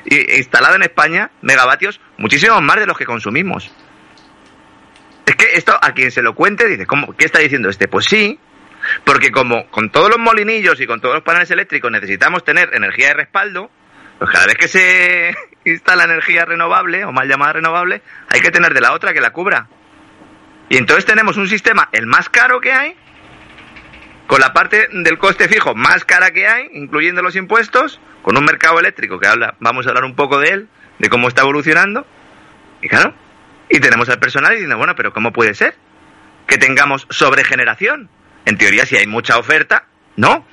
instalada 0.06 0.76
en 0.76 0.84
España, 0.84 1.32
megavatios, 1.42 2.00
muchísimos 2.18 2.62
más 2.62 2.78
de 2.78 2.86
los 2.86 2.98
que 2.98 3.06
consumimos. 3.06 3.72
Es 5.26 5.36
que 5.36 5.56
esto 5.56 5.78
a 5.80 5.94
quien 5.94 6.12
se 6.12 6.22
lo 6.22 6.36
cuente 6.36 6.68
dice, 6.68 6.86
¿cómo, 6.86 7.16
¿qué 7.16 7.26
está 7.26 7.40
diciendo 7.40 7.70
este? 7.70 7.88
Pues 7.88 8.06
sí, 8.06 8.40
porque 9.04 9.32
como 9.32 9.68
con 9.68 9.90
todos 9.90 10.10
los 10.10 10.20
molinillos 10.20 10.80
y 10.82 10.88
con 10.88 11.00
todos 11.00 11.16
los 11.16 11.24
paneles 11.24 11.52
eléctricos 11.52 11.92
necesitamos 11.92 12.44
tener 12.44 12.74
energía 12.74 13.10
de 13.10 13.14
respaldo, 13.16 13.70
pues 14.18 14.32
cada 14.32 14.48
vez 14.48 14.56
que 14.56 14.68
se 14.68 15.36
instala 15.66 16.06
energía 16.06 16.46
renovable, 16.46 17.06
o 17.06 17.12
mal 17.12 17.28
llamada 17.28 17.54
renovable, 17.54 18.02
hay 18.30 18.42
que 18.42 18.52
tener 18.52 18.74
de 18.74 18.82
la 18.82 18.94
otra 18.94 19.14
que 19.14 19.22
la 19.22 19.32
cubra. 19.32 19.68
Y 20.72 20.78
entonces 20.78 21.04
tenemos 21.04 21.36
un 21.36 21.50
sistema, 21.50 21.90
el 21.92 22.08
más 22.08 22.30
caro 22.30 22.62
que 22.62 22.72
hay, 22.72 22.96
con 24.26 24.40
la 24.40 24.54
parte 24.54 24.88
del 24.90 25.18
coste 25.18 25.50
fijo 25.50 25.76
más 25.76 26.06
cara 26.06 26.32
que 26.32 26.48
hay, 26.48 26.70
incluyendo 26.72 27.22
los 27.22 27.36
impuestos, 27.36 28.00
con 28.22 28.38
un 28.38 28.46
mercado 28.46 28.80
eléctrico 28.80 29.20
que 29.20 29.28
habla, 29.28 29.56
vamos 29.60 29.86
a 29.86 29.90
hablar 29.90 30.06
un 30.06 30.16
poco 30.16 30.40
de 30.40 30.48
él, 30.48 30.70
de 30.98 31.10
cómo 31.10 31.28
está 31.28 31.42
evolucionando, 31.42 32.08
y 32.82 32.88
claro, 32.88 33.14
y 33.68 33.82
tenemos 33.82 34.08
al 34.08 34.20
personal 34.20 34.54
diciendo, 34.54 34.78
bueno, 34.78 34.96
pero 34.96 35.12
¿cómo 35.12 35.34
puede 35.34 35.56
ser 35.56 35.76
que 36.48 36.58
tengamos 36.58 37.06
sobregeneración? 37.10 38.10
En 38.46 38.58
teoría, 38.58 38.86
si 38.86 38.96
hay 38.96 39.08
mucha 39.08 39.38
oferta, 39.40 39.88
no. 40.16 40.48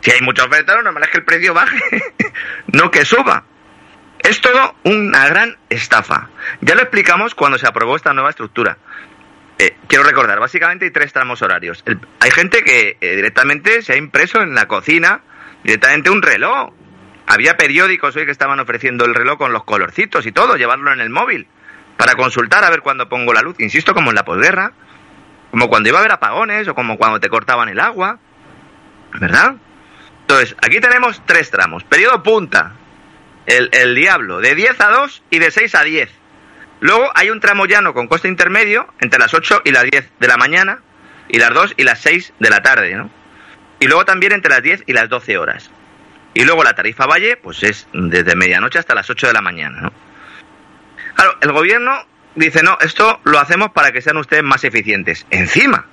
Si 0.00 0.10
hay 0.10 0.22
mucha 0.22 0.44
oferta, 0.44 0.74
lo 0.74 0.82
normal 0.82 1.04
es 1.04 1.10
que 1.10 1.18
el 1.18 1.24
precio 1.24 1.54
baje, 1.54 2.02
no 2.72 2.90
que 2.90 3.04
suba. 3.04 3.44
Es 4.28 4.42
todo 4.42 4.74
una 4.84 5.26
gran 5.26 5.56
estafa. 5.70 6.28
Ya 6.60 6.74
lo 6.74 6.82
explicamos 6.82 7.34
cuando 7.34 7.56
se 7.56 7.66
aprobó 7.66 7.96
esta 7.96 8.12
nueva 8.12 8.28
estructura. 8.28 8.76
Eh, 9.58 9.74
quiero 9.86 10.04
recordar, 10.04 10.38
básicamente 10.38 10.84
hay 10.84 10.90
tres 10.90 11.14
tramos 11.14 11.40
horarios. 11.40 11.82
hay 12.20 12.30
gente 12.30 12.62
que 12.62 12.98
eh, 13.00 13.16
directamente 13.16 13.80
se 13.80 13.94
ha 13.94 13.96
impreso 13.96 14.42
en 14.42 14.54
la 14.54 14.68
cocina 14.68 15.22
directamente 15.64 16.10
un 16.10 16.20
reloj. 16.20 16.74
Había 17.26 17.56
periódicos 17.56 18.16
hoy 18.16 18.26
que 18.26 18.30
estaban 18.30 18.60
ofreciendo 18.60 19.06
el 19.06 19.14
reloj 19.14 19.38
con 19.38 19.54
los 19.54 19.64
colorcitos 19.64 20.26
y 20.26 20.32
todo, 20.32 20.56
llevarlo 20.56 20.92
en 20.92 21.00
el 21.00 21.08
móvil 21.08 21.48
para 21.96 22.14
consultar 22.14 22.64
a 22.64 22.70
ver 22.70 22.82
cuándo 22.82 23.08
pongo 23.08 23.32
la 23.32 23.40
luz. 23.40 23.56
Insisto, 23.60 23.94
como 23.94 24.10
en 24.10 24.16
la 24.16 24.26
posguerra, 24.26 24.72
como 25.50 25.70
cuando 25.70 25.88
iba 25.88 25.96
a 25.96 26.00
haber 26.00 26.12
apagones 26.12 26.68
o 26.68 26.74
como 26.74 26.98
cuando 26.98 27.18
te 27.18 27.30
cortaban 27.30 27.70
el 27.70 27.80
agua, 27.80 28.18
¿verdad? 29.18 29.54
Entonces, 30.20 30.54
aquí 30.60 30.80
tenemos 30.80 31.22
tres 31.24 31.50
tramos. 31.50 31.82
Periodo 31.84 32.22
punta, 32.22 32.74
el, 33.48 33.70
el 33.72 33.94
diablo, 33.94 34.40
de 34.40 34.54
10 34.54 34.80
a 34.80 34.88
2 34.90 35.22
y 35.30 35.38
de 35.38 35.50
6 35.50 35.74
a 35.74 35.82
10. 35.82 36.10
Luego 36.80 37.10
hay 37.14 37.30
un 37.30 37.40
tramo 37.40 37.66
llano 37.66 37.92
con 37.92 38.06
coste 38.06 38.28
intermedio 38.28 38.86
entre 39.00 39.18
las 39.18 39.34
8 39.34 39.62
y 39.64 39.72
las 39.72 39.84
10 39.84 40.10
de 40.20 40.28
la 40.28 40.36
mañana 40.36 40.80
y 41.28 41.38
las 41.38 41.52
2 41.52 41.74
y 41.76 41.82
las 41.82 42.00
6 42.00 42.34
de 42.38 42.50
la 42.50 42.62
tarde, 42.62 42.94
¿no? 42.94 43.10
Y 43.80 43.86
luego 43.86 44.04
también 44.04 44.32
entre 44.32 44.50
las 44.50 44.62
10 44.62 44.84
y 44.86 44.92
las 44.92 45.08
12 45.08 45.38
horas. 45.38 45.70
Y 46.34 46.44
luego 46.44 46.62
la 46.62 46.74
tarifa 46.74 47.06
valle, 47.06 47.36
pues 47.36 47.62
es 47.62 47.88
desde 47.92 48.36
medianoche 48.36 48.78
hasta 48.78 48.94
las 48.94 49.08
8 49.08 49.28
de 49.28 49.32
la 49.32 49.40
mañana. 49.40 49.90
Claro, 51.14 51.36
el 51.40 51.52
gobierno 51.52 52.06
dice, 52.34 52.62
no, 52.62 52.78
esto 52.80 53.20
lo 53.24 53.38
hacemos 53.38 53.72
para 53.72 53.90
que 53.90 54.02
sean 54.02 54.18
ustedes 54.18 54.42
más 54.42 54.62
eficientes. 54.62 55.26
Encima. 55.30 55.86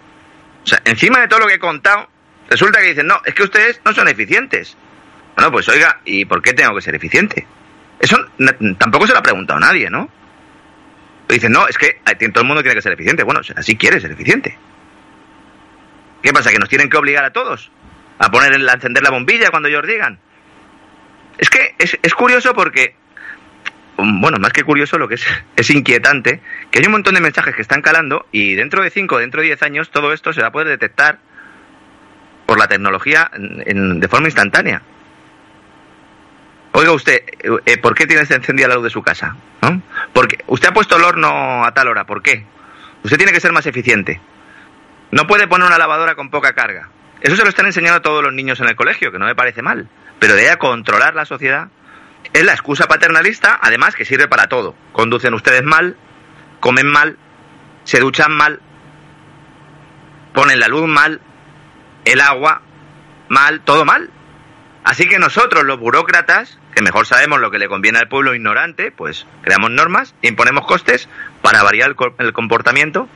O 0.64 0.68
sea, 0.68 0.82
encima 0.86 1.20
de 1.20 1.28
todo 1.28 1.40
lo 1.40 1.48
que 1.48 1.56
he 1.56 1.60
contado, 1.60 2.10
resulta 2.50 2.80
que 2.80 2.88
dicen, 2.88 3.08
no, 3.08 3.22
es 3.26 3.34
que 3.34 3.44
ustedes 3.44 3.82
no 3.86 3.94
son 3.94 4.08
eficientes. 4.08 4.78
Bueno, 5.36 5.52
pues 5.52 5.68
oiga, 5.70 6.00
¿y 6.06 6.26
por 6.26 6.42
qué 6.42 6.54
tengo 6.54 6.76
que 6.76 6.82
ser 6.82 6.96
eficiente? 6.96 7.46
Eso 8.00 8.18
tampoco 8.78 9.08
se 9.08 9.14
lo 9.14 9.20
ha 9.20 9.24
preguntado 9.24 9.60
nadie, 9.60 9.90
¿no? 9.90 10.10
Dicen, 11.28 11.52
no, 11.52 11.68
es 11.68 11.78
que 11.78 12.00
todo 12.32 12.42
el 12.42 12.48
mundo 12.48 12.62
tiene 12.62 12.76
que 12.76 12.82
ser 12.82 12.94
eficiente. 12.94 13.24
Bueno, 13.24 13.42
así 13.56 13.76
quiere 13.76 14.00
ser 14.00 14.12
eficiente. 14.12 14.58
¿Qué 16.22 16.32
pasa? 16.32 16.52
¿Que 16.52 16.60
nos 16.60 16.70
tienen 16.70 16.90
que 16.90 16.98
obligar 16.98 17.26
a 17.26 17.32
todos? 17.32 17.72
¿A 18.20 18.32
poner 18.32 18.54
a 18.54 18.74
encender 18.74 19.04
la 19.04 19.12
bombilla 19.12 19.50
cuando 19.50 19.68
ellos 19.68 19.86
digan? 19.86 20.20
Es 21.38 21.50
que 21.50 21.76
es, 21.78 21.98
es 22.02 22.14
curioso 22.14 22.54
porque, 22.54 22.96
um, 23.98 24.22
bueno, 24.22 24.38
más 24.40 24.54
que 24.54 24.64
curioso, 24.64 24.98
lo 24.98 25.08
que 25.08 25.16
es, 25.16 25.26
es 25.56 25.70
inquietante, 25.70 26.42
que 26.72 26.80
hay 26.80 26.86
un 26.86 26.94
montón 26.94 27.16
de 27.16 27.22
mensajes 27.22 27.56
que 27.56 27.62
están 27.62 27.82
calando 27.82 28.28
y 28.32 28.56
dentro 28.56 28.82
de 28.82 28.90
5, 28.90 29.20
dentro 29.20 29.42
de 29.42 29.48
10 29.48 29.64
años, 29.64 29.92
todo 29.92 30.14
esto 30.14 30.32
se 30.32 30.42
va 30.42 30.48
a 30.48 30.52
poder 30.52 30.68
detectar 30.68 31.20
por 32.46 32.60
la 32.60 32.68
tecnología 32.68 33.32
de 33.34 34.08
forma 34.08 34.28
instantánea. 34.28 34.82
Oiga 36.78 36.92
usted, 36.92 37.24
eh, 37.66 37.78
¿por 37.78 37.96
qué 37.96 38.06
tiene 38.06 38.24
encendida 38.24 38.68
la 38.68 38.76
luz 38.76 38.84
de 38.84 38.90
su 38.90 39.02
casa? 39.02 39.38
Porque 40.12 40.44
usted 40.48 40.68
ha 40.70 40.74
puesto 40.74 40.98
el 40.98 41.06
horno 41.06 41.64
a 41.64 41.74
tal 41.74 41.88
hora, 41.88 42.04
¿por 42.04 42.22
qué? 42.22 42.46
Usted 43.02 43.16
tiene 43.16 43.32
que 43.32 43.40
ser 43.40 43.54
más 43.54 43.66
eficiente. 43.66 44.20
No 45.12 45.26
puede 45.26 45.48
poner 45.48 45.68
una 45.68 45.78
lavadora 45.78 46.16
con 46.16 46.30
poca 46.30 46.52
carga. 46.52 46.90
Eso 47.22 47.38
se 47.38 47.44
lo 47.44 47.50
están 47.50 47.66
enseñando 47.66 48.00
a 48.00 48.02
todos 48.02 48.22
los 48.22 48.34
niños 48.34 48.60
en 48.60 48.68
el 48.68 48.76
colegio, 48.76 49.10
que 49.10 49.20
no 49.20 49.26
me 49.26 49.36
parece 49.36 49.62
mal. 49.62 49.88
Pero 50.20 50.36
de 50.36 50.42
ahí 50.42 50.48
a 50.48 50.58
controlar 50.58 51.16
la 51.16 51.24
sociedad 51.24 51.70
es 52.34 52.44
la 52.44 52.52
excusa 52.52 52.88
paternalista, 52.88 53.58
además 53.62 53.96
que 53.96 54.04
sirve 54.04 54.28
para 54.28 54.48
todo. 54.48 54.76
Conducen 54.92 55.34
ustedes 55.34 55.64
mal, 55.64 55.96
comen 56.60 56.88
mal, 56.88 57.18
se 57.86 58.02
duchan 58.02 58.34
mal, 58.34 58.60
ponen 60.34 60.60
la 60.60 60.68
luz 60.68 60.90
mal, 60.90 61.22
el 62.04 62.20
agua 62.20 62.64
mal, 63.30 63.62
todo 63.62 63.86
mal. 63.86 64.10
Así 64.84 65.08
que 65.08 65.18
nosotros, 65.18 65.64
los 65.64 65.80
burócratas, 65.80 66.60
que 66.76 66.82
mejor 66.82 67.08
sabemos 67.08 67.40
lo 67.40 67.50
que 67.50 67.58
le 67.58 67.70
conviene 67.70 68.00
al 68.00 68.10
pueblo 68.10 68.36
ignorante, 68.36 68.92
pues 68.92 69.26
creamos 69.42 69.72
normas, 69.72 70.14
imponemos 70.22 70.68
costes 70.68 71.08
para 71.42 71.64
variar 71.64 71.96
el, 72.20 72.34
comportamiento, 72.34 73.08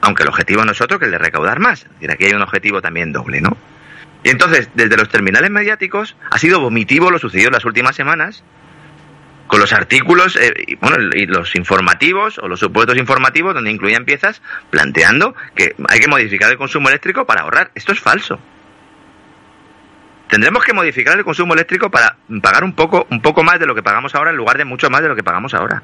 aunque 0.00 0.24
el 0.24 0.28
objetivo 0.28 0.64
no 0.64 0.72
es 0.72 0.80
otro 0.80 0.98
que 0.98 1.04
el 1.04 1.12
de 1.12 1.18
recaudar 1.18 1.60
más. 1.60 1.84
Es 1.84 1.90
decir, 1.92 2.10
aquí 2.10 2.24
hay 2.24 2.32
un 2.32 2.42
objetivo 2.42 2.82
también 2.82 3.12
doble, 3.12 3.40
¿no? 3.40 3.56
Y 4.24 4.30
entonces, 4.30 4.70
desde 4.74 4.96
los 4.96 5.08
terminales 5.08 5.50
mediáticos, 5.50 6.16
ha 6.30 6.38
sido 6.38 6.60
vomitivo 6.60 7.10
lo 7.10 7.18
sucedido 7.20 7.48
en 7.48 7.54
las 7.54 7.64
últimas 7.64 7.94
semanas, 7.94 8.42
con 9.46 9.60
los 9.60 9.72
artículos 9.72 10.36
eh, 10.36 10.52
y, 10.66 10.74
bueno, 10.74 10.96
y 11.14 11.26
los 11.26 11.54
informativos 11.54 12.38
o 12.38 12.48
los 12.48 12.58
supuestos 12.58 12.98
informativos 12.98 13.54
donde 13.54 13.70
incluían 13.70 14.04
piezas 14.04 14.42
planteando 14.70 15.34
que 15.54 15.74
hay 15.88 16.00
que 16.00 16.08
modificar 16.08 16.50
el 16.50 16.58
consumo 16.58 16.88
eléctrico 16.88 17.24
para 17.24 17.42
ahorrar. 17.42 17.70
Esto 17.74 17.92
es 17.92 18.00
falso 18.00 18.40
tendremos 20.30 20.64
que 20.64 20.72
modificar 20.72 21.18
el 21.18 21.24
consumo 21.24 21.54
eléctrico 21.54 21.90
para 21.90 22.16
pagar 22.40 22.64
un 22.64 22.72
poco, 22.74 23.06
un 23.10 23.20
poco 23.20 23.42
más 23.42 23.58
de 23.58 23.66
lo 23.66 23.74
que 23.74 23.82
pagamos 23.82 24.14
ahora 24.14 24.30
en 24.30 24.36
lugar 24.36 24.56
de 24.56 24.64
mucho 24.64 24.88
más 24.88 25.02
de 25.02 25.08
lo 25.08 25.16
que 25.16 25.24
pagamos 25.24 25.52
ahora. 25.54 25.82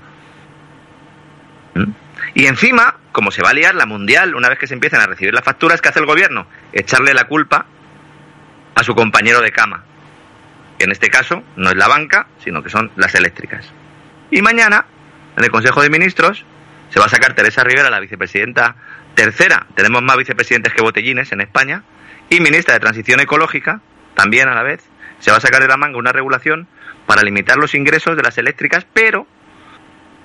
¿Mm? 1.74 1.90
Y 2.34 2.46
encima, 2.46 2.96
como 3.12 3.30
se 3.30 3.42
va 3.42 3.50
a 3.50 3.54
liar 3.54 3.74
la 3.74 3.86
mundial, 3.86 4.34
una 4.34 4.48
vez 4.48 4.58
que 4.58 4.66
se 4.66 4.74
empiezan 4.74 5.00
a 5.00 5.06
recibir 5.06 5.34
las 5.34 5.44
facturas, 5.44 5.80
¿qué 5.80 5.88
hace 5.88 6.00
el 6.00 6.06
gobierno? 6.06 6.46
Echarle 6.72 7.12
la 7.12 7.24
culpa 7.24 7.66
a 8.74 8.84
su 8.84 8.94
compañero 8.94 9.40
de 9.40 9.50
cama. 9.50 9.84
que 10.78 10.84
en 10.84 10.92
este 10.92 11.08
caso 11.08 11.42
no 11.56 11.70
es 11.70 11.76
la 11.76 11.88
banca, 11.88 12.26
sino 12.44 12.62
que 12.62 12.68
son 12.68 12.90
las 12.96 13.14
eléctricas. 13.14 13.72
Y 14.30 14.42
mañana, 14.42 14.84
en 15.36 15.44
el 15.44 15.50
Consejo 15.50 15.80
de 15.80 15.88
Ministros, 15.88 16.44
se 16.90 17.00
va 17.00 17.06
a 17.06 17.08
sacar 17.08 17.34
Teresa 17.34 17.64
Rivera, 17.64 17.88
la 17.88 17.98
vicepresidenta 17.98 18.76
tercera, 19.14 19.66
tenemos 19.74 20.02
más 20.02 20.18
vicepresidentes 20.18 20.74
que 20.74 20.82
botellines 20.82 21.32
en 21.32 21.40
España, 21.40 21.82
y 22.28 22.40
ministra 22.40 22.74
de 22.74 22.80
Transición 22.80 23.20
Ecológica, 23.20 23.80
también 24.16 24.48
a 24.48 24.54
la 24.54 24.64
vez, 24.64 24.82
se 25.20 25.30
va 25.30 25.36
a 25.36 25.40
sacar 25.40 25.62
de 25.62 25.68
la 25.68 25.76
manga 25.76 25.98
una 25.98 26.10
regulación 26.10 26.66
para 27.06 27.22
limitar 27.22 27.56
los 27.58 27.74
ingresos 27.74 28.16
de 28.16 28.22
las 28.22 28.36
eléctricas, 28.38 28.84
pero 28.92 29.26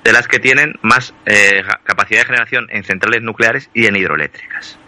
de 0.03 0.11
las 0.11 0.27
que 0.27 0.39
tienen 0.39 0.79
más 0.81 1.13
eh, 1.25 1.61
capacidad 1.83 2.21
de 2.21 2.25
generación 2.25 2.67
en 2.71 2.83
centrales 2.83 3.21
nucleares 3.21 3.69
y 3.73 3.85
en 3.85 3.95
hidroeléctricas. 3.95 4.79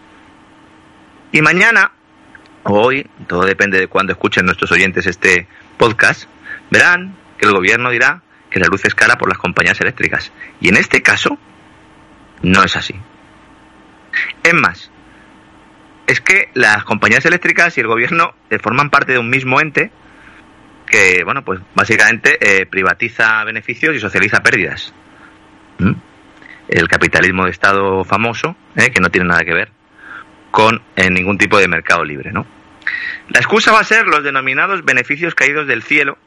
Y 1.31 1.41
mañana, 1.41 1.91
hoy, 2.63 3.07
todo 3.27 3.45
depende 3.45 3.79
de 3.79 3.87
cuándo 3.87 4.13
escuchen 4.13 4.45
nuestros 4.45 4.71
oyentes 4.71 5.05
este 5.05 5.47
podcast, 5.77 6.27
verán 6.71 7.15
que 7.37 7.45
el 7.45 7.53
gobierno 7.53 7.91
dirá 7.91 8.23
que 8.49 8.59
la 8.59 8.67
luz 8.67 8.85
es 8.85 8.95
cara 8.95 9.17
por 9.17 9.29
las 9.29 9.37
compañías 9.37 9.79
eléctricas. 9.81 10.31
Y 10.61 10.69
en 10.69 10.77
este 10.77 11.01
caso, 11.01 11.37
no 12.41 12.63
es 12.63 12.75
así. 12.75 12.95
Es 14.43 14.53
más, 14.53 14.91
es 16.13 16.21
que 16.21 16.49
las 16.53 16.83
compañías 16.83 17.25
eléctricas 17.25 17.77
y 17.77 17.81
el 17.81 17.87
gobierno 17.87 18.33
eh, 18.49 18.59
forman 18.59 18.89
parte 18.89 19.13
de 19.13 19.19
un 19.19 19.29
mismo 19.29 19.59
ente 19.59 19.91
que, 20.85 21.23
bueno, 21.23 21.43
pues 21.43 21.59
básicamente 21.73 22.37
eh, 22.39 22.65
privatiza 22.65 23.43
beneficios 23.43 23.95
y 23.95 23.99
socializa 23.99 24.41
pérdidas. 24.43 24.93
¿Mm? 25.79 25.93
El 26.67 26.87
capitalismo 26.87 27.45
de 27.45 27.51
Estado 27.51 28.03
famoso, 28.03 28.55
eh, 28.75 28.91
que 28.91 29.01
no 29.01 29.09
tiene 29.09 29.27
nada 29.27 29.43
que 29.43 29.53
ver 29.53 29.71
con 30.51 30.83
ningún 30.95 31.39
tipo 31.39 31.57
de 31.57 31.67
mercado 31.67 32.05
libre, 32.05 32.31
¿no? 32.31 32.45
La 33.29 33.39
excusa 33.39 33.71
va 33.71 33.79
a 33.79 33.83
ser 33.83 34.05
los 34.05 34.23
denominados 34.23 34.85
beneficios 34.85 35.33
caídos 35.33 35.65
del 35.65 35.81
cielo, 35.81 36.19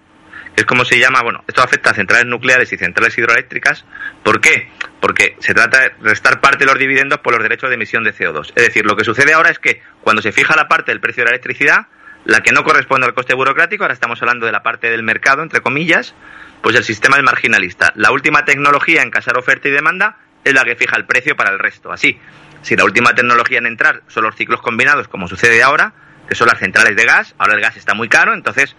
es 0.57 0.64
como 0.64 0.84
se 0.86 0.98
llama, 0.98 1.20
bueno, 1.22 1.44
esto 1.46 1.62
afecta 1.62 1.90
a 1.90 1.94
centrales 1.94 2.26
nucleares 2.26 2.72
y 2.72 2.78
centrales 2.78 3.16
hidroeléctricas. 3.16 3.84
¿Por 4.22 4.40
qué? 4.40 4.70
Porque 5.00 5.36
se 5.38 5.52
trata 5.52 5.80
de 5.80 5.92
restar 6.00 6.40
parte 6.40 6.64
de 6.64 6.66
los 6.66 6.78
dividendos 6.78 7.20
por 7.20 7.34
los 7.34 7.42
derechos 7.42 7.68
de 7.68 7.74
emisión 7.74 8.04
de 8.04 8.14
CO2. 8.14 8.52
Es 8.54 8.66
decir, 8.66 8.86
lo 8.86 8.96
que 8.96 9.04
sucede 9.04 9.34
ahora 9.34 9.50
es 9.50 9.59
que 9.59 9.82
cuando 10.00 10.22
se 10.22 10.32
fija 10.32 10.57
la 10.57 10.66
parte 10.66 10.92
del 10.92 11.00
precio 11.00 11.22
de 11.22 11.26
la 11.26 11.30
electricidad, 11.32 11.88
la 12.24 12.40
que 12.40 12.52
no 12.52 12.64
corresponde 12.64 13.07
al 13.07 13.14
coste 13.14 13.34
burocrático, 13.34 13.84
ahora 13.84 13.94
estamos 13.94 14.20
hablando 14.22 14.46
de 14.46 14.52
la 14.52 14.62
parte 14.62 14.90
del 14.90 15.02
mercado, 15.02 15.42
entre 15.42 15.61
comillas, 15.61 16.14
pues 16.62 16.74
el 16.74 16.84
sistema 16.84 17.18
es 17.18 17.22
marginalista. 17.22 17.92
La 17.94 18.11
última 18.11 18.44
tecnología 18.44 19.02
en 19.02 19.11
casar 19.11 19.36
oferta 19.36 19.68
y 19.68 19.72
demanda 19.72 20.16
es 20.42 20.54
la 20.54 20.64
que 20.64 20.74
fija 20.74 20.96
el 20.96 21.04
precio 21.04 21.36
para 21.36 21.50
el 21.50 21.59
resto. 21.59 21.92
Así, 21.92 22.18
si 22.62 22.76
la 22.76 22.84
última 22.84 23.14
tecnología 23.14 23.59
en 23.59 23.66
entrar 23.66 24.02
son 24.09 24.24
los 24.24 24.34
ciclos 24.34 24.62
combinados, 24.62 25.07
como 25.07 25.28
sucede 25.28 25.62
ahora, 25.62 25.92
que 26.28 26.34
son 26.34 26.48
las 26.48 26.59
centrales 26.59 26.96
de 26.96 27.04
gas, 27.04 27.34
ahora 27.38 27.54
el 27.54 27.61
gas 27.61 27.76
está 27.76 27.94
muy 27.94 28.09
caro, 28.09 28.32
entonces 28.32 28.74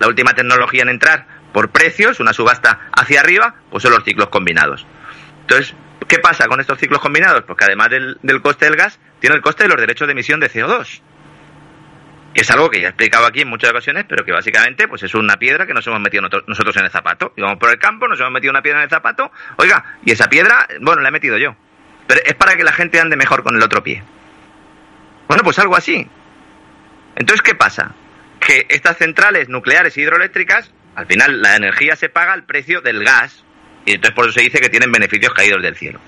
la 0.00 0.08
última 0.08 0.34
tecnología 0.34 0.82
en 0.82 0.88
entrar 0.88 1.26
por 1.52 1.70
precios, 1.70 2.18
una 2.18 2.32
subasta 2.32 2.88
hacia 2.92 3.20
arriba, 3.20 3.54
pues 3.70 3.82
son 3.82 3.92
los 3.92 4.02
ciclos 4.02 4.28
combinados. 4.28 4.86
Entonces, 5.42 5.74
¿qué 6.08 6.18
pasa 6.18 6.48
con 6.48 6.58
estos 6.58 6.78
ciclos 6.78 7.00
combinados? 7.00 7.42
Porque 7.42 7.64
además 7.64 7.90
del, 7.90 8.18
coste 8.42 8.64
del 8.64 8.76
gas, 8.76 8.98
tiene 9.20 9.36
el 9.36 9.42
coste 9.42 9.64
de 9.64 9.68
los 9.68 9.80
derechos 9.80 10.08
de 10.08 10.12
emisión 10.12 10.40
de 10.40 10.50
CO2 10.50 11.02
que 12.32 12.42
es 12.42 12.50
algo 12.52 12.70
que 12.70 12.80
ya 12.80 12.86
he 12.86 12.90
explicado 12.90 13.26
aquí 13.26 13.40
en 13.40 13.48
muchas 13.48 13.70
ocasiones, 13.70 14.04
pero 14.08 14.24
que 14.24 14.30
básicamente 14.30 14.86
pues 14.86 15.02
es 15.02 15.12
una 15.16 15.36
piedra 15.36 15.66
que 15.66 15.74
nos 15.74 15.84
hemos 15.88 16.00
metido 16.00 16.22
nosotros 16.46 16.76
en 16.76 16.84
el 16.84 16.90
zapato. 16.92 17.32
Y 17.36 17.40
vamos 17.40 17.58
por 17.58 17.70
el 17.70 17.78
campo, 17.80 18.06
nos 18.06 18.20
hemos 18.20 18.30
metido 18.30 18.52
una 18.52 18.62
piedra 18.62 18.78
en 18.78 18.84
el 18.84 18.88
zapato, 18.88 19.32
oiga, 19.56 19.96
y 20.04 20.12
esa 20.12 20.28
piedra, 20.28 20.68
bueno, 20.80 21.02
la 21.02 21.08
he 21.08 21.10
metido 21.10 21.36
yo. 21.38 21.56
Pero 22.06 22.20
es 22.24 22.34
para 22.34 22.54
que 22.54 22.62
la 22.62 22.72
gente 22.72 23.00
ande 23.00 23.16
mejor 23.16 23.42
con 23.42 23.56
el 23.56 23.62
otro 23.64 23.82
pie. 23.82 24.04
Bueno, 25.26 25.42
pues 25.42 25.58
algo 25.58 25.74
así. 25.74 26.08
Entonces, 27.16 27.42
¿qué 27.42 27.56
pasa? 27.56 27.96
Que 28.40 28.66
estas 28.68 28.96
centrales 28.96 29.48
nucleares 29.48 29.96
e 29.96 30.00
hidroeléctricas, 30.00 30.72
al 30.96 31.06
final 31.06 31.40
la 31.40 31.56
energía 31.56 31.94
se 31.94 32.08
paga 32.08 32.32
al 32.32 32.44
precio 32.44 32.80
del 32.80 33.04
gas, 33.04 33.44
y 33.84 33.92
entonces 33.92 34.14
por 34.14 34.24
eso 34.24 34.34
se 34.34 34.42
dice 34.42 34.60
que 34.60 34.68
tienen 34.68 34.90
beneficios 34.90 35.32
caídos 35.32 35.62
del 35.62 35.76
cielo. 35.76 36.00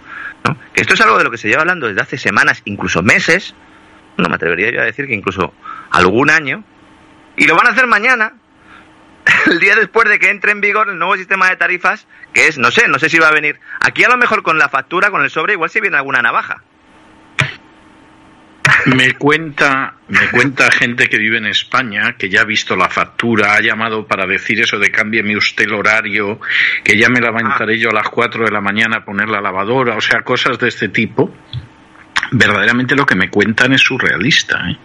Que 0.74 0.80
esto 0.80 0.95
es 0.95 1.01
algo 1.01 1.18
de 1.18 1.24
lo 1.24 1.30
que 1.30 1.39
se 1.39 1.49
lleva 1.49 1.61
hablando 1.61 1.87
desde 1.87 2.01
hace 2.01 2.18
semanas, 2.18 2.62
incluso 2.64 3.03
meses, 3.03 3.55
no 4.16 4.28
me 4.28 4.35
atrevería 4.35 4.70
yo 4.70 4.80
a 4.80 4.85
decir 4.85 5.07
que 5.07 5.14
incluso 5.14 5.55
algún 5.91 6.30
año, 6.30 6.64
y 7.37 7.47
lo 7.47 7.55
van 7.55 7.66
a 7.68 7.70
hacer 7.70 7.87
mañana, 7.87 8.35
el 9.47 9.61
día 9.61 9.76
después 9.76 10.09
de 10.09 10.18
que 10.18 10.30
entre 10.30 10.53
en 10.53 10.61
vigor 10.61 10.89
el 10.89 10.99
nuevo 10.99 11.16
sistema 11.16 11.49
de 11.49 11.57
tarifas, 11.57 12.07
que 12.33 12.49
es, 12.49 12.59
no 12.59 12.70
sé, 12.70 12.89
no 12.89 12.99
sé 12.99 13.09
si 13.09 13.18
va 13.18 13.28
a 13.28 13.33
venir. 13.33 13.61
Aquí 13.80 14.05
a 14.05 14.09
lo 14.09 14.16
mejor 14.16 14.43
con 14.43 14.59
la 14.59 14.68
factura, 14.68 15.11
con 15.11 15.22
el 15.22 15.30
sobre, 15.30 15.55
igual 15.55 15.70
si 15.70 15.80
viene 15.80 15.97
alguna 15.97 16.22
navaja. 16.22 16.62
Me 18.86 19.12
cuenta, 19.14 19.94
me 20.08 20.28
cuenta 20.30 20.70
gente 20.70 21.08
que 21.08 21.18
vive 21.18 21.38
en 21.38 21.46
España, 21.46 22.14
que 22.16 22.28
ya 22.28 22.42
ha 22.42 22.44
visto 22.44 22.76
la 22.76 22.88
factura, 22.88 23.54
ha 23.54 23.60
llamado 23.60 24.06
para 24.06 24.26
decir 24.26 24.60
eso 24.60 24.78
de 24.78 24.90
cámbieme 24.90 25.36
usted 25.36 25.64
el 25.64 25.74
horario, 25.74 26.40
que 26.82 26.96
ya 26.96 27.08
me 27.08 27.20
levantaré 27.20 27.78
yo 27.78 27.90
a 27.90 27.94
las 27.94 28.08
4 28.08 28.44
de 28.44 28.50
la 28.50 28.60
mañana 28.60 28.98
a 28.98 29.04
poner 29.04 29.28
la 29.28 29.40
lavadora, 29.40 29.96
o 29.96 30.00
sea, 30.00 30.22
cosas 30.22 30.58
de 30.58 30.68
este 30.68 30.88
tipo. 30.88 31.34
Verdaderamente 32.32 32.94
lo 32.94 33.04
que 33.04 33.14
me 33.14 33.28
cuentan 33.28 33.72
es 33.72 33.82
surrealista. 33.82 34.70
¿eh? 34.70 34.76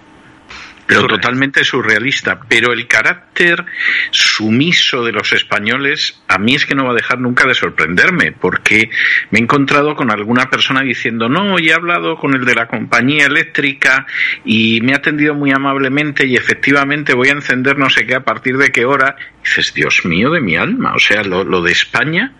Pero 0.87 1.05
totalmente 1.05 1.63
surrealista. 1.63 2.39
Pero 2.47 2.71
el 2.71 2.87
carácter 2.87 3.65
sumiso 4.11 5.03
de 5.03 5.11
los 5.11 5.33
españoles 5.33 6.21
a 6.27 6.37
mí 6.37 6.55
es 6.55 6.65
que 6.65 6.75
no 6.75 6.85
va 6.85 6.91
a 6.91 6.95
dejar 6.95 7.19
nunca 7.19 7.45
de 7.45 7.53
sorprenderme, 7.53 8.31
porque 8.31 8.89
me 9.31 9.39
he 9.39 9.41
encontrado 9.41 9.95
con 9.95 10.11
alguna 10.11 10.49
persona 10.49 10.81
diciendo, 10.81 11.29
no, 11.29 11.59
y 11.59 11.69
he 11.69 11.73
hablado 11.73 12.15
con 12.15 12.33
el 12.33 12.45
de 12.45 12.55
la 12.55 12.67
compañía 12.67 13.25
eléctrica 13.25 14.07
y 14.45 14.79
me 14.81 14.93
ha 14.93 14.97
atendido 14.97 15.35
muy 15.35 15.51
amablemente 15.51 16.25
y 16.25 16.35
efectivamente 16.35 17.13
voy 17.13 17.29
a 17.29 17.33
encender 17.33 17.77
no 17.77 17.89
sé 17.89 18.05
qué 18.05 18.15
a 18.15 18.23
partir 18.23 18.57
de 18.57 18.71
qué 18.71 18.85
hora. 18.85 19.15
dices, 19.43 19.73
Dios 19.73 20.05
mío 20.05 20.31
de 20.31 20.41
mi 20.41 20.55
alma, 20.55 20.93
o 20.95 20.99
sea, 20.99 21.23
lo, 21.23 21.43
lo 21.43 21.61
de 21.61 21.71
España 21.71 22.33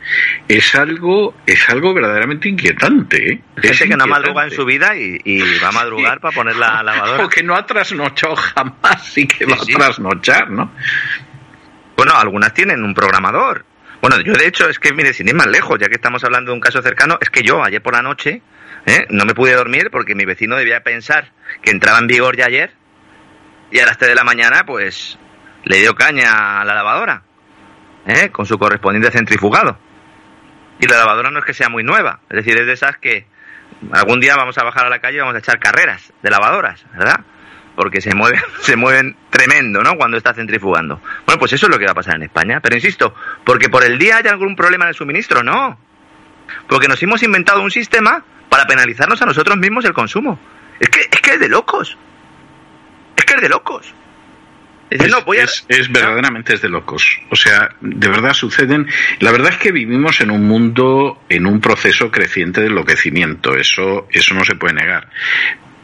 es 0.48 0.74
algo, 0.76 1.36
es 1.46 1.70
algo 1.70 1.94
verdaderamente 1.94 2.50
inquietante. 2.50 3.34
¿eh? 3.34 3.42
que 3.62 3.98
no 3.98 4.08
madruga 4.08 4.46
en 4.46 4.52
su 4.52 4.66
vida 4.66 4.96
y, 4.96 5.42
va 5.64 5.70
a 5.70 5.72
madrugar 5.72 6.20
para 6.20 6.36
poner 6.36 6.56
la 6.56 6.84
lavadora. 6.84 7.26
O 7.26 7.30
que 7.30 7.44
no 7.44 7.56
ha 7.56 7.66
trasnochado 7.66 8.36
jamás 8.38 9.18
y 9.18 9.28
que 9.28 9.46
va 9.46 9.56
a 9.56 9.66
trasnochar, 9.66 10.50
¿no? 10.50 10.72
Bueno, 11.96 12.14
algunas 12.16 12.54
tienen 12.54 12.84
un 12.84 12.94
programador. 12.94 13.66
Bueno, 14.02 14.22
yo 14.22 14.34
de 14.34 14.48
hecho 14.48 14.70
es 14.70 14.80
que, 14.80 14.94
mire, 14.94 15.14
sin 15.14 15.28
ir 15.28 15.36
más 15.36 15.48
lejos, 15.48 15.80
ya 15.80 15.88
que 15.88 15.96
estamos 15.96 16.24
hablando 16.24 16.52
de 16.52 16.56
un 16.56 16.62
caso 16.62 16.82
cercano, 16.82 17.18
es 17.20 17.30
que 17.30 17.42
yo 17.42 17.64
ayer 17.64 17.82
por 17.82 17.94
la 17.94 18.02
noche 18.02 18.42
¿eh? 18.86 19.06
no 19.10 19.26
me 19.26 19.34
pude 19.34 19.54
dormir 19.54 19.90
porque 19.92 20.16
mi 20.16 20.26
vecino 20.26 20.56
debía 20.56 20.82
pensar 20.82 21.32
que 21.62 21.72
entraba 21.72 21.98
en 21.98 22.08
vigor 22.08 22.38
ya 22.38 22.46
ayer 22.46 22.72
y 23.72 23.80
a 23.80 23.86
las 23.86 23.98
3 23.98 24.10
de 24.10 24.16
la 24.16 24.24
mañana 24.24 24.66
pues 24.66 25.18
le 25.64 25.78
dio 25.78 25.96
caña 25.96 26.62
a 26.62 26.66
la 26.66 26.76
lavadora 26.76 27.24
¿eh? 28.06 28.30
con 28.30 28.46
su 28.46 28.58
correspondiente 28.58 29.12
centrifugado. 29.12 29.78
Y 30.80 30.88
la 30.88 30.98
lavadora 30.98 31.32
no 31.32 31.40
es 31.40 31.46
que 31.46 31.54
sea 31.54 31.70
muy 31.70 31.84
nueva, 31.84 32.20
es 32.30 32.38
decir, 32.38 32.56
es 32.58 32.68
de 32.68 32.74
esas 32.74 32.98
que 32.98 33.26
algún 33.92 34.20
día 34.20 34.36
vamos 34.36 34.58
a 34.58 34.64
bajar 34.64 34.86
a 34.86 34.90
la 34.90 35.00
calle 35.00 35.18
y 35.18 35.20
vamos 35.20 35.36
a 35.36 35.40
echar 35.40 35.60
carreras 35.60 36.14
de 36.22 36.30
lavadoras, 36.30 36.86
¿verdad? 36.94 37.22
Porque 37.78 38.02
se 38.02 38.14
mueven, 38.16 38.42
se 38.60 38.76
mueven 38.76 39.16
tremendo, 39.30 39.82
¿no? 39.82 39.96
Cuando 39.96 40.18
está 40.18 40.34
centrifugando. 40.34 41.00
Bueno, 41.26 41.40
pues 41.40 41.54
eso 41.54 41.68
es 41.68 41.72
lo 41.72 41.78
que 41.78 41.86
va 41.86 41.92
a 41.92 41.96
pasar 41.96 42.16
en 42.16 42.24
España. 42.24 42.60
Pero 42.60 42.76
insisto, 42.76 43.14
porque 43.46 43.70
por 43.70 43.86
el 43.86 43.98
día 44.00 44.18
hay 44.18 44.28
algún 44.28 44.56
problema 44.56 44.86
en 44.86 44.90
el 44.90 44.96
suministro, 44.96 45.44
no. 45.44 45.80
Porque 46.68 46.88
nos 46.88 47.02
hemos 47.04 47.22
inventado 47.22 47.62
un 47.62 47.72
sistema 47.72 48.26
para 48.50 48.66
penalizarnos 48.66 49.22
a 49.22 49.26
nosotros 49.28 49.56
mismos 49.58 49.86
el 49.86 49.94
consumo. 49.94 50.40
Es 50.80 50.90
que 50.90 51.02
es, 51.02 51.22
que 51.22 51.32
es 51.32 51.40
de 51.40 51.50
locos. 51.50 51.98
Es 53.16 53.26
que 53.26 53.36
es 53.36 53.42
de 53.42 53.50
locos. 53.50 53.94
Es, 54.90 55.10
no, 55.10 55.24
es, 55.34 55.92
verdaderamente 55.92 56.54
es 56.54 56.62
de 56.62 56.70
locos. 56.70 57.20
O 57.30 57.36
sea, 57.36 57.76
de 57.82 58.08
verdad 58.08 58.34
suceden. 58.34 58.88
La 59.20 59.32
verdad 59.32 59.52
es 59.52 59.58
que 59.58 59.72
vivimos 59.72 60.22
en 60.22 60.32
un 60.32 60.48
mundo, 60.48 61.22
en 61.30 61.46
un 61.46 61.60
proceso 61.60 62.10
creciente 62.10 62.62
de 62.62 62.68
enloquecimiento. 62.68 63.56
Eso, 63.56 64.08
eso 64.12 64.34
no 64.34 64.46
se 64.46 64.56
puede 64.56 64.76
negar. 64.76 65.10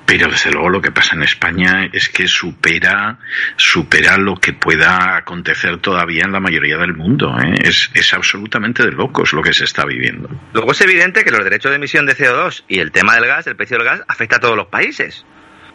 Pero 0.05 0.27
desde 0.27 0.51
luego 0.51 0.69
lo 0.69 0.81
que 0.81 0.91
pasa 0.91 1.15
en 1.15 1.23
España 1.23 1.89
es 1.91 2.09
que 2.09 2.27
supera, 2.27 3.19
supera 3.55 4.17
lo 4.17 4.35
que 4.35 4.53
pueda 4.53 5.15
acontecer 5.17 5.77
todavía 5.77 6.25
en 6.25 6.33
la 6.33 6.39
mayoría 6.39 6.77
del 6.77 6.93
mundo. 6.93 7.35
¿eh? 7.39 7.53
Es, 7.63 7.89
es 7.93 8.13
absolutamente 8.13 8.83
de 8.83 8.91
locos 8.91 9.33
lo 9.33 9.41
que 9.41 9.53
se 9.53 9.63
está 9.63 9.85
viviendo. 9.85 10.29
Luego 10.53 10.71
es 10.71 10.81
evidente 10.81 11.23
que 11.23 11.31
los 11.31 11.43
derechos 11.43 11.71
de 11.71 11.77
emisión 11.77 12.05
de 12.05 12.15
CO2 12.15 12.63
y 12.67 12.79
el 12.79 12.91
tema 12.91 13.15
del 13.15 13.27
gas, 13.27 13.47
el 13.47 13.55
precio 13.55 13.77
del 13.77 13.85
gas, 13.85 14.01
afecta 14.07 14.37
a 14.37 14.39
todos 14.39 14.57
los 14.57 14.67
países. 14.67 15.25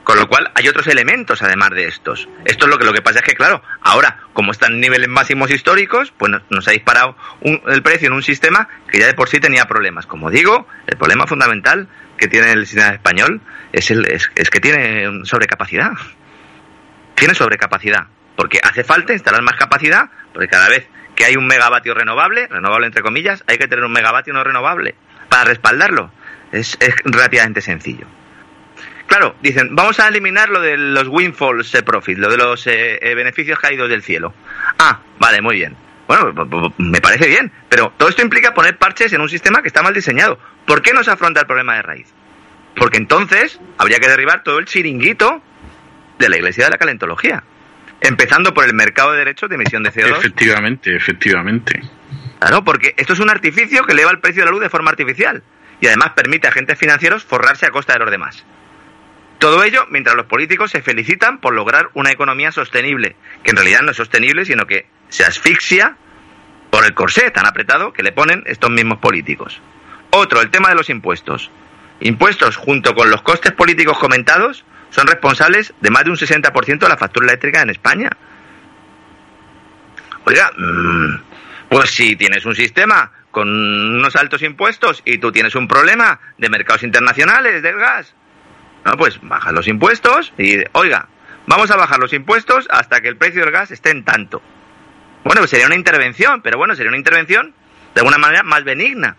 Con 0.08 0.18
lo 0.18 0.26
cual 0.26 0.50
hay 0.54 0.66
otros 0.66 0.86
elementos 0.86 1.42
además 1.42 1.68
de 1.72 1.86
estos. 1.86 2.30
Esto 2.46 2.64
es 2.64 2.70
lo 2.70 2.78
que 2.78 2.86
lo 2.86 2.94
que 2.94 3.02
pasa 3.02 3.18
es 3.18 3.26
que 3.26 3.34
claro, 3.34 3.62
ahora 3.82 4.20
como 4.32 4.52
están 4.52 4.72
en 4.72 4.80
niveles 4.80 5.08
máximos 5.08 5.50
históricos, 5.50 6.14
pues 6.16 6.32
nos, 6.48 6.66
ha 6.66 6.70
disparado 6.70 7.14
el 7.42 7.82
precio 7.82 8.06
en 8.06 8.14
un 8.14 8.22
sistema 8.22 8.70
que 8.90 9.00
ya 9.00 9.06
de 9.06 9.12
por 9.12 9.28
sí 9.28 9.38
tenía 9.38 9.66
problemas. 9.66 10.06
Como 10.06 10.30
digo, 10.30 10.66
el 10.86 10.96
problema 10.96 11.26
fundamental 11.26 11.88
que 12.16 12.26
tiene 12.26 12.52
el 12.52 12.66
sistema 12.66 12.94
español 12.94 13.42
es, 13.72 13.90
el, 13.90 14.06
es, 14.06 14.50
que 14.50 14.60
tiene 14.60 15.24
sobrecapacidad. 15.24 15.92
Tiene 17.14 17.34
sobrecapacidad. 17.34 18.06
Porque 18.36 18.60
hace 18.62 18.84
falta 18.84 19.12
instalar 19.12 19.42
más 19.42 19.56
capacidad, 19.56 20.10
porque 20.32 20.48
cada 20.48 20.68
vez 20.68 20.86
que 21.16 21.24
hay 21.24 21.36
un 21.36 21.46
megavatio 21.46 21.94
renovable, 21.94 22.46
renovable 22.46 22.86
entre 22.86 23.02
comillas, 23.02 23.42
hay 23.48 23.58
que 23.58 23.66
tener 23.66 23.84
un 23.84 23.92
megavatio 23.92 24.32
no 24.32 24.44
renovable 24.44 24.94
para 25.28 25.44
respaldarlo. 25.44 26.12
Es, 26.52 26.76
es 26.80 26.94
relativamente 27.04 27.60
sencillo. 27.60 28.06
Claro, 29.06 29.34
dicen, 29.40 29.74
vamos 29.74 29.98
a 30.00 30.08
eliminar 30.08 30.50
lo 30.50 30.60
de 30.60 30.76
los 30.76 31.08
windfalls 31.08 31.82
profit, 31.84 32.18
lo 32.18 32.30
de 32.30 32.36
los 32.36 32.66
eh, 32.66 32.98
eh, 33.00 33.14
beneficios 33.14 33.58
caídos 33.58 33.88
del 33.88 34.02
cielo. 34.02 34.34
Ah, 34.78 35.00
Vale, 35.18 35.42
muy 35.42 35.56
bien. 35.56 35.76
Bueno, 36.06 36.32
me 36.78 37.00
parece 37.00 37.28
bien, 37.28 37.52
pero 37.68 37.92
todo 37.96 38.08
esto 38.08 38.22
implica 38.22 38.54
poner 38.54 38.78
parches 38.78 39.12
en 39.12 39.20
un 39.20 39.28
sistema 39.28 39.60
que 39.60 39.68
está 39.68 39.82
mal 39.82 39.92
diseñado. 39.92 40.38
¿Por 40.66 40.80
qué 40.80 40.94
no 40.94 41.04
se 41.04 41.10
afronta 41.10 41.40
el 41.40 41.46
problema 41.46 41.76
de 41.76 41.82
raíz? 41.82 42.14
Porque 42.78 42.98
entonces 42.98 43.60
habría 43.76 43.98
que 43.98 44.08
derribar 44.08 44.42
todo 44.42 44.58
el 44.58 44.66
chiringuito 44.66 45.42
de 46.18 46.28
la 46.28 46.36
Iglesia 46.36 46.64
de 46.64 46.70
la 46.70 46.78
Calentología. 46.78 47.42
Empezando 48.00 48.54
por 48.54 48.64
el 48.64 48.74
mercado 48.74 49.12
de 49.12 49.18
derechos 49.18 49.48
de 49.48 49.56
emisión 49.56 49.82
de 49.82 49.92
CO2. 49.92 50.18
Efectivamente, 50.18 50.94
efectivamente. 50.94 51.82
Claro, 52.38 52.64
porque 52.64 52.94
esto 52.96 53.12
es 53.12 53.18
un 53.18 53.30
artificio 53.30 53.82
que 53.84 53.92
eleva 53.92 54.10
el 54.10 54.20
precio 54.20 54.42
de 54.42 54.46
la 54.46 54.52
luz 54.52 54.60
de 54.60 54.70
forma 54.70 54.90
artificial 54.90 55.42
y 55.80 55.86
además 55.86 56.10
permite 56.14 56.46
a 56.46 56.50
agentes 56.50 56.78
financieros 56.78 57.24
forrarse 57.24 57.66
a 57.66 57.70
costa 57.70 57.94
de 57.94 57.98
los 58.00 58.10
demás. 58.10 58.44
Todo 59.38 59.62
ello 59.62 59.86
mientras 59.90 60.16
los 60.16 60.26
políticos 60.26 60.70
se 60.70 60.82
felicitan 60.82 61.38
por 61.38 61.54
lograr 61.54 61.90
una 61.94 62.10
economía 62.10 62.50
sostenible, 62.50 63.16
que 63.42 63.50
en 63.50 63.56
realidad 63.56 63.82
no 63.82 63.92
es 63.92 63.96
sostenible, 63.96 64.44
sino 64.44 64.66
que 64.66 64.86
se 65.08 65.24
asfixia 65.24 65.96
por 66.70 66.84
el 66.84 66.94
corsé 66.94 67.30
tan 67.30 67.46
apretado 67.46 67.92
que 67.92 68.02
le 68.02 68.12
ponen 68.12 68.42
estos 68.46 68.70
mismos 68.70 68.98
políticos. 68.98 69.60
Otro, 70.10 70.40
el 70.40 70.50
tema 70.50 70.70
de 70.70 70.74
los 70.74 70.90
impuestos. 70.90 71.50
Impuestos, 72.00 72.56
junto 72.56 72.94
con 72.94 73.10
los 73.10 73.22
costes 73.22 73.52
políticos 73.52 73.98
comentados, 73.98 74.64
son 74.90 75.06
responsables 75.06 75.74
de 75.80 75.90
más 75.90 76.04
de 76.04 76.10
un 76.10 76.16
60% 76.16 76.78
de 76.78 76.88
la 76.88 76.96
factura 76.96 77.26
eléctrica 77.26 77.62
en 77.62 77.70
España. 77.70 78.10
Oiga, 80.24 80.50
mm, 80.56 81.20
pues 81.68 81.90
si 81.90 82.16
tienes 82.16 82.44
un 82.44 82.54
sistema 82.54 83.10
con 83.30 83.48
unos 83.48 84.16
altos 84.16 84.42
impuestos 84.42 85.02
y 85.04 85.18
tú 85.18 85.32
tienes 85.32 85.54
un 85.54 85.68
problema 85.68 86.20
de 86.38 86.48
mercados 86.48 86.82
internacionales 86.82 87.62
del 87.62 87.76
gas, 87.76 88.14
no, 88.84 88.96
pues 88.96 89.18
baja 89.22 89.52
los 89.52 89.68
impuestos 89.68 90.32
y, 90.38 90.56
oiga, 90.72 91.08
vamos 91.46 91.70
a 91.70 91.76
bajar 91.76 91.98
los 91.98 92.12
impuestos 92.12 92.66
hasta 92.70 93.00
que 93.00 93.08
el 93.08 93.16
precio 93.16 93.42
del 93.42 93.50
gas 93.50 93.70
esté 93.70 93.90
en 93.90 94.04
tanto. 94.04 94.40
Bueno, 95.24 95.40
pues 95.40 95.50
sería 95.50 95.66
una 95.66 95.74
intervención, 95.74 96.42
pero 96.42 96.58
bueno, 96.58 96.74
sería 96.74 96.90
una 96.90 96.98
intervención 96.98 97.52
de 97.94 98.00
alguna 98.00 98.18
manera 98.18 98.42
más 98.42 98.64
benigna. 98.64 99.16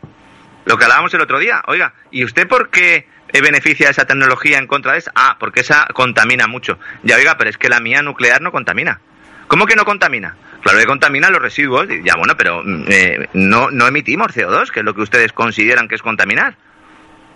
Lo 0.65 0.77
que 0.77 0.83
hablábamos 0.85 1.13
el 1.13 1.21
otro 1.21 1.39
día. 1.39 1.61
Oiga, 1.67 1.93
¿y 2.11 2.23
usted 2.23 2.47
por 2.47 2.69
qué 2.69 3.07
beneficia 3.33 3.89
esa 3.89 4.05
tecnología 4.05 4.57
en 4.57 4.67
contra 4.67 4.93
de 4.93 4.99
esa? 4.99 5.11
Ah, 5.15 5.37
porque 5.39 5.61
esa 5.61 5.87
contamina 5.93 6.47
mucho. 6.47 6.79
Ya, 7.03 7.15
oiga, 7.15 7.37
pero 7.37 7.49
es 7.49 7.57
que 7.57 7.69
la 7.69 7.79
mía 7.79 8.01
nuclear 8.01 8.41
no 8.41 8.51
contamina. 8.51 8.99
¿Cómo 9.47 9.65
que 9.65 9.75
no 9.75 9.85
contamina? 9.85 10.35
Claro 10.61 10.79
que 10.79 10.85
contamina 10.85 11.29
los 11.29 11.41
residuos. 11.41 11.87
Ya, 12.03 12.15
bueno, 12.15 12.35
pero 12.37 12.61
mm, 12.63 12.85
eh, 12.87 13.29
no, 13.33 13.71
no 13.71 13.87
emitimos 13.87 14.35
CO2, 14.35 14.69
que 14.69 14.81
es 14.81 14.85
lo 14.85 14.93
que 14.93 15.01
ustedes 15.01 15.31
consideran 15.33 15.87
que 15.87 15.95
es 15.95 16.01
contaminar. 16.01 16.55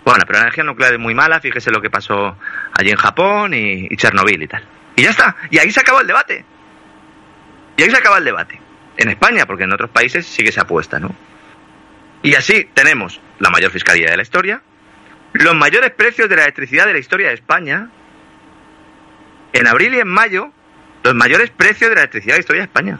Bueno, 0.06 0.24
pero 0.28 0.40
la 0.40 0.44
energía 0.44 0.64
nuclear 0.64 0.94
es 0.94 1.00
muy 1.00 1.16
mala, 1.16 1.40
fíjese 1.40 1.72
lo 1.72 1.82
que 1.82 1.90
pasó 1.90 2.38
allí 2.74 2.90
en 2.90 2.98
Japón 2.98 3.54
y, 3.54 3.88
Chernobyl 3.96 4.44
y 4.44 4.48
tal. 4.48 4.64
Y 4.96 5.04
ya 5.04 5.12
está. 5.12 5.36
Y 5.50 5.58
ahí 5.60 5.72
se 5.72 5.80
acabó 5.80 6.02
el 6.02 6.08
debate. 6.08 6.46
Y 7.78 7.84
ahí 7.84 7.90
se 7.90 7.98
acaba 7.98 8.18
el 8.18 8.26
debate. 8.26 8.60
En 8.98 9.10
España, 9.10 9.46
porque 9.46 9.64
en 9.64 9.74
otros 9.74 9.90
países 9.90 10.26
sí 10.28 10.44
que 10.44 10.52
se 10.52 10.60
apuesta, 10.60 11.00
¿no? 11.00 11.16
Y 12.24 12.36
así 12.36 12.68
tenemos 12.74 13.20
la 13.40 13.50
mayor 13.50 13.70
fiscalía 13.72 14.10
de 14.10 14.18
la 14.18 14.24
historia, 14.24 14.62
los 15.34 15.56
mayores 15.56 15.92
precios 15.92 16.30
de 16.30 16.38
la 16.38 16.44
electricidad 16.44 16.86
de 16.88 16.94
la 16.94 17.00
historia 17.00 17.28
de 17.28 17.34
España, 17.34 17.90
en 19.52 19.68
abril 19.68 19.94
y 19.94 20.00
en 20.00 20.08
mayo, 20.08 20.52
los 21.04 21.14
mayores 21.14 21.52
precios 21.52 21.90
de 21.90 21.96
la 21.96 22.02
electricidad 22.02 22.34
de 22.34 22.38
la 22.38 22.42
historia 22.42 22.62
de 22.62 22.66
España. 22.66 23.00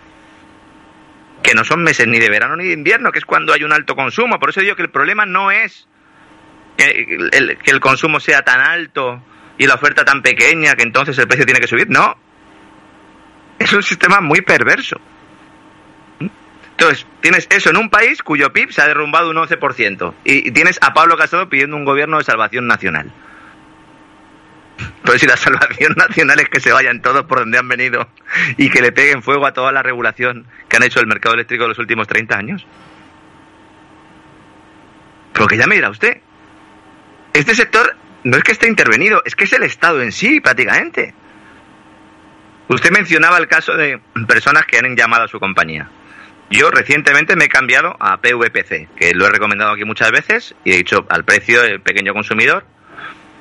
Que 1.42 1.54
no 1.54 1.64
son 1.64 1.84
meses 1.84 2.06
ni 2.08 2.20
de 2.20 2.30
verano 2.30 2.58
ni 2.58 2.66
de 2.66 2.74
invierno, 2.74 3.12
que 3.12 3.20
es 3.20 3.26
cuando 3.26 3.54
hay 3.54 3.64
un 3.64 3.72
alto 3.72 3.96
consumo. 3.96 4.40
Por 4.40 4.50
eso 4.50 4.60
digo 4.60 4.76
que 4.76 4.82
el 4.82 4.90
problema 4.90 5.26
no 5.26 5.52
es 5.52 5.88
que 6.78 7.30
el, 7.32 7.58
que 7.58 7.72
el 7.72 7.80
consumo 7.80 8.20
sea 8.20 8.42
tan 8.42 8.60
alto 8.60 9.24
y 9.58 9.68
la 9.68 9.76
oferta 9.76 10.04
tan 10.04 10.22
pequeña 10.22 10.76
que 10.76 10.84
entonces 10.84 11.18
el 11.18 11.28
precio 11.28 11.46
tiene 11.46 11.62
que 11.62 11.68
subir. 11.68 11.90
No. 11.90 12.18
Es 13.58 13.72
un 13.72 13.84
sistema 13.84 14.20
muy 14.20 14.42
perverso. 14.42 15.00
Entonces, 16.84 17.08
tienes 17.22 17.48
eso 17.50 17.70
en 17.70 17.78
un 17.78 17.90
país 17.90 18.22
cuyo 18.22 18.52
PIB 18.52 18.74
se 18.74 18.82
ha 18.82 18.88
derrumbado 18.88 19.30
un 19.30 19.38
11%. 19.38 20.14
Y 20.26 20.52
tienes 20.52 20.80
a 20.82 20.94
Pablo 20.94 21.16
Casado 21.16 21.48
pidiendo 21.48 21.78
un 21.78 21.86
gobierno 21.86 22.18
de 22.18 22.26
salvación 22.26 22.68
nacional. 22.68 23.10
Pues 25.06 25.22
si 25.22 25.26
la 25.26 25.38
salvación 25.38 25.94
nacional 25.98 26.42
es 26.42 26.50
que 26.50 26.60
se 26.60 26.74
vayan 26.74 27.02
todos 27.02 27.24
por 27.24 27.40
donde 27.40 27.58
han 27.58 27.70
venido 27.70 28.10
y 28.58 28.70
que 28.70 28.82
le 28.82 28.92
peguen 28.92 29.24
fuego 29.24 29.46
a 29.46 29.54
toda 29.54 29.72
la 29.72 29.82
regulación 29.82 30.46
que 30.68 30.76
han 30.76 30.84
hecho 30.84 31.00
el 31.00 31.08
mercado 31.08 31.36
eléctrico 31.36 31.64
en 31.64 31.70
los 31.70 31.80
últimos 31.80 32.06
30 32.06 32.38
años. 32.38 32.68
Porque 35.32 35.56
ya 35.56 35.68
me 35.68 35.76
dirá 35.76 35.90
usted, 35.90 36.20
este 37.32 37.56
sector 37.56 37.96
no 38.26 38.36
es 38.36 38.44
que 38.44 38.52
esté 38.52 38.68
intervenido, 38.68 39.22
es 39.24 39.38
que 39.38 39.46
es 39.46 39.54
el 39.54 39.64
Estado 39.64 40.02
en 40.02 40.12
sí 40.12 40.42
prácticamente. 40.42 41.14
Usted 42.68 42.92
mencionaba 42.92 43.38
el 43.38 43.48
caso 43.48 43.78
de 43.78 44.02
personas 44.28 44.66
que 44.66 44.80
han 44.80 44.98
llamado 44.98 45.24
a 45.24 45.28
su 45.30 45.40
compañía. 45.40 45.90
Yo 46.54 46.70
recientemente 46.70 47.36
me 47.36 47.46
he 47.46 47.50
cambiado 47.50 47.96
a 48.00 48.18
PVPC, 48.18 48.88
que 48.96 49.16
lo 49.16 49.26
he 49.26 49.32
recomendado 49.32 49.72
aquí 49.72 49.86
muchas 49.86 50.12
veces 50.12 50.54
y 50.64 50.74
he 50.74 50.78
dicho 50.78 51.04
al 51.10 51.24
precio 51.26 51.64
del 51.64 51.82
pequeño 51.82 52.14
consumidor. 52.14 52.64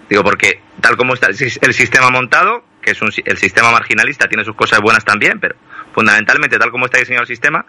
Digo, 0.09 0.25
porque 0.25 0.61
tal 0.81 0.97
como 0.97 1.13
está 1.13 1.27
el 1.27 1.75
sistema 1.75 2.09
montado, 2.09 2.65
que 2.81 2.93
es 2.93 3.03
un, 3.03 3.13
el 3.27 3.37
sistema 3.37 3.71
marginalista, 3.71 4.29
tiene 4.29 4.47
sus 4.47 4.57
cosas 4.57 4.81
buenas 4.81 5.05
también, 5.05 5.41
pero 5.41 5.57
fundamentalmente 5.93 6.59
tal 6.59 6.71
como 6.71 6.87
está 6.87 7.01
diseñado 7.01 7.25
el 7.25 7.29
sistema, 7.29 7.67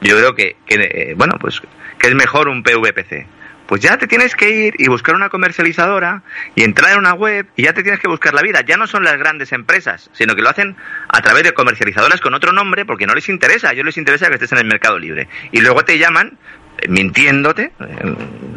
yo 0.00 0.16
creo 0.16 0.34
que, 0.34 0.56
que 0.66 0.74
eh, 0.74 1.14
bueno, 1.16 1.36
pues 1.40 1.62
que 1.96 2.08
es 2.08 2.14
mejor 2.16 2.48
un 2.48 2.64
PVPC 2.64 3.24
pues 3.72 3.80
ya 3.80 3.96
te 3.96 4.06
tienes 4.06 4.36
que 4.36 4.50
ir 4.50 4.74
y 4.76 4.86
buscar 4.88 5.14
una 5.14 5.30
comercializadora 5.30 6.22
y 6.54 6.62
entrar 6.62 6.92
en 6.92 6.98
una 6.98 7.14
web 7.14 7.46
y 7.56 7.62
ya 7.62 7.72
te 7.72 7.82
tienes 7.82 8.00
que 8.00 8.06
buscar 8.06 8.34
la 8.34 8.42
vida. 8.42 8.60
Ya 8.60 8.76
no 8.76 8.86
son 8.86 9.02
las 9.02 9.16
grandes 9.16 9.50
empresas, 9.50 10.10
sino 10.12 10.34
que 10.34 10.42
lo 10.42 10.50
hacen 10.50 10.76
a 11.08 11.22
través 11.22 11.44
de 11.44 11.54
comercializadoras 11.54 12.20
con 12.20 12.34
otro 12.34 12.52
nombre 12.52 12.84
porque 12.84 13.06
no 13.06 13.14
les 13.14 13.30
interesa. 13.30 13.70
A 13.70 13.72
ellos 13.72 13.86
les 13.86 13.96
interesa 13.96 14.28
que 14.28 14.34
estés 14.34 14.52
en 14.52 14.58
el 14.58 14.66
mercado 14.66 14.98
libre. 14.98 15.26
Y 15.52 15.62
luego 15.62 15.86
te 15.86 15.96
llaman 15.96 16.36
eh, 16.76 16.88
mintiéndote, 16.90 17.72
eh, 17.80 18.14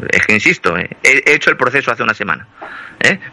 es 0.09 0.25
que 0.25 0.33
insisto, 0.33 0.77
eh, 0.77 0.89
he 1.01 1.31
hecho 1.33 1.49
el 1.49 1.55
proceso 1.55 1.93
hace 1.93 2.03
una 2.03 2.13
semana, 2.13 2.45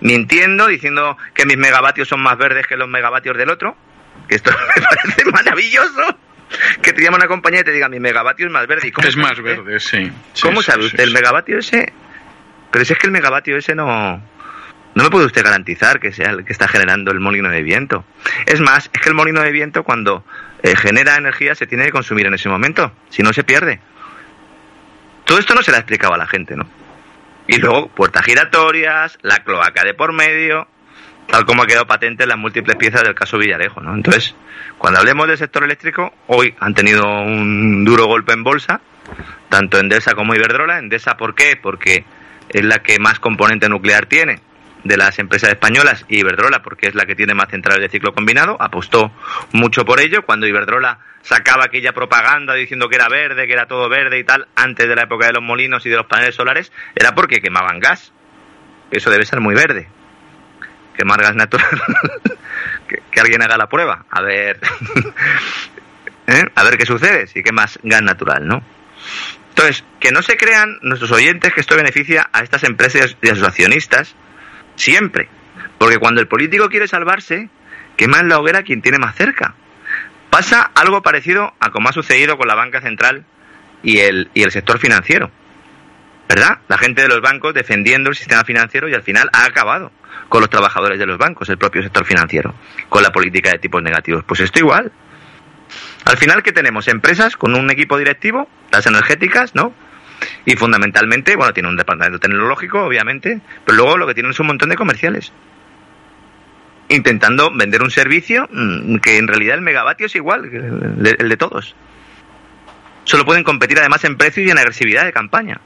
mintiendo, 0.03 0.69
diciendo 0.69 1.17
que 1.35 1.47
mis 1.47 1.57
megavatios 1.57 2.07
son 2.07 2.23
más 2.23 2.39
verdes 2.39 2.69
que 2.69 2.77
los 2.77 2.89
megavatios 2.89 3.37
del 3.37 3.51
otro, 3.51 3.77
que 4.29 4.37
esto 4.37 4.53
me 4.77 4.83
parece 4.83 5.25
maravilloso 5.25 6.17
que 6.81 6.93
te 6.93 7.03
llama 7.03 7.17
una 7.17 7.27
compañía 7.27 7.61
y 7.61 7.65
te 7.65 7.73
diga 7.73 7.89
mi 7.89 8.01
megavatio 8.01 8.47
es 8.47 8.53
más 8.53 8.67
verde. 8.67 8.93
¿Y 8.95 9.07
es 9.07 9.17
más 9.17 9.41
verde, 9.41 9.81
sí. 9.81 10.11
¿Cómo 10.41 10.63
sabe 10.63 10.87
usted? 10.87 11.01
el 11.01 11.13
megavatio 11.13 11.59
ese. 11.59 11.93
Pero 12.71 12.85
si 12.85 12.93
es 12.93 12.99
que 12.99 13.07
el 13.07 13.13
megavatio 13.13 13.57
ese 13.57 13.75
no. 13.75 14.23
No 14.95 15.05
me 15.05 15.11
puede 15.11 15.25
usted 15.25 15.43
garantizar 15.43 16.01
que 16.01 16.13
sea 16.13 16.31
el 16.31 16.45
que 16.45 16.53
está 16.53 16.69
generando 16.69 17.13
el 17.13 17.21
molino 17.21 17.49
de 17.49 17.63
viento. 17.63 18.05
Es 18.45 18.61
más, 18.61 18.91
es 18.93 19.01
que 19.01 19.09
el 19.09 19.15
molino 19.15 19.41
de 19.41 19.51
viento 19.51 19.85
cuando 19.85 20.23
eh, 20.63 20.77
genera 20.77 21.17
energía 21.17 21.55
se 21.55 21.67
tiene 21.67 21.87
que 21.87 21.93
consumir 21.93 22.27
en 22.27 22.35
ese 22.35 22.51
momento, 22.51 22.93
si 23.09 23.23
no 23.23 23.33
se 23.33 23.43
pierde. 23.43 23.81
Todo 25.25 25.39
esto 25.39 25.55
no 25.55 25.63
se 25.63 25.71
le 25.71 25.79
ha 25.79 25.81
explicado 25.81 26.13
a 26.13 26.19
la 26.19 26.27
gente, 26.27 26.57
¿no? 26.57 26.69
Y 27.47 27.57
luego 27.57 27.89
puertas 27.89 28.25
giratorias, 28.25 29.19
la 29.23 29.39
cloaca 29.39 29.83
de 29.83 29.95
por 29.95 30.13
medio, 30.13 30.69
tal 31.29 31.45
como 31.45 31.63
ha 31.63 31.67
quedado 31.67 31.87
patente 31.87 32.25
en 32.25 32.29
las 32.29 32.39
múltiples 32.39 32.77
piezas 32.77 33.03
del 33.03 33.15
caso 33.15 33.39
Villarejo, 33.39 33.81
¿no? 33.81 33.95
Entonces, 33.95 34.35
cuando 34.79 35.01
hablemos 35.01 35.27
del 35.29 35.39
sector 35.39 35.65
eléctrico, 35.65 36.13
hoy 36.27 36.55
han 36.61 36.75
tenido 36.75 37.05
un 37.07 37.85
duro 37.85 38.07
golpe 38.07 38.33
en 38.33 38.45
bolsa, 38.45 38.81
tanto 39.49 39.79
Endesa 39.79 40.15
como 40.15 40.35
Iberdrola. 40.35 40.79
Endesa, 40.79 41.17
¿por 41.17 41.35
qué? 41.35 41.59
Porque 41.61 42.05
es 42.49 42.65
la 42.65 42.81
que 42.81 42.99
más 42.99 43.19
componente 43.19 43.69
nuclear 43.69 44.07
tiene 44.07 44.41
de 44.85 44.97
las 44.97 45.19
empresas 45.19 45.51
españolas 45.51 46.05
y 46.09 46.19
Iberdrola 46.19 46.63
porque 46.63 46.89
es 46.89 46.95
la 46.95 47.07
que 47.07 47.15
tiene 47.15 47.35
más 47.35 47.49
centrales 47.49 47.83
de 47.83 47.89
ciclo 47.89 48.13
combinado, 48.13 48.57
apostó 48.61 49.13
mucho 49.53 49.85
por 49.85 50.01
ello. 50.01 50.23
Cuando 50.23 50.47
Iberdrola 50.47 50.99
sacaba 51.23 51.65
aquella 51.67 51.93
propaganda 51.93 52.55
diciendo 52.55 52.89
que 52.89 52.97
era 52.97 53.09
verde, 53.09 53.47
que 53.47 53.53
era 53.53 53.67
todo 53.67 53.89
verde 53.89 54.19
y 54.19 54.25
tal, 54.25 54.49
antes 54.57 54.89
de 54.89 54.97
la 54.97 55.03
época 55.03 55.27
de 55.27 55.33
los 55.33 55.43
molinos 55.43 55.87
y 55.87 55.91
de 55.91 55.97
los 55.97 56.07
paneles 56.07 56.35
solares, 56.35 56.73
era 56.95 57.15
porque 57.15 57.41
quemaban 57.41 57.79
gas. 57.79 58.13
Eso 58.91 59.11
debe 59.11 59.25
ser 59.25 59.41
muy 59.41 59.55
verde. 59.55 59.89
Quemar 60.97 61.21
gas 61.23 61.35
natural. 61.35 61.69
que, 62.89 63.21
alguien 63.21 63.43
haga 63.43 63.57
la 63.57 63.69
prueba, 63.69 64.05
a 64.11 64.21
ver, 64.23 64.61
¿eh? 66.27 66.45
a 66.55 66.65
ver 66.65 66.77
qué 66.77 66.87
sucede, 66.87 67.27
si 67.27 67.43
que 67.43 67.53
más 67.53 67.79
gas 67.83 68.03
natural, 68.03 68.47
¿no? 68.47 68.63
Entonces, 69.51 69.85
que 70.01 70.13
no 70.13 70.23
se 70.23 70.37
crean 70.37 70.79
nuestros 70.83 71.13
oyentes 71.13 71.53
que 71.53 71.61
esto 71.61 71.77
beneficia 71.77 72.29
a 72.33 72.43
estas 72.43 72.65
empresas 72.65 73.17
y 73.21 73.29
asociacionistas 73.29 74.15
siempre, 74.77 75.29
porque 75.79 75.99
cuando 75.99 76.21
el 76.21 76.29
político 76.29 76.69
quiere 76.69 76.89
salvarse, 76.89 77.51
quema 77.97 78.21
en 78.21 78.29
la 78.29 78.39
hoguera 78.39 78.63
quien 78.63 78.83
tiene 78.83 78.99
más 78.99 79.15
cerca. 79.15 79.55
Pasa 80.31 80.71
algo 80.75 81.03
parecido 81.03 81.53
a 81.61 81.71
como 81.71 81.91
ha 81.91 81.93
sucedido 81.93 82.39
con 82.39 82.49
la 82.49 82.55
banca 82.55 82.81
central 82.81 83.27
y 83.83 83.99
el, 83.99 84.31
y 84.33 84.43
el 84.43 84.51
sector 84.51 84.79
financiero. 84.79 85.31
¿Verdad? 86.29 86.59
La 86.69 86.79
gente 86.79 87.03
de 87.03 87.09
los 87.09 87.21
bancos 87.21 87.53
defendiendo 87.53 88.11
el 88.11 88.17
sistema 88.17 88.45
financiero 88.45 88.89
y 88.89 88.95
al 88.95 89.03
final 89.03 89.29
ha 89.33 89.45
acabado 89.45 89.93
con 90.29 90.41
los 90.41 90.49
trabajadores 90.49 90.99
de 90.99 91.07
los 91.07 91.19
bancos, 91.19 91.49
el 91.51 91.59
propio 91.59 91.83
sector 91.83 92.07
financiero, 92.07 92.55
con 92.89 93.03
la 93.03 93.11
política 93.11 93.51
de 93.51 93.59
tipos 93.59 93.83
negativos. 93.83 94.25
Pues 94.25 94.41
esto 94.41 94.61
igual. 94.61 94.91
Al 96.05 96.17
final, 96.17 96.43
¿qué 96.43 96.53
tenemos? 96.53 96.89
Empresas 96.89 97.37
con 97.37 97.55
un 97.55 97.71
equipo 97.71 97.99
directivo, 97.99 98.49
las 98.71 98.87
energéticas, 98.87 99.55
¿no? 99.55 99.75
Y 100.45 100.57
fundamentalmente, 100.57 101.37
bueno, 101.37 101.53
tiene 101.53 101.69
un 101.69 101.77
departamento 101.77 102.19
tecnológico, 102.19 102.83
obviamente, 102.83 103.41
pero 103.65 103.77
luego 103.77 103.99
lo 103.99 104.07
que 104.07 104.15
tienen 104.15 104.31
es 104.33 104.41
un 104.41 104.47
montón 104.47 104.71
de 104.71 104.77
comerciales. 104.77 105.33
Intentando 106.89 107.51
vender 107.55 107.83
un 107.83 107.91
servicio 107.91 108.49
mm, 108.51 108.97
que 108.97 109.19
en 109.19 109.29
realidad 109.29 109.57
el 109.57 109.63
megavatio 109.63 110.07
es 110.07 110.17
igual, 110.17 110.47
el 110.47 111.03
de, 111.03 111.17
el 111.19 111.29
de 111.29 111.37
todos. 111.37 111.75
solo 113.05 113.25
pueden 113.25 113.45
competir 113.45 113.79
además 113.79 114.05
en 114.05 114.17
precio 114.17 114.43
y 114.43 114.51
en 114.51 114.59
agresividad 114.59 115.05
de 115.05 115.13
campaña. 115.13 115.61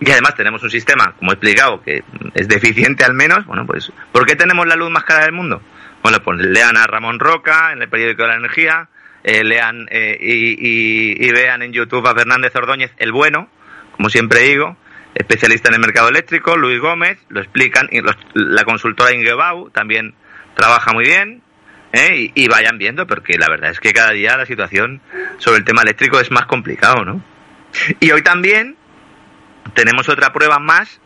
Y 0.00 0.10
además 0.10 0.34
tenemos 0.36 0.62
un 0.62 0.70
sistema, 0.70 1.14
como 1.18 1.32
he 1.32 1.34
explicado, 1.34 1.82
que 1.82 2.04
es 2.34 2.48
deficiente 2.48 3.04
al 3.04 3.14
menos. 3.14 3.44
Bueno, 3.46 3.66
pues, 3.66 3.92
¿por 4.12 4.26
qué 4.26 4.36
tenemos 4.36 4.66
la 4.66 4.76
luz 4.76 4.90
más 4.90 5.04
cara 5.04 5.24
del 5.24 5.32
mundo? 5.32 5.60
Bueno, 6.02 6.20
pues 6.22 6.38
lean 6.38 6.76
a 6.76 6.86
Ramón 6.86 7.18
Roca 7.18 7.72
en 7.72 7.82
el 7.82 7.88
periódico 7.88 8.22
de 8.22 8.28
la 8.28 8.36
energía, 8.36 8.88
eh, 9.24 9.42
lean 9.42 9.88
eh, 9.90 10.16
y, 10.20 11.32
vean 11.32 11.62
en 11.62 11.72
YouTube 11.72 12.06
a 12.06 12.14
Fernández 12.14 12.54
Ordóñez, 12.54 12.92
el 12.98 13.10
bueno, 13.10 13.50
como 13.92 14.08
siempre 14.08 14.40
digo, 14.40 14.76
especialista 15.14 15.68
en 15.68 15.74
el 15.74 15.80
mercado 15.80 16.08
eléctrico, 16.08 16.56
Luis 16.56 16.80
Gómez, 16.80 17.18
lo 17.28 17.40
explican, 17.40 17.88
y 17.90 18.00
la 18.34 18.64
consultora 18.64 19.12
Ingebau 19.12 19.70
también 19.70 20.14
trabaja 20.54 20.92
muy 20.92 21.04
bien, 21.04 21.42
¿eh? 21.92 22.30
y, 22.32 22.48
vayan 22.48 22.78
viendo, 22.78 23.06
porque 23.06 23.36
la 23.36 23.48
verdad 23.48 23.70
es 23.70 23.80
que 23.80 23.92
cada 23.92 24.12
día 24.12 24.36
la 24.36 24.46
situación 24.46 25.00
sobre 25.38 25.58
el 25.58 25.64
tema 25.64 25.82
eléctrico 25.82 26.20
es 26.20 26.30
más 26.30 26.46
complicado, 26.46 27.04
¿no? 27.04 27.22
Y 28.00 28.12
hoy 28.12 28.22
también 28.22 28.77
tenemos 29.74 30.08
otra 30.08 30.32
prueba 30.32 30.58
más 30.58 31.00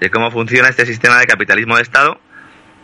de 0.00 0.10
cómo 0.10 0.30
funciona 0.30 0.68
este 0.68 0.86
sistema 0.86 1.18
de 1.18 1.26
capitalismo 1.26 1.76
de 1.76 1.82
Estado, 1.82 2.20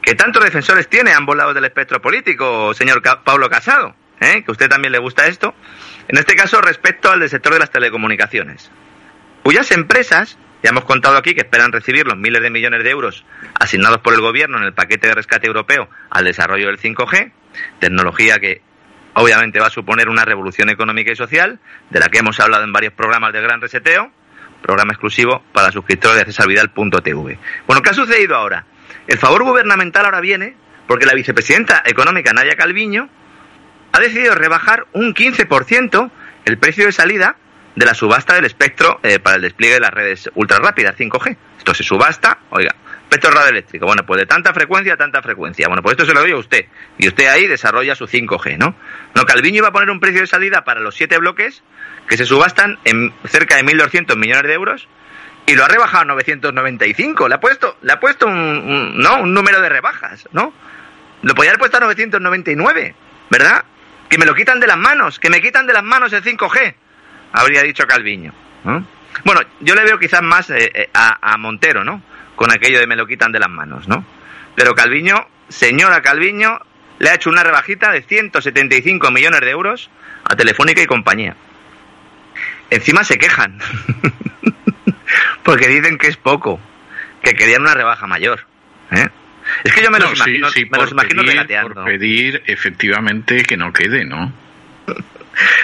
que 0.03 0.14
tantos 0.14 0.45
defensores 0.45 0.89
tiene 0.89 1.12
a 1.12 1.16
ambos 1.16 1.37
lados 1.37 1.55
del 1.55 1.64
espectro 1.64 2.01
político, 2.01 2.75
señor 2.75 3.03
Pablo 3.25 3.49
Casado, 3.49 3.95
¿eh? 4.20 4.43
que 4.45 4.51
a 4.51 4.53
usted 4.53 4.68
también 4.68 4.93
le 4.93 4.99
gusta 4.99 5.27
esto, 5.27 5.55
en 6.09 6.18
este 6.18 6.35
caso 6.35 6.61
respecto 6.61 7.11
al 7.11 7.20
del 7.20 7.31
sector 7.31 7.53
de 7.53 7.61
las 7.61 7.70
telecomunicaciones, 7.70 8.70
cuyas 9.43 9.70
empresas, 9.70 10.39
ya 10.62 10.70
hemos 10.70 10.85
contado 10.85 11.16
aquí 11.16 11.35
que 11.35 11.43
esperan 11.43 11.72
recibir 11.72 12.07
los 12.07 12.16
miles 12.16 12.43
de 12.43 12.51
millones 12.51 12.83
de 12.85 12.91
euros 12.91 13.25
asignados 13.59 13.99
por 13.99 14.14
el 14.14 14.20
gobierno 14.20 14.59
en 14.59 14.64
el 14.64 14.75
paquete 14.75 15.09
de 15.09 15.14
rescate 15.14 15.47
europeo 15.47 15.89
al 16.11 16.25
desarrollo 16.25 16.66
del 16.66 16.79
5G, 16.79 17.33
tecnología 17.79 18.39
que 18.39 18.62
obviamente 19.14 19.61
va 19.61 19.68
a 19.68 19.70
suponer 19.70 20.09
una 20.09 20.25
revolución 20.25 20.70
económica 20.70 21.12
y 21.12 21.16
social, 21.16 21.61
de 21.91 22.01
la 22.01 22.09
que 22.09 22.18
hemos 22.18 22.41
hablado 22.41 22.64
en 22.64 22.72
varios 22.72 22.93
programas 22.93 23.33
de 23.33 23.41
Gran 23.41 23.61
Reseteo, 23.61 24.11
programa 24.65 24.93
exclusivo 24.93 25.43
para 25.53 25.71
suscriptores 25.71 26.19
de 26.19 26.25
cesarvidal.tv. 26.25 27.39
Bueno, 27.67 27.83
¿qué 27.83 27.91
ha 27.91 27.95
sucedido 27.95 28.35
ahora? 28.35 28.65
El 29.07 29.19
favor 29.19 29.45
gubernamental 29.45 30.07
ahora 30.07 30.21
viene 30.21 30.57
porque 30.87 31.05
la 31.05 31.12
vicepresidenta 31.12 31.83
económica 31.85 32.33
Nadia 32.33 32.57
Calviño 32.57 33.11
ha 33.93 34.01
decidido 34.01 34.35
rebajar 34.35 34.87
un 34.95 35.15
15% 35.15 36.11
el 36.47 36.59
precio 36.59 36.87
de 36.87 36.93
salida 36.93 37.37
de 37.77 37.85
la 37.85 37.93
subasta 37.93 38.35
del 38.35 38.47
espectro 38.47 39.01
eh, 39.03 39.19
para 39.19 39.37
el 39.37 39.43
despliegue 39.43 39.75
de 39.75 39.81
las 39.81 39.93
redes 39.93 40.31
ultra 40.35 40.59
rápidas 40.59 40.97
5G. 40.97 41.37
Esto 41.59 41.75
se 41.75 41.83
subasta, 41.83 42.39
oiga, 42.49 42.75
espectro 43.15 43.31
radioeléctrico. 43.31 43.87
Bueno, 43.87 44.05
pues 44.05 44.21
de 44.21 44.27
tanta 44.27 44.53
frecuencia 44.53 44.95
a 44.95 44.97
tanta 44.97 45.23
frecuencia. 45.23 45.69
Bueno, 45.69 45.83
pues 45.83 45.93
esto 45.93 46.05
se 46.05 46.15
lo 46.15 46.21
doy 46.21 46.33
a 46.33 46.37
usted. 46.37 46.67
Y 46.99 47.09
usted 47.09 47.27
ahí 47.29 47.47
desarrolla 47.47 47.95
su 47.95 48.07
5G, 48.07 48.59
¿no? 48.59 48.75
No, 49.15 49.25
Calviño 49.25 49.59
iba 49.59 49.69
a 49.69 49.73
poner 49.73 49.91
un 49.91 50.01
precio 50.01 50.21
de 50.21 50.27
salida 50.27 50.65
para 50.65 50.81
los 50.81 50.95
siete 50.95 51.19
bloques 51.19 51.62
que 52.09 52.17
se 52.17 52.25
subastan 52.25 52.79
en 52.85 53.12
cerca 53.27 53.57
de 53.57 53.65
1.200 53.65 54.17
millones 54.17 54.45
de 54.45 54.53
euros 54.53 54.89
y 55.47 55.55
lo 55.55 55.65
ha 55.65 55.69
rebajado 55.69 56.03
a 56.03 56.07
995. 56.07 57.29
Le 57.29 57.35
ha 57.35 57.41
puesto, 57.41 57.77
le 57.83 57.93
ha 57.93 58.01
puesto 58.01 58.27
un, 58.27 58.99
¿no? 58.99 59.21
un 59.21 59.33
número 59.33 59.61
de 59.61 59.69
rebajas, 59.69 60.29
¿no? 60.33 60.53
Lo 61.23 61.35
podía 61.35 61.51
haber 61.51 61.61
puesto 61.61 61.77
a 61.77 61.81
999, 61.81 62.95
¿verdad? 63.31 63.65
Que 64.09 64.19
me 64.19 64.27
lo 64.27 64.35
quitan 64.35 64.61
de 64.61 64.67
las 64.67 64.77
manos, 64.77 65.19
que 65.19 65.31
me 65.31 65.41
quitan 65.41 65.67
de 65.67 65.73
las 65.73 65.83
manos 65.83 66.12
el 66.12 66.23
5G, 66.23 66.75
habría 67.33 67.62
dicho 67.62 67.87
Calviño. 67.87 68.33
Bueno, 69.25 69.41
yo 69.61 69.75
le 69.75 69.85
veo 69.85 69.99
quizás 69.99 70.23
más 70.23 70.51
eh, 70.51 70.71
eh, 70.75 70.91
a, 70.93 71.33
a, 71.33 71.37
Montero, 71.37 71.85
¿no? 71.85 72.03
Con 72.37 72.51
aquello 72.51 72.80
de 72.80 72.87
me 72.87 72.97
lo 72.97 73.07
quitan 73.07 73.32
de 73.32 73.39
las 73.39 73.51
manos, 73.51 73.89
¿no? 73.89 74.05
Pero 74.55 74.74
Calviño, 74.74 75.26
señora 75.49 76.03
Calviño, 76.03 76.61
le 76.99 77.11
ha 77.11 77.14
hecho 77.14 77.30
una 77.30 77.43
rebajita 77.43 77.91
de 77.91 78.03
175 78.03 79.11
millones 79.11 79.41
de 79.41 79.51
euros 79.51 79.91
a 80.24 80.37
Telefónica 80.37 80.82
y 80.82 80.87
compañía. 80.87 81.37
Encima 82.70 83.05
se 83.05 83.18
quejan, 83.18 83.59
porque 85.45 85.68
dicen 85.68 85.99
que 85.99 86.09
es 86.09 86.16
poco, 86.16 86.61
que 87.22 87.35
querían 87.35 87.62
una 87.62 87.74
rebaja 87.74 88.07
mayor. 88.07 88.47
¿eh? 88.91 89.09
Es 89.62 89.72
que 89.72 89.82
yo 89.82 89.91
me 89.91 89.99
los 89.99 90.14
imagino, 90.16 90.49
me 90.70 90.78
los 90.78 90.91
imagino 90.91 91.22
regateando. 91.22 91.74
Por 91.74 91.85
pedir 91.85 92.43
efectivamente 92.47 93.43
que 93.43 93.57
no 93.57 93.72
quede, 93.72 94.05
¿no? 94.05 94.32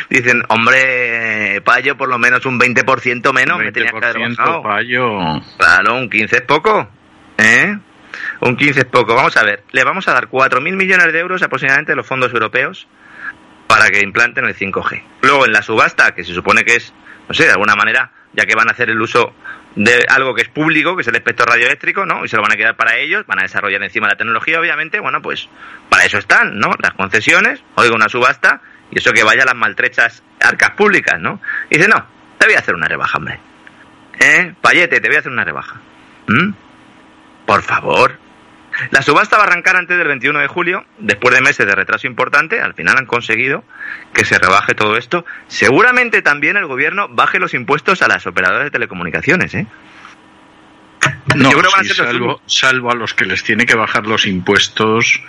Dicen, 0.08 0.42
hombre, 0.48 1.60
payo 1.64 1.96
por 1.96 2.08
lo 2.08 2.18
menos 2.18 2.44
un 2.46 2.58
20% 2.58 3.32
menos 3.32 3.58
20 3.58 3.64
me 3.64 3.72
tenía 3.72 3.90
que 3.90 4.06
haber 4.06 4.36
payo. 4.62 5.18
Claro, 5.56 5.96
un 5.96 6.10
15 6.10 6.36
es 6.36 6.42
poco. 6.42 6.88
¿Eh? 7.38 7.76
Un 8.40 8.56
15 8.56 8.80
es 8.80 8.86
poco. 8.86 9.14
Vamos 9.14 9.36
a 9.36 9.44
ver, 9.44 9.64
le 9.72 9.84
vamos 9.84 10.08
a 10.08 10.12
dar 10.12 10.28
4.000 10.28 10.60
millones 10.74 11.12
de 11.12 11.18
euros 11.18 11.42
aproximadamente 11.42 11.92
de 11.92 11.96
los 11.96 12.06
fondos 12.06 12.32
europeos 12.32 12.86
para 13.66 13.88
que 13.88 14.00
implanten 14.00 14.44
el 14.44 14.56
5G. 14.56 15.02
Luego 15.22 15.46
en 15.46 15.52
la 15.52 15.62
subasta, 15.62 16.12
que 16.12 16.24
se 16.24 16.34
supone 16.34 16.64
que 16.64 16.76
es, 16.76 16.92
no 17.28 17.34
sé, 17.34 17.44
de 17.44 17.52
alguna 17.52 17.76
manera, 17.76 18.10
ya 18.32 18.44
que 18.44 18.54
van 18.54 18.68
a 18.68 18.72
hacer 18.72 18.90
el 18.90 19.00
uso 19.00 19.32
de 19.76 20.04
algo 20.08 20.34
que 20.34 20.42
es 20.42 20.48
público, 20.48 20.96
que 20.96 21.02
es 21.02 21.08
el 21.08 21.14
espectro 21.14 21.46
radioeléctrico, 21.46 22.04
¿no? 22.04 22.24
Y 22.24 22.28
se 22.28 22.36
lo 22.36 22.42
van 22.42 22.52
a 22.52 22.56
quedar 22.56 22.76
para 22.76 22.96
ellos, 22.96 23.24
van 23.26 23.38
a 23.38 23.42
desarrollar 23.42 23.82
encima 23.82 24.08
la 24.08 24.16
tecnología, 24.16 24.58
obviamente, 24.58 24.98
bueno, 24.98 25.22
pues 25.22 25.48
para 25.88 26.04
eso 26.04 26.18
están, 26.18 26.58
¿no? 26.58 26.74
Las 26.82 26.92
concesiones, 26.94 27.62
oiga 27.76 27.94
una 27.94 28.08
subasta, 28.08 28.60
y 28.90 28.98
eso 28.98 29.12
que 29.12 29.24
vaya 29.24 29.42
a 29.42 29.46
las 29.46 29.54
maltrechas 29.54 30.22
arcas 30.40 30.70
públicas, 30.70 31.20
¿no? 31.20 31.40
Y 31.70 31.76
dice, 31.76 31.88
no, 31.88 32.04
te 32.38 32.46
voy 32.46 32.54
a 32.54 32.58
hacer 32.58 32.74
una 32.74 32.88
rebaja, 32.88 33.18
hombre. 33.18 33.38
¿Eh? 34.18 34.54
Payete, 34.60 35.00
te 35.00 35.08
voy 35.08 35.16
a 35.16 35.20
hacer 35.20 35.32
una 35.32 35.44
rebaja. 35.44 35.80
¿Mm? 36.26 36.52
Por 37.46 37.62
favor, 37.62 38.18
la 38.90 39.02
subasta 39.02 39.36
va 39.36 39.44
a 39.44 39.46
arrancar 39.46 39.76
antes 39.76 39.96
del 39.98 40.08
21 40.08 40.38
de 40.38 40.46
julio, 40.46 40.84
después 40.98 41.34
de 41.34 41.40
meses 41.40 41.66
de 41.66 41.74
retraso 41.74 42.06
importante, 42.06 42.60
al 42.60 42.74
final 42.74 42.96
han 42.96 43.06
conseguido 43.06 43.64
que 44.12 44.24
se 44.24 44.38
rebaje 44.38 44.74
todo 44.74 44.96
esto. 44.96 45.24
Seguramente 45.48 46.22
también 46.22 46.56
el 46.56 46.66
gobierno 46.66 47.08
baje 47.08 47.38
los 47.38 47.54
impuestos 47.54 48.02
a 48.02 48.08
las 48.08 48.26
operadoras 48.26 48.64
de 48.64 48.70
telecomunicaciones, 48.70 49.54
¿eh? 49.54 49.66
No, 51.36 51.50
salvo, 52.46 52.90
a 52.90 52.94
los 52.94 53.14
que 53.14 53.24
les 53.24 53.42
tiene 53.42 53.66
que 53.66 53.74
bajar 53.74 54.06
los 54.06 54.26
impuestos, 54.26 55.20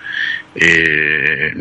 eh, 0.56 1.54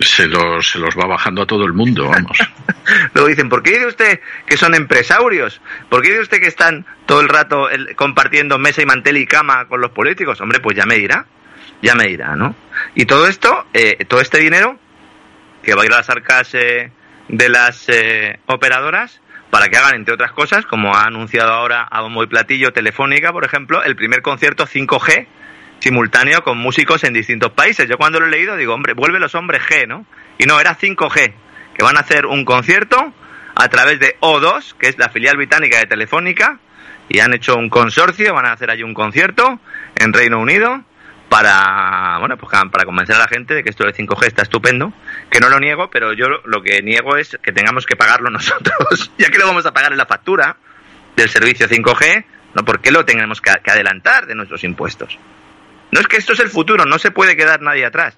se, 0.00 0.26
los, 0.26 0.70
se 0.70 0.78
los 0.78 0.96
va 0.96 1.06
bajando 1.06 1.42
a 1.42 1.46
todo 1.46 1.64
el 1.64 1.72
mundo, 1.72 2.08
vamos. 2.08 2.38
Luego 3.14 3.28
dicen, 3.28 3.48
¿por 3.48 3.62
qué 3.62 3.72
dice 3.72 3.86
usted 3.86 4.20
que 4.46 4.56
son 4.56 4.74
empresarios? 4.74 5.60
¿Por 5.88 6.02
qué 6.02 6.10
dice 6.10 6.22
usted 6.22 6.40
que 6.40 6.48
están 6.48 6.86
todo 7.06 7.20
el 7.20 7.28
rato 7.28 7.68
compartiendo 7.96 8.58
mesa 8.58 8.82
y 8.82 8.86
mantel 8.86 9.16
y 9.16 9.26
cama 9.26 9.66
con 9.66 9.80
los 9.80 9.90
políticos? 9.90 10.40
Hombre, 10.40 10.60
pues 10.60 10.76
ya 10.76 10.86
me 10.86 10.96
dirá, 10.96 11.26
ya 11.82 11.94
me 11.94 12.06
dirá, 12.06 12.36
¿no? 12.36 12.54
Y 12.94 13.06
todo 13.06 13.28
esto, 13.28 13.66
eh, 13.72 14.04
todo 14.06 14.20
este 14.20 14.38
dinero 14.38 14.78
que 15.62 15.74
va 15.74 15.82
a 15.82 15.86
ir 15.86 15.92
a 15.92 15.98
las 15.98 16.10
arcas 16.10 16.54
eh, 16.54 16.90
de 17.28 17.48
las 17.48 17.86
operadoras, 18.46 19.20
para 19.54 19.68
que 19.68 19.76
hagan, 19.76 19.94
entre 19.94 20.14
otras 20.14 20.32
cosas, 20.32 20.66
como 20.66 20.96
ha 20.96 21.04
anunciado 21.04 21.52
ahora 21.52 21.86
a 21.88 22.00
bombo 22.00 22.26
platillo 22.26 22.72
Telefónica, 22.72 23.30
por 23.30 23.44
ejemplo, 23.44 23.84
el 23.84 23.94
primer 23.94 24.20
concierto 24.20 24.66
5G 24.66 25.28
simultáneo 25.78 26.42
con 26.42 26.58
músicos 26.58 27.04
en 27.04 27.12
distintos 27.12 27.52
países. 27.52 27.88
Yo 27.88 27.96
cuando 27.96 28.18
lo 28.18 28.26
he 28.26 28.30
leído 28.30 28.56
digo, 28.56 28.74
hombre, 28.74 28.94
vuelve 28.94 29.20
los 29.20 29.36
hombres 29.36 29.62
G, 29.62 29.86
¿no? 29.86 30.06
Y 30.38 30.46
no, 30.46 30.58
era 30.58 30.76
5G, 30.76 31.34
que 31.72 31.84
van 31.84 31.96
a 31.96 32.00
hacer 32.00 32.26
un 32.26 32.44
concierto 32.44 33.12
a 33.54 33.68
través 33.68 34.00
de 34.00 34.16
O2, 34.18 34.74
que 34.76 34.88
es 34.88 34.98
la 34.98 35.08
filial 35.08 35.36
británica 35.36 35.78
de 35.78 35.86
Telefónica, 35.86 36.58
y 37.08 37.20
han 37.20 37.32
hecho 37.32 37.54
un 37.54 37.68
consorcio, 37.70 38.34
van 38.34 38.46
a 38.46 38.54
hacer 38.54 38.72
allí 38.72 38.82
un 38.82 38.92
concierto 38.92 39.60
en 39.94 40.12
Reino 40.12 40.40
Unido 40.40 40.82
para, 41.28 42.18
bueno, 42.18 42.36
pues 42.36 42.50
para 42.70 42.84
convencer 42.84 43.16
a 43.16 43.20
la 43.20 43.28
gente 43.28 43.54
de 43.54 43.64
que 43.64 43.70
esto 43.70 43.84
del 43.84 43.94
5G 43.94 44.26
está 44.26 44.42
estupendo, 44.42 44.92
que 45.30 45.40
no 45.40 45.48
lo 45.48 45.58
niego, 45.58 45.90
pero 45.90 46.12
yo 46.12 46.26
lo 46.44 46.62
que 46.62 46.82
niego 46.82 47.16
es 47.16 47.38
que 47.42 47.52
tengamos 47.52 47.86
que 47.86 47.96
pagarlo 47.96 48.30
nosotros, 48.30 49.12
ya 49.18 49.30
que 49.30 49.38
lo 49.38 49.46
vamos 49.46 49.66
a 49.66 49.72
pagar 49.72 49.92
en 49.92 49.98
la 49.98 50.06
factura 50.06 50.56
del 51.16 51.28
servicio 51.28 51.68
5G, 51.68 52.24
¿no? 52.54 52.64
¿Por 52.64 52.80
qué 52.80 52.90
lo 52.90 53.04
tenemos 53.04 53.40
que, 53.40 53.50
adelantar 53.50 54.26
de 54.26 54.34
nuestros 54.34 54.62
impuestos? 54.64 55.18
No 55.90 56.00
es 56.00 56.06
que 56.06 56.16
esto 56.16 56.32
es 56.32 56.40
el 56.40 56.50
futuro, 56.50 56.84
no 56.84 56.98
se 56.98 57.10
puede 57.10 57.36
quedar 57.36 57.60
nadie 57.60 57.84
atrás. 57.84 58.16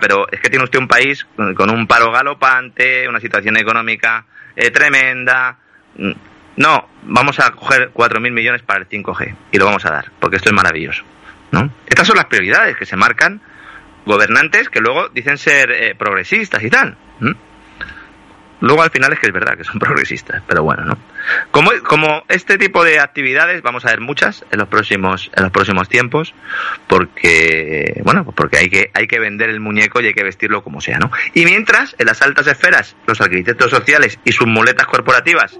pero 0.00 0.26
es 0.30 0.40
que 0.40 0.48
tiene 0.48 0.64
usted 0.64 0.78
un 0.78 0.88
país 0.88 1.26
con 1.56 1.70
un 1.70 1.86
paro 1.86 2.10
galopante, 2.10 3.08
una 3.08 3.20
situación 3.20 3.56
económica 3.56 4.26
eh, 4.56 4.70
tremenda. 4.70 5.58
No, 6.56 6.88
vamos 7.02 7.40
a 7.40 7.50
coger 7.50 7.92
4.000 7.92 8.30
millones 8.30 8.62
para 8.62 8.80
el 8.80 8.88
5G 8.88 9.34
y 9.50 9.58
lo 9.58 9.66
vamos 9.66 9.84
a 9.86 9.90
dar, 9.90 10.12
porque 10.20 10.36
esto 10.36 10.50
es 10.50 10.54
maravilloso. 10.54 11.04
Estas 11.86 12.06
son 12.06 12.16
las 12.16 12.26
prioridades 12.26 12.76
que 12.76 12.86
se 12.86 12.96
marcan 12.96 13.40
gobernantes 14.06 14.68
que 14.68 14.80
luego 14.80 15.08
dicen 15.08 15.38
ser 15.38 15.70
eh, 15.70 15.94
progresistas 15.94 16.62
y 16.62 16.70
tal. 16.70 16.96
Luego 18.60 18.82
al 18.82 18.90
final 18.90 19.12
es 19.12 19.18
que 19.18 19.26
es 19.26 19.32
verdad 19.32 19.56
que 19.56 19.64
son 19.64 19.78
progresistas, 19.78 20.42
pero 20.46 20.62
bueno, 20.62 20.84
¿no? 20.84 20.98
Como, 21.50 21.70
como 21.86 22.24
este 22.28 22.56
tipo 22.56 22.84
de 22.84 23.00
actividades 23.00 23.62
vamos 23.62 23.84
a 23.84 23.90
ver 23.90 24.00
muchas 24.00 24.44
en 24.50 24.58
los 24.58 24.68
próximos 24.68 25.30
en 25.34 25.42
los 25.42 25.52
próximos 25.52 25.88
tiempos, 25.88 26.34
porque 26.86 28.00
bueno, 28.04 28.24
pues 28.24 28.34
porque 28.36 28.58
hay 28.58 28.68
que 28.68 28.90
hay 28.94 29.06
que 29.06 29.18
vender 29.18 29.50
el 29.50 29.60
muñeco 29.60 30.00
y 30.00 30.06
hay 30.06 30.14
que 30.14 30.24
vestirlo 30.24 30.62
como 30.62 30.80
sea, 30.80 30.98
¿no? 30.98 31.10
Y 31.34 31.44
mientras 31.44 31.94
en 31.98 32.06
las 32.06 32.22
altas 32.22 32.46
esferas 32.46 32.96
los 33.06 33.20
arquitectos 33.20 33.70
sociales 33.70 34.18
y 34.24 34.32
sus 34.32 34.46
muletas 34.46 34.86
corporativas 34.86 35.58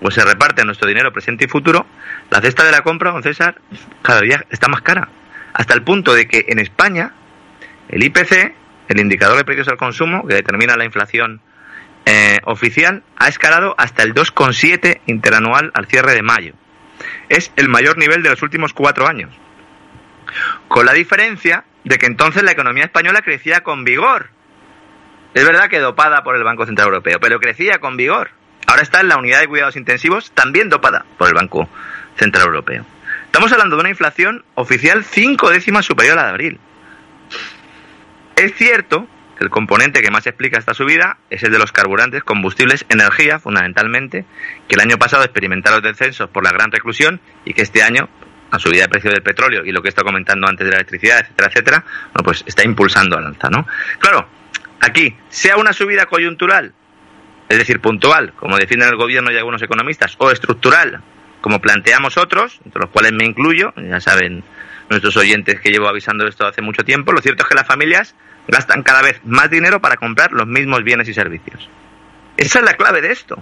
pues 0.00 0.14
se 0.14 0.24
reparten 0.24 0.66
nuestro 0.66 0.86
dinero 0.86 1.12
presente 1.12 1.46
y 1.46 1.48
futuro, 1.48 1.84
la 2.30 2.40
cesta 2.40 2.62
de 2.62 2.70
la 2.70 2.82
compra, 2.82 3.10
don 3.10 3.22
César, 3.22 3.60
cada 4.00 4.20
día 4.20 4.44
está 4.48 4.68
más 4.68 4.80
cara 4.82 5.08
hasta 5.58 5.74
el 5.74 5.82
punto 5.82 6.14
de 6.14 6.28
que 6.28 6.46
en 6.48 6.60
España 6.60 7.12
el 7.88 8.04
IPC, 8.04 8.54
el 8.88 9.00
indicador 9.00 9.36
de 9.36 9.44
precios 9.44 9.66
al 9.66 9.76
consumo, 9.76 10.24
que 10.24 10.34
determina 10.34 10.76
la 10.76 10.84
inflación 10.84 11.40
eh, 12.06 12.38
oficial 12.44 13.02
ha 13.16 13.26
escalado 13.26 13.74
hasta 13.76 14.04
el 14.04 14.14
2,7 14.14 15.00
interanual 15.06 15.72
al 15.74 15.86
cierre 15.86 16.14
de 16.14 16.22
mayo. 16.22 16.54
Es 17.28 17.52
el 17.56 17.68
mayor 17.68 17.98
nivel 17.98 18.22
de 18.22 18.30
los 18.30 18.42
últimos 18.42 18.72
cuatro 18.72 19.08
años. 19.08 19.34
Con 20.68 20.86
la 20.86 20.92
diferencia 20.92 21.64
de 21.82 21.98
que 21.98 22.06
entonces 22.06 22.44
la 22.44 22.52
economía 22.52 22.84
española 22.84 23.20
crecía 23.20 23.62
con 23.62 23.82
vigor. 23.82 24.30
Es 25.34 25.44
verdad 25.44 25.68
que 25.68 25.80
dopada 25.80 26.22
por 26.22 26.36
el 26.36 26.44
Banco 26.44 26.66
Central 26.66 26.86
Europeo, 26.86 27.18
pero 27.20 27.40
crecía 27.40 27.80
con 27.80 27.96
vigor. 27.96 28.30
Ahora 28.68 28.82
está 28.82 29.00
en 29.00 29.08
la 29.08 29.16
unidad 29.16 29.40
de 29.40 29.48
cuidados 29.48 29.74
intensivos, 29.74 30.30
también 30.30 30.68
dopada 30.68 31.04
por 31.18 31.26
el 31.26 31.34
Banco 31.34 31.68
Central 32.16 32.46
Europeo. 32.46 32.86
Estamos 33.28 33.52
hablando 33.52 33.76
de 33.76 33.80
una 33.80 33.90
inflación 33.90 34.42
oficial 34.54 35.04
cinco 35.04 35.50
décimas 35.50 35.84
superior 35.84 36.18
a 36.18 36.22
la 36.22 36.28
de 36.28 36.30
abril. 36.30 36.60
Es 38.36 38.54
cierto 38.54 39.06
que 39.36 39.44
el 39.44 39.50
componente 39.50 40.00
que 40.00 40.10
más 40.10 40.26
explica 40.26 40.58
esta 40.58 40.72
subida 40.72 41.18
es 41.28 41.42
el 41.42 41.52
de 41.52 41.58
los 41.58 41.70
carburantes, 41.70 42.24
combustibles, 42.24 42.86
energía, 42.88 43.38
fundamentalmente, 43.38 44.24
que 44.66 44.74
el 44.76 44.80
año 44.80 44.96
pasado 44.96 45.24
experimentaron 45.24 45.82
descensos 45.82 46.30
por 46.30 46.42
la 46.42 46.50
gran 46.52 46.72
reclusión 46.72 47.20
y 47.44 47.52
que 47.52 47.60
este 47.62 47.82
año, 47.82 48.08
a 48.50 48.58
subida 48.58 48.84
de 48.84 48.88
precio 48.88 49.10
del 49.10 49.22
petróleo 49.22 49.62
y 49.62 49.72
lo 49.72 49.82
que 49.82 49.90
estado 49.90 50.06
comentando 50.06 50.48
antes 50.48 50.64
de 50.64 50.70
la 50.70 50.78
electricidad, 50.78 51.20
etcétera, 51.20 51.48
etcétera, 51.48 51.84
bueno, 52.14 52.24
pues 52.24 52.42
está 52.46 52.64
impulsando 52.64 53.18
al 53.18 53.26
alza, 53.26 53.50
¿no? 53.50 53.66
Claro, 53.98 54.26
aquí, 54.80 55.14
sea 55.28 55.58
una 55.58 55.74
subida 55.74 56.06
coyuntural, 56.06 56.72
es 57.46 57.58
decir, 57.58 57.78
puntual, 57.80 58.32
como 58.32 58.56
defienden 58.56 58.88
el 58.88 58.96
gobierno 58.96 59.30
y 59.30 59.36
algunos 59.36 59.60
economistas, 59.60 60.16
o 60.18 60.30
estructural, 60.30 61.02
como 61.40 61.60
planteamos 61.60 62.16
otros, 62.16 62.60
entre 62.64 62.80
los 62.80 62.90
cuales 62.90 63.12
me 63.12 63.24
incluyo, 63.24 63.72
ya 63.76 64.00
saben 64.00 64.42
nuestros 64.88 65.16
oyentes 65.16 65.60
que 65.60 65.70
llevo 65.70 65.88
avisando 65.88 66.26
esto 66.26 66.46
hace 66.46 66.62
mucho 66.62 66.84
tiempo, 66.84 67.12
lo 67.12 67.20
cierto 67.20 67.42
es 67.42 67.48
que 67.48 67.54
las 67.54 67.66
familias 67.66 68.14
gastan 68.46 68.82
cada 68.82 69.02
vez 69.02 69.20
más 69.24 69.50
dinero 69.50 69.80
para 69.80 69.96
comprar 69.96 70.32
los 70.32 70.46
mismos 70.46 70.82
bienes 70.82 71.08
y 71.08 71.14
servicios. 71.14 71.68
Esa 72.36 72.60
es 72.60 72.64
la 72.64 72.74
clave 72.74 73.02
de 73.02 73.12
esto. 73.12 73.36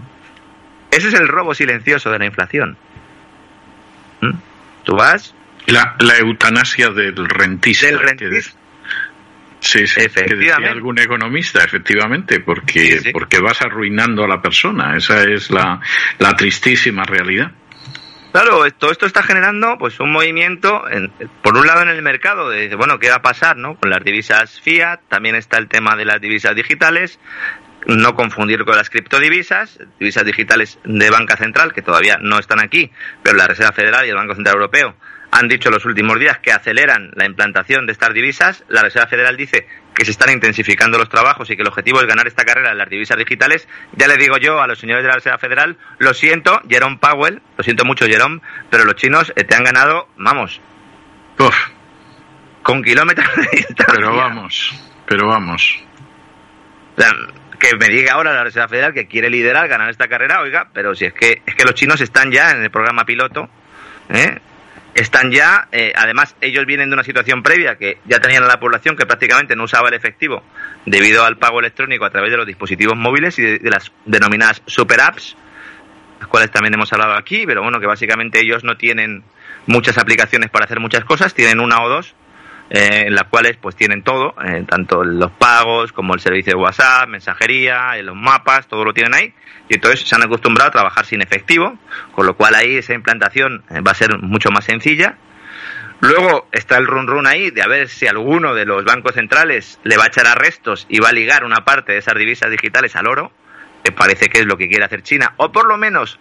Ese 0.91 1.09
es 1.09 1.15
el 1.15 1.29
robo 1.29 1.55
silencioso 1.55 2.11
de 2.11 2.19
la 2.19 2.27
inflación. 2.27 2.77
¿Mm? 4.21 4.33
Tú 4.85 4.97
vas. 4.97 5.35
La, 5.67 5.97
eutanasia 6.19 6.89
del 6.91 7.29
rentista. 7.29 7.87
Del 7.87 7.99
rentista. 7.99 8.59
Sí, 9.61 9.87
sí, 9.87 10.01
que 10.09 10.35
decía 10.37 10.57
algún 10.57 10.99
economista, 10.99 11.65
efectivamente, 11.65 12.41
porque, 12.41 13.11
porque 13.13 13.41
vas 13.41 13.63
arruinando 13.63 14.25
a 14.25 14.29
la 14.29 14.41
persona. 14.41 14.97
Esa 14.97 15.25
es 15.25 15.51
la, 15.51 15.81
la 16.19 16.37
tristísima 16.37 17.05
realidad. 17.05 17.51
Claro, 18.37 18.71
todo 18.73 18.91
esto 18.91 19.07
está 19.07 19.23
generando 19.23 19.79
pues 19.79 19.99
un 19.99 20.13
movimiento, 20.13 20.85
por 21.41 21.57
un 21.57 21.67
lado 21.67 21.81
en 21.81 21.89
el 21.89 22.03
mercado, 22.03 22.51
de 22.51 22.75
bueno, 22.75 22.99
¿qué 22.99 23.09
va 23.09 23.15
a 23.15 23.23
pasar 23.23 23.57
no? 23.57 23.77
con 23.77 23.89
las 23.89 24.05
divisas 24.05 24.61
fiat? 24.61 25.01
También 25.09 25.37
está 25.37 25.57
el 25.57 25.69
tema 25.69 25.97
de 25.97 26.05
las 26.05 26.21
divisas 26.21 26.55
digitales, 26.55 27.19
no 27.87 28.15
confundir 28.15 28.67
con 28.67 28.77
las 28.77 28.91
criptodivisas, 28.91 29.79
divisas 29.99 30.27
digitales 30.27 30.79
de 30.85 31.09
banca 31.09 31.39
central, 31.39 31.73
que 31.73 31.81
todavía 31.81 32.19
no 32.21 32.39
están 32.39 32.61
aquí, 32.61 32.91
pero 33.23 33.39
la 33.39 33.47
Reserva 33.47 33.73
Federal 33.73 34.05
y 34.05 34.11
el 34.11 34.17
Banco 34.17 34.35
Central 34.35 34.57
Europeo 34.57 34.95
han 35.31 35.49
dicho 35.49 35.71
los 35.71 35.87
últimos 35.87 36.21
días 36.21 36.39
que 36.39 36.53
aceleran 36.53 37.13
la 37.15 37.25
implantación 37.25 37.87
de 37.87 37.93
estas 37.93 38.13
divisas. 38.13 38.65
La 38.69 38.83
Reserva 38.83 39.09
Federal 39.09 39.39
dice 39.39 39.67
que 39.97 40.05
se 40.05 40.11
están 40.11 40.31
intensificando 40.31 40.99
los 40.99 41.09
trabajos 41.09 41.49
y 41.51 41.57
que 41.57 41.63
el 41.63 41.69
objetivo 41.69 42.01
es 42.03 42.07
ganar 42.07 42.27
esta 42.27 42.45
carrera 42.45 42.71
en 42.71 42.79
las 42.79 42.91
divisas 42.91 43.17
digitales. 43.17 43.67
Ya 43.93 44.07
le 44.07 44.19
digo 44.19 44.37
yo 44.37 44.61
a 44.61 44.67
los 44.67 44.79
señores 44.79 45.03
de 45.03 45.09
la 45.09 45.15
Reserva 45.15 45.39
Federal, 45.39 45.79
lo 45.99 46.13
siento, 46.13 46.61
Jerome 46.69 46.99
Powell, 46.99 47.41
lo 47.57 47.65
siento 47.65 47.87
mucho 47.87 48.07
Jerome, 48.07 48.41
pero 48.69 48.85
los 48.85 48.97
chinos 48.97 49.33
te 49.35 49.55
han 49.55 49.65
ganado, 49.65 50.09
vamos, 50.19 50.61
con 52.63 52.83
kilómetros 52.83 53.35
de 53.37 53.49
distancia. 53.57 53.87
Pero 53.95 54.15
vamos, 54.15 54.75
pero 55.07 55.29
vamos. 55.29 55.83
que 57.59 57.75
me 57.81 57.89
diga 57.89 58.13
ahora 58.13 58.35
la 58.35 58.45
Reserva 58.45 58.69
Federal 58.69 58.93
que 58.93 59.07
quiere 59.07 59.31
liderar, 59.31 59.67
ganar 59.67 59.89
esta 59.89 60.09
carrera, 60.09 60.43
oiga, 60.43 60.69
pero 60.75 60.95
si 60.95 61.07
es 61.07 61.15
que 61.15 61.41
es 61.47 61.55
que 61.55 61.65
los 61.65 61.75
chinos 61.75 62.03
están 62.03 62.31
ya 62.31 62.51
en 62.51 62.63
el 62.63 62.71
programa 62.71 63.07
piloto, 63.07 63.49
¿eh? 64.11 64.41
Están 64.97 65.31
ya, 65.31 65.69
eh, 65.73 65.93
además 65.95 66.35
ellos 66.41 66.65
vienen 66.65 66.89
de 66.89 66.95
una 66.95 67.05
situación 67.05 67.43
previa 67.43 67.77
que 67.77 67.99
ya 68.07 68.19
tenían 68.19 68.45
a 68.45 68.47
la 68.47 68.59
población 68.59 68.97
que 68.97 69.05
prácticamente 69.05 69.55
no 69.55 69.65
usaba 69.65 69.89
el 69.89 69.95
efectivo 69.95 70.43
debido 70.87 71.25
al 71.25 71.37
pago 71.37 71.61
electrónico 71.61 72.07
a 72.07 72.11
través 72.11 72.31
de 72.31 72.39
los 72.39 72.47
dispositivos 72.47 72.97
móviles 72.97 73.39
y 73.39 73.59
de, 73.59 73.71
las 73.71 73.93
denominadas 74.07 74.63
super 74.67 75.01
apps, 75.03 75.37
las 76.19 76.29
cuales 76.29 76.51
también 76.51 76.73
hemos 76.75 76.93
hablado 76.93 77.13
aquí, 77.13 77.45
pero 77.47 77.63
bueno, 77.63 77.79
que 77.79 77.87
básicamente 77.87 78.41
ellos 78.41 78.65
no 78.65 78.79
tienen 78.79 79.23
muchas 79.67 79.99
aplicaciones 79.99 80.49
para 80.51 80.65
hacer 80.65 80.81
muchas 80.81 81.05
cosas, 81.05 81.35
tienen 81.35 81.61
una 81.61 81.83
o 81.83 81.89
dos 81.89 82.15
eh, 82.71 83.05
en 83.07 83.15
las 83.15 83.25
cuales 83.25 83.57
pues 83.61 83.77
tienen 83.77 84.03
todo, 84.03 84.35
eh, 84.45 84.65
tanto 84.69 85.05
los 85.05 85.31
pagos 85.33 85.93
como 85.93 86.15
el 86.15 86.21
servicio 86.21 86.55
de 86.55 86.61
WhatsApp, 86.61 87.09
mensajería, 87.09 87.95
los 88.03 88.17
mapas, 88.17 88.67
todo 88.67 88.85
lo 88.85 88.93
tienen 88.93 89.15
ahí 89.15 89.33
y 89.69 89.75
entonces 89.75 90.09
se 90.09 90.15
han 90.15 90.23
acostumbrado 90.23 90.69
a 90.69 90.73
trabajar 90.73 91.07
sin 91.07 91.23
efectivo, 91.23 91.79
con 92.13 92.27
lo 92.27 92.37
cual 92.37 92.55
ahí 92.55 92.77
esa 92.77 92.95
implantación 92.95 93.65
eh, 93.71 93.81
va 93.81 93.93
a 93.93 93.95
ser 93.95 94.19
mucho 94.19 94.51
más 94.51 94.65
sencilla. 94.65 95.17
Luego 96.01 96.47
está 96.53 96.77
el 96.77 96.87
run 96.87 97.07
run 97.07 97.27
ahí 97.27 97.51
de 97.51 97.63
a 97.63 97.67
ver 97.67 97.89
si 97.89 98.07
alguno 98.07 98.55
de 98.55 98.67
los 98.67 98.85
bancos 98.85 99.15
centrales 99.15 99.81
le 99.83 99.97
va 99.97 100.05
a 100.05 100.09
echar 100.09 100.27
arrestos 100.27 100.87
y 100.89 100.99
va 100.99 101.09
a 101.09 101.13
ligar 101.13 101.43
una 101.45 101.65
parte 101.65 101.93
de 101.93 101.99
esas 101.99 102.15
divisas 102.17 102.51
digitales 102.51 102.95
al 102.97 103.07
oro, 103.07 103.33
que 103.83 103.93
parece 103.93 104.29
que 104.29 104.41
es 104.41 104.47
lo 104.47 104.57
que 104.57 104.69
quiere 104.69 104.85
hacer 104.85 105.03
China, 105.03 105.35
o 105.39 105.51
por 105.53 105.67
lo 105.67 105.79
menos 105.79 106.19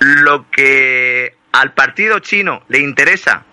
lo 0.00 0.50
que 0.50 1.36
al 1.52 1.72
partido 1.72 2.18
chino 2.18 2.64
le 2.68 2.80
interesa 2.80 3.44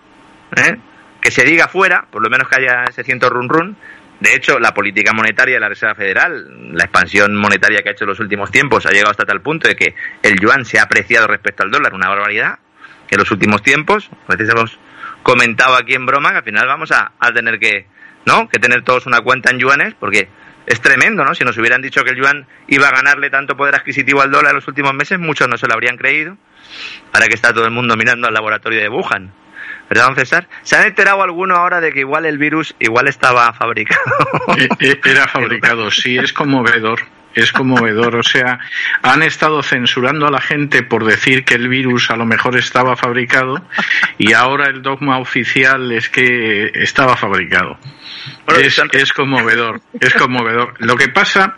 ¿eh? 0.56 0.76
Que 1.22 1.30
se 1.30 1.44
diga 1.44 1.68
fuera, 1.68 2.06
por 2.10 2.22
lo 2.22 2.28
menos 2.28 2.48
que 2.48 2.56
haya 2.56 2.84
ese 2.84 3.04
ciento 3.04 3.30
run 3.30 3.48
run, 3.48 3.76
de 4.20 4.36
hecho, 4.36 4.60
la 4.60 4.72
política 4.72 5.12
monetaria 5.12 5.54
de 5.54 5.60
la 5.60 5.68
Reserva 5.68 5.96
Federal, 5.96 6.74
la 6.76 6.84
expansión 6.84 7.34
monetaria 7.34 7.82
que 7.82 7.88
ha 7.88 7.92
hecho 7.92 8.04
en 8.04 8.10
los 8.10 8.20
últimos 8.20 8.52
tiempos, 8.52 8.86
ha 8.86 8.90
llegado 8.90 9.10
hasta 9.10 9.24
tal 9.24 9.40
punto 9.40 9.66
de 9.66 9.74
que 9.74 9.94
el 10.22 10.38
yuan 10.38 10.64
se 10.64 10.78
ha 10.78 10.84
apreciado 10.84 11.26
respecto 11.26 11.64
al 11.64 11.72
dólar, 11.72 11.92
una 11.92 12.08
barbaridad, 12.08 12.58
en 13.12 13.18
los 13.18 13.30
últimos 13.30 13.62
tiempos, 13.62 14.08
a 14.26 14.32
veces 14.32 14.48
hemos 14.48 14.78
comentado 15.22 15.76
aquí 15.76 15.94
en 15.94 16.06
broma 16.06 16.30
que 16.30 16.38
al 16.38 16.44
final 16.44 16.66
vamos 16.66 16.92
a, 16.92 17.12
tener 17.34 17.58
que, 17.58 17.86
¿no? 18.24 18.48
que 18.48 18.58
tener 18.58 18.82
todos 18.82 19.04
una 19.06 19.20
cuenta 19.20 19.50
en 19.50 19.58
yuanes, 19.58 19.94
porque 20.00 20.28
es 20.64 20.80
tremendo, 20.80 21.22
¿no? 21.24 21.34
Si 21.34 21.44
nos 21.44 21.58
hubieran 21.58 21.82
dicho 21.82 22.04
que 22.04 22.10
el 22.10 22.16
yuan 22.16 22.46
iba 22.68 22.88
a 22.88 22.90
ganarle 22.90 23.28
tanto 23.28 23.54
poder 23.54 23.74
adquisitivo 23.74 24.22
al 24.22 24.30
dólar 24.30 24.52
en 24.52 24.56
los 24.56 24.68
últimos 24.68 24.94
meses, 24.94 25.18
muchos 25.18 25.46
no 25.46 25.58
se 25.58 25.66
lo 25.66 25.74
habrían 25.74 25.98
creído. 25.98 26.38
Ahora 27.12 27.26
que 27.26 27.34
está 27.34 27.52
todo 27.52 27.66
el 27.66 27.70
mundo 27.70 27.96
mirando 27.96 28.28
al 28.28 28.34
laboratorio 28.34 28.80
de 28.80 28.88
Wuhan. 28.88 29.32
¿Se 30.62 30.76
han 30.76 30.86
enterado 30.86 31.22
alguno 31.22 31.56
ahora 31.56 31.80
de 31.80 31.92
que 31.92 32.00
igual 32.00 32.26
el 32.26 32.38
virus 32.38 32.74
igual 32.78 33.08
estaba 33.08 33.52
fabricado? 33.52 34.02
E, 34.56 34.68
e, 34.80 35.00
era 35.04 35.28
fabricado, 35.28 35.90
sí, 35.90 36.18
es 36.18 36.32
conmovedor. 36.32 37.00
Es 37.34 37.50
conmovedor, 37.50 38.16
o 38.16 38.22
sea, 38.22 38.58
han 39.02 39.22
estado 39.22 39.62
censurando 39.62 40.26
a 40.26 40.30
la 40.30 40.40
gente 40.40 40.82
por 40.82 41.04
decir 41.04 41.44
que 41.44 41.54
el 41.54 41.68
virus 41.68 42.10
a 42.10 42.16
lo 42.16 42.26
mejor 42.26 42.58
estaba 42.58 42.94
fabricado 42.94 43.56
y 44.18 44.34
ahora 44.34 44.66
el 44.66 44.82
dogma 44.82 45.18
oficial 45.18 45.92
es 45.92 46.10
que 46.10 46.70
estaba 46.74 47.16
fabricado. 47.16 47.78
Es, 48.48 48.80
es, 48.92 49.12
conmovedor, 49.12 49.80
es 49.98 50.14
conmovedor. 50.14 50.74
Lo 50.78 50.96
que 50.96 51.08
pasa, 51.08 51.56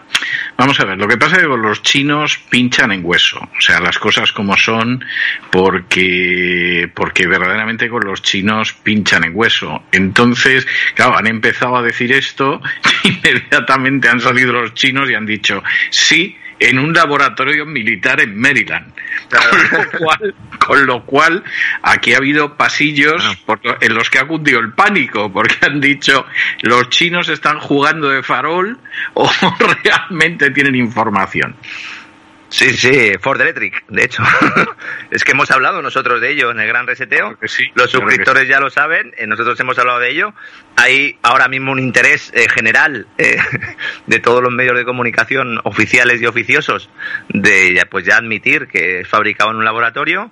vamos 0.56 0.78
a 0.80 0.84
ver, 0.84 0.98
lo 0.98 1.08
que 1.08 1.16
pasa 1.16 1.36
es 1.36 1.42
que 1.42 1.48
los 1.48 1.82
chinos 1.82 2.38
pinchan 2.48 2.92
en 2.92 3.04
hueso, 3.04 3.38
o 3.38 3.60
sea, 3.60 3.80
las 3.80 3.98
cosas 3.98 4.32
como 4.32 4.56
son, 4.56 5.04
porque, 5.50 6.90
porque 6.94 7.26
verdaderamente 7.26 7.88
con 7.88 8.04
los 8.04 8.22
chinos 8.22 8.72
pinchan 8.72 9.24
en 9.24 9.32
hueso. 9.34 9.84
Entonces, 9.92 10.66
claro, 10.94 11.16
han 11.16 11.26
empezado 11.26 11.76
a 11.76 11.82
decir 11.82 12.12
esto, 12.12 12.60
inmediatamente 13.04 14.08
han 14.08 14.20
salido 14.20 14.52
los 14.52 14.74
chinos 14.74 15.10
y 15.10 15.14
han 15.14 15.26
dicho, 15.26 15.62
sí, 15.90 16.36
en 16.58 16.78
un 16.78 16.92
laboratorio 16.92 17.66
militar 17.66 18.20
en 18.20 18.38
Maryland. 18.38 18.92
Con, 20.66 20.86
lo 20.86 21.04
cual, 21.04 21.42
aquí 21.82 22.14
ha 22.14 22.18
habido 22.18 22.56
pasillos 22.56 23.22
en 23.80 23.94
los 23.94 24.10
que 24.10 24.18
ha 24.18 24.26
cundido 24.26 24.60
el 24.60 24.72
pánico, 24.72 25.32
porque 25.32 25.56
han 25.66 25.80
dicho 25.80 26.26
los 26.62 26.88
chinos 26.90 27.28
están 27.28 27.58
jugando 27.58 28.08
de 28.08 28.22
farol 28.22 28.78
o 29.14 29.30
realmente 29.84 30.50
tienen 30.50 30.74
información. 30.74 31.56
Sí, 32.54 32.72
sí, 32.76 33.14
Ford 33.20 33.40
Electric, 33.40 33.84
de 33.88 34.04
hecho. 34.04 34.22
es 35.10 35.24
que 35.24 35.32
hemos 35.32 35.50
hablado 35.50 35.82
nosotros 35.82 36.20
de 36.20 36.30
ello 36.30 36.52
en 36.52 36.60
el 36.60 36.68
Gran 36.68 36.86
Reseteo. 36.86 37.36
Los 37.74 37.90
suscriptores 37.90 38.46
ya 38.46 38.60
lo 38.60 38.70
saben, 38.70 39.12
eh, 39.16 39.26
nosotros 39.26 39.58
hemos 39.58 39.76
hablado 39.76 39.98
de 39.98 40.10
ello. 40.10 40.34
Hay 40.76 41.18
ahora 41.24 41.48
mismo 41.48 41.72
un 41.72 41.80
interés 41.80 42.30
eh, 42.32 42.48
general 42.48 43.08
eh, 43.18 43.38
de 44.06 44.20
todos 44.20 44.40
los 44.40 44.52
medios 44.52 44.76
de 44.76 44.84
comunicación 44.84 45.58
oficiales 45.64 46.22
y 46.22 46.26
oficiosos 46.26 46.90
de 47.28 47.84
pues 47.90 48.04
ya 48.04 48.18
admitir 48.18 48.68
que 48.68 49.00
es 49.00 49.08
fabricado 49.08 49.50
en 49.50 49.56
un 49.56 49.64
laboratorio. 49.64 50.30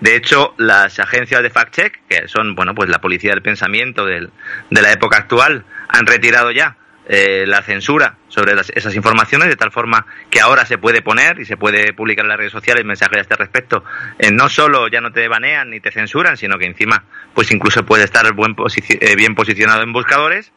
De 0.00 0.16
hecho, 0.16 0.54
las 0.56 0.98
agencias 1.00 1.42
de 1.42 1.50
fact-check, 1.50 1.98
que 2.08 2.28
son 2.28 2.54
bueno 2.54 2.74
pues 2.74 2.88
la 2.88 3.02
policía 3.02 3.32
del 3.32 3.42
pensamiento 3.42 4.06
de 4.06 4.30
la 4.70 4.90
época 4.90 5.18
actual, 5.18 5.66
han 5.88 6.06
retirado 6.06 6.50
ya 6.50 6.78
eh, 7.08 7.44
la 7.46 7.62
censura 7.62 8.16
sobre 8.28 8.52
esas 8.74 8.94
informaciones, 8.94 9.48
de 9.48 9.56
tal 9.56 9.72
forma 9.72 10.06
que 10.30 10.40
ahora 10.40 10.64
se 10.64 10.78
puede 10.78 11.02
poner 11.02 11.40
y 11.40 11.44
se 11.44 11.56
puede 11.56 11.92
publicar 11.92 12.24
en 12.24 12.28
las 12.28 12.38
redes 12.38 12.52
sociales 12.52 12.84
mensajes 12.84 13.18
a 13.18 13.20
este 13.22 13.36
respecto. 13.36 13.84
Eh, 14.18 14.30
no 14.30 14.48
solo 14.48 14.88
ya 14.88 15.00
no 15.00 15.12
te 15.12 15.26
banean 15.28 15.70
ni 15.70 15.80
te 15.80 15.90
censuran, 15.90 16.36
sino 16.36 16.58
que 16.58 16.66
encima, 16.66 17.04
pues 17.34 17.50
incluso 17.50 17.84
puede 17.84 18.04
estar 18.04 18.32
buen 18.34 18.54
eh, 18.56 19.16
bien 19.16 19.34
posicionado 19.34 19.82
en 19.82 19.92
buscadores. 19.92 20.52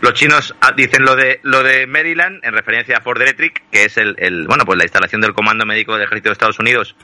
Los 0.00 0.14
chinos 0.14 0.54
ah, 0.60 0.72
dicen 0.72 1.04
lo 1.04 1.16
de 1.16 1.40
lo 1.42 1.62
de 1.62 1.86
Maryland 1.86 2.44
en 2.44 2.52
referencia 2.52 2.98
a 2.98 3.00
Ford 3.00 3.20
Electric, 3.20 3.62
que 3.70 3.84
es 3.84 3.96
el, 3.96 4.14
el, 4.18 4.46
bueno 4.46 4.64
pues 4.64 4.78
la 4.78 4.84
instalación 4.84 5.20
del 5.20 5.34
Comando 5.34 5.66
Médico 5.66 5.94
del 5.94 6.04
Ejército 6.04 6.28
de 6.28 6.32
Estados 6.34 6.58
Unidos, 6.58 6.94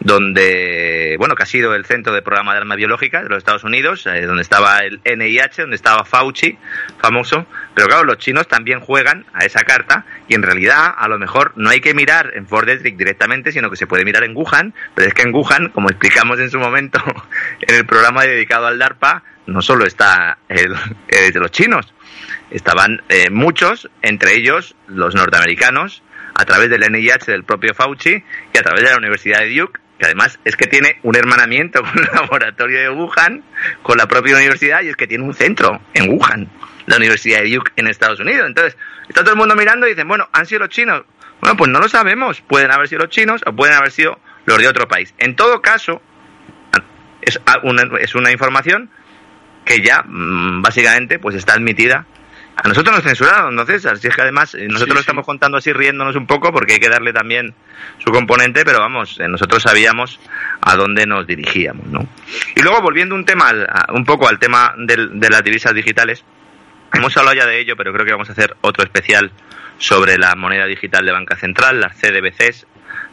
donde 0.00 1.16
bueno 1.18 1.34
que 1.34 1.42
ha 1.42 1.46
sido 1.46 1.74
el 1.74 1.84
centro 1.84 2.12
de 2.12 2.22
programa 2.22 2.52
de 2.52 2.58
armas 2.58 2.76
biológicas 2.76 3.22
de 3.22 3.28
los 3.28 3.38
Estados 3.38 3.64
Unidos, 3.64 4.06
eh, 4.06 4.22
donde 4.22 4.42
estaba 4.42 4.78
el 4.78 5.00
NIH, 5.04 5.62
donde 5.62 5.76
estaba 5.76 6.04
Fauci, 6.04 6.58
famoso. 7.00 7.46
Pero 7.80 7.88
claro, 7.88 8.04
los 8.04 8.18
chinos 8.18 8.46
también 8.46 8.80
juegan 8.80 9.24
a 9.32 9.46
esa 9.46 9.62
carta 9.62 10.04
y 10.28 10.34
en 10.34 10.42
realidad 10.42 10.92
a 10.94 11.08
lo 11.08 11.18
mejor 11.18 11.54
no 11.56 11.70
hay 11.70 11.80
que 11.80 11.94
mirar 11.94 12.32
en 12.34 12.46
Ford 12.46 12.68
Electric 12.68 12.94
directamente, 12.94 13.52
sino 13.52 13.70
que 13.70 13.76
se 13.76 13.86
puede 13.86 14.04
mirar 14.04 14.22
en 14.22 14.36
Wuhan. 14.36 14.74
Pero 14.94 15.08
es 15.08 15.14
que 15.14 15.22
en 15.22 15.34
Wuhan, 15.34 15.70
como 15.70 15.88
explicamos 15.88 16.38
en 16.40 16.50
su 16.50 16.58
momento 16.58 17.02
en 17.62 17.74
el 17.74 17.86
programa 17.86 18.24
dedicado 18.24 18.66
al 18.66 18.78
DARPA, 18.78 19.22
no 19.46 19.62
solo 19.62 19.86
está 19.86 20.36
el, 20.50 20.76
de 21.08 21.40
los 21.40 21.50
chinos, 21.52 21.94
estaban 22.50 23.00
eh, 23.08 23.30
muchos, 23.30 23.88
entre 24.02 24.34
ellos 24.34 24.76
los 24.86 25.14
norteamericanos, 25.14 26.02
a 26.34 26.44
través 26.44 26.68
del 26.68 26.82
NIH 26.82 27.32
del 27.32 27.44
propio 27.44 27.72
Fauci 27.72 28.22
y 28.52 28.58
a 28.58 28.62
través 28.62 28.84
de 28.84 28.90
la 28.90 28.98
Universidad 28.98 29.38
de 29.38 29.58
Duke, 29.58 29.80
que 29.98 30.04
además 30.04 30.38
es 30.44 30.54
que 30.54 30.66
tiene 30.66 30.98
un 31.02 31.16
hermanamiento 31.16 31.80
con 31.94 31.98
el 31.98 32.10
laboratorio 32.12 32.78
de 32.78 32.90
Wuhan, 32.90 33.42
con 33.82 33.96
la 33.96 34.06
propia 34.06 34.36
universidad, 34.36 34.82
y 34.82 34.88
es 34.88 34.96
que 34.96 35.06
tiene 35.06 35.24
un 35.24 35.32
centro 35.32 35.80
en 35.94 36.10
Wuhan, 36.10 36.50
la 36.90 36.96
Universidad 36.96 37.40
de 37.42 37.50
Duke 37.50 37.72
en 37.76 37.86
Estados 37.86 38.20
Unidos. 38.20 38.46
Entonces, 38.46 38.76
está 39.08 39.22
todo 39.22 39.32
el 39.32 39.38
mundo 39.38 39.54
mirando 39.54 39.86
y 39.86 39.90
dicen, 39.90 40.08
bueno, 40.08 40.28
¿han 40.32 40.46
sido 40.46 40.60
los 40.60 40.68
chinos? 40.68 41.02
Bueno, 41.40 41.56
pues 41.56 41.70
no 41.70 41.78
lo 41.78 41.88
sabemos. 41.88 42.40
Pueden 42.42 42.70
haber 42.70 42.88
sido 42.88 43.02
los 43.02 43.10
chinos 43.10 43.42
o 43.46 43.52
pueden 43.54 43.74
haber 43.74 43.90
sido 43.90 44.18
los 44.44 44.58
de 44.58 44.68
otro 44.68 44.88
país. 44.88 45.14
En 45.18 45.36
todo 45.36 45.62
caso, 45.62 46.02
es 47.22 47.40
una, 47.62 47.82
es 47.98 48.14
una 48.14 48.30
información 48.30 48.90
que 49.64 49.80
ya 49.80 50.02
mm, 50.06 50.62
básicamente 50.62 51.18
pues 51.18 51.36
está 51.36 51.54
admitida 51.54 52.06
a 52.62 52.68
nosotros 52.68 52.94
nos 52.94 53.04
censuraron, 53.04 53.54
¿no, 53.54 53.64
César? 53.64 53.96
Si 53.96 54.08
es 54.08 54.14
que 54.14 54.20
además 54.20 54.54
eh, 54.54 54.66
nosotros 54.68 54.94
lo 54.94 55.00
estamos 55.00 55.24
contando 55.24 55.56
así 55.56 55.72
riéndonos 55.72 56.14
un 56.16 56.26
poco 56.26 56.52
porque 56.52 56.74
hay 56.74 56.78
que 56.78 56.90
darle 56.90 57.12
también 57.12 57.54
su 57.98 58.10
componente, 58.10 58.64
pero 58.66 58.80
vamos, 58.80 59.18
eh, 59.18 59.28
nosotros 59.28 59.62
sabíamos 59.62 60.20
a 60.60 60.76
dónde 60.76 61.06
nos 61.06 61.26
dirigíamos, 61.26 61.86
¿no? 61.86 62.06
Y 62.54 62.60
luego 62.60 62.82
volviendo 62.82 63.14
un 63.14 63.24
tema, 63.24 63.50
un 63.94 64.04
poco 64.04 64.28
al 64.28 64.38
tema 64.38 64.74
de 64.76 65.30
las 65.30 65.42
divisas 65.42 65.72
digitales, 65.72 66.22
hemos 66.92 67.16
hablado 67.16 67.36
ya 67.36 67.46
de 67.46 67.60
ello, 67.60 67.76
pero 67.76 67.92
creo 67.92 68.04
que 68.04 68.12
vamos 68.12 68.28
a 68.28 68.32
hacer 68.32 68.56
otro 68.60 68.84
especial 68.84 69.30
sobre 69.78 70.18
la 70.18 70.34
moneda 70.36 70.66
digital 70.66 71.04
de 71.04 71.12
banca 71.12 71.36
central, 71.36 71.80
las 71.80 71.96
CDBCs, 71.96 72.66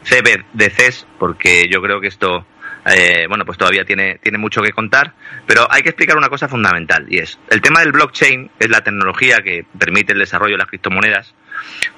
CBDCs, 0.04 1.06
porque 1.18 1.66
yo 1.70 1.80
creo 1.80 2.00
que 2.00 2.08
esto 2.08 2.46
eh, 2.86 3.26
bueno, 3.28 3.44
pues 3.44 3.58
todavía 3.58 3.84
tiene, 3.84 4.18
tiene 4.22 4.38
mucho 4.38 4.62
que 4.62 4.72
contar, 4.72 5.12
pero 5.46 5.66
hay 5.70 5.82
que 5.82 5.90
explicar 5.90 6.16
una 6.16 6.28
cosa 6.28 6.48
fundamental 6.48 7.06
y 7.08 7.18
es, 7.18 7.38
el 7.50 7.60
tema 7.60 7.80
del 7.80 7.92
blockchain 7.92 8.50
es 8.58 8.70
la 8.70 8.82
tecnología 8.82 9.38
que 9.42 9.66
permite 9.78 10.12
el 10.12 10.20
desarrollo 10.20 10.52
de 10.52 10.58
las 10.58 10.68
criptomonedas, 10.68 11.34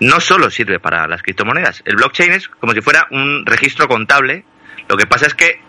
no 0.01 0.21
solo 0.21 0.51
sirve 0.51 0.81
para 0.81 1.07
las 1.07 1.23
criptomonedas, 1.23 1.83
el 1.85 1.97
blockchain 1.97 2.33
es 2.33 2.49
como 2.49 2.73
si 2.73 2.81
fuera 2.81 3.07
un 3.11 3.45
registro 3.47 3.87
contable, 3.87 4.45
lo 4.89 4.97
que 4.97 5.07
pasa 5.07 5.27
es 5.27 5.35
que 5.35 5.61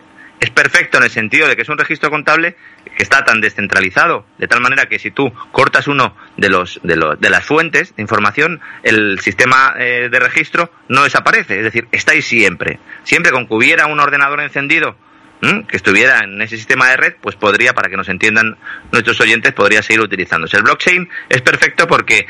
es 0.42 0.50
perfecto 0.50 0.98
en 0.98 1.04
el 1.04 1.12
sentido 1.12 1.48
de 1.48 1.56
que 1.56 1.62
es 1.62 1.70
un 1.70 1.78
registro 1.78 2.10
contable 2.10 2.58
que 2.98 3.04
está 3.04 3.24
tan 3.24 3.40
descentralizado, 3.42 4.26
de 4.40 4.48
tal 4.48 4.60
manera 4.60 4.88
que 4.88 4.98
si 4.98 5.12
tú 5.12 5.32
cortas 5.52 5.88
uno 5.88 6.18
de 6.36 6.50
los 6.50 6.80
de, 6.84 6.96
los, 6.96 7.20
de 7.20 7.30
las 7.30 7.46
fuentes 7.46 7.96
de 7.96 8.02
información, 8.02 8.60
el 8.82 9.20
sistema 9.20 9.76
eh, 9.78 10.10
de 10.12 10.20
registro 10.20 10.72
no 10.90 11.04
desaparece, 11.04 11.60
es 11.60 11.64
decir, 11.66 11.88
está 11.92 12.14
ahí 12.14 12.24
siempre. 12.24 12.80
Siempre 13.04 13.32
con 13.32 13.48
que 13.48 13.54
hubiera 13.54 13.86
un 13.86 14.00
ordenador 14.00 14.42
encendido 14.42 14.98
que 15.42 15.76
estuviera 15.76 16.20
en 16.24 16.40
ese 16.42 16.56
sistema 16.56 16.88
de 16.90 16.98
red, 16.98 17.14
pues 17.20 17.36
podría, 17.36 17.74
para 17.74 17.90
que 17.90 17.98
nos 17.98 18.10
entiendan 18.10 18.58
nuestros 18.92 19.20
oyentes, 19.22 19.54
podría 19.54 19.82
seguir 19.82 20.02
utilizándose. 20.02 20.58
El 20.58 20.64
blockchain 20.64 21.10
es 21.30 21.42
perfecto 21.42 21.88
porque 21.88 22.28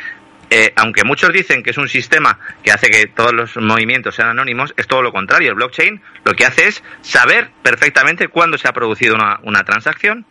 eh, 0.53 0.73
aunque 0.75 1.05
muchos 1.05 1.31
dicen 1.31 1.63
que 1.63 1.69
es 1.69 1.77
un 1.77 1.87
sistema 1.87 2.37
que 2.61 2.73
hace 2.73 2.89
que 2.89 3.07
todos 3.07 3.31
los 3.31 3.55
movimientos 3.55 4.15
sean 4.15 4.27
anónimos, 4.27 4.73
es 4.75 4.85
todo 4.85 5.01
lo 5.01 5.13
contrario. 5.13 5.47
El 5.47 5.55
blockchain 5.55 6.01
lo 6.25 6.33
que 6.33 6.45
hace 6.45 6.67
es 6.67 6.83
saber 6.99 7.51
perfectamente 7.63 8.27
cuándo 8.27 8.57
se 8.57 8.67
ha 8.67 8.73
producido 8.73 9.15
una, 9.15 9.63
transacción. 9.63 10.25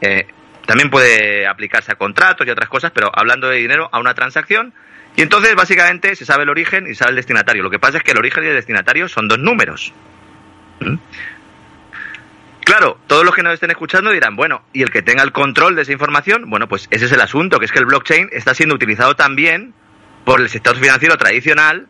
Eh, 0.00 0.26
también 0.66 0.90
puede 0.90 1.46
aplicarse 1.46 1.92
a 1.92 1.94
contratos 1.94 2.44
y 2.44 2.50
otras 2.50 2.68
cosas, 2.68 2.90
pero 2.90 3.12
hablando 3.14 3.48
de 3.48 3.58
dinero, 3.58 3.88
a 3.92 4.00
una 4.00 4.12
transacción. 4.12 4.74
Y 5.14 5.22
entonces, 5.22 5.54
básicamente, 5.54 6.16
se 6.16 6.24
sabe 6.24 6.42
el 6.42 6.48
origen 6.48 6.88
y 6.90 6.96
sabe 6.96 7.10
el 7.10 7.16
destinatario. 7.16 7.62
Lo 7.62 7.70
que 7.70 7.78
pasa 7.78 7.98
es 7.98 8.02
que 8.02 8.10
el 8.10 8.18
origen 8.18 8.42
y 8.42 8.48
el 8.48 8.56
destinatario 8.56 9.06
son 9.08 9.28
dos 9.28 9.38
números. 9.38 9.92
¿Mm? 10.80 10.96
Claro, 12.64 12.98
todos 13.06 13.24
los 13.24 13.34
que 13.34 13.42
nos 13.42 13.54
estén 13.54 13.70
escuchando 13.70 14.10
dirán, 14.10 14.36
bueno, 14.36 14.62
¿y 14.72 14.82
el 14.82 14.90
que 14.90 15.02
tenga 15.02 15.22
el 15.22 15.32
control 15.32 15.74
de 15.74 15.82
esa 15.82 15.92
información? 15.92 16.48
Bueno, 16.48 16.68
pues 16.68 16.86
ese 16.90 17.06
es 17.06 17.12
el 17.12 17.20
asunto, 17.20 17.58
que 17.58 17.64
es 17.64 17.72
que 17.72 17.80
el 17.80 17.86
blockchain 17.86 18.28
está 18.32 18.54
siendo 18.54 18.74
utilizado 18.74 19.14
también 19.14 19.74
por 20.24 20.40
el 20.40 20.48
sector 20.48 20.76
financiero 20.76 21.16
tradicional 21.16 21.88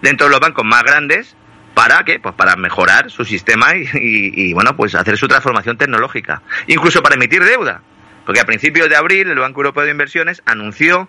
dentro 0.00 0.26
de 0.26 0.30
los 0.30 0.40
bancos 0.40 0.64
más 0.64 0.82
grandes 0.82 1.36
para 1.74 2.04
qué? 2.04 2.20
Pues 2.20 2.34
para 2.34 2.56
mejorar 2.56 3.10
su 3.10 3.24
sistema 3.24 3.74
y, 3.74 4.52
bueno, 4.52 4.76
pues 4.76 4.94
hacer 4.94 5.18
su 5.18 5.28
transformación 5.28 5.76
tecnológica, 5.76 6.42
incluso 6.68 7.02
para 7.02 7.16
emitir 7.16 7.44
deuda, 7.44 7.82
porque 8.24 8.40
a 8.40 8.44
principios 8.44 8.88
de 8.88 8.96
abril 8.96 9.28
el 9.28 9.38
Banco 9.38 9.60
Europeo 9.60 9.84
de 9.84 9.90
Inversiones 9.90 10.42
anunció 10.46 11.08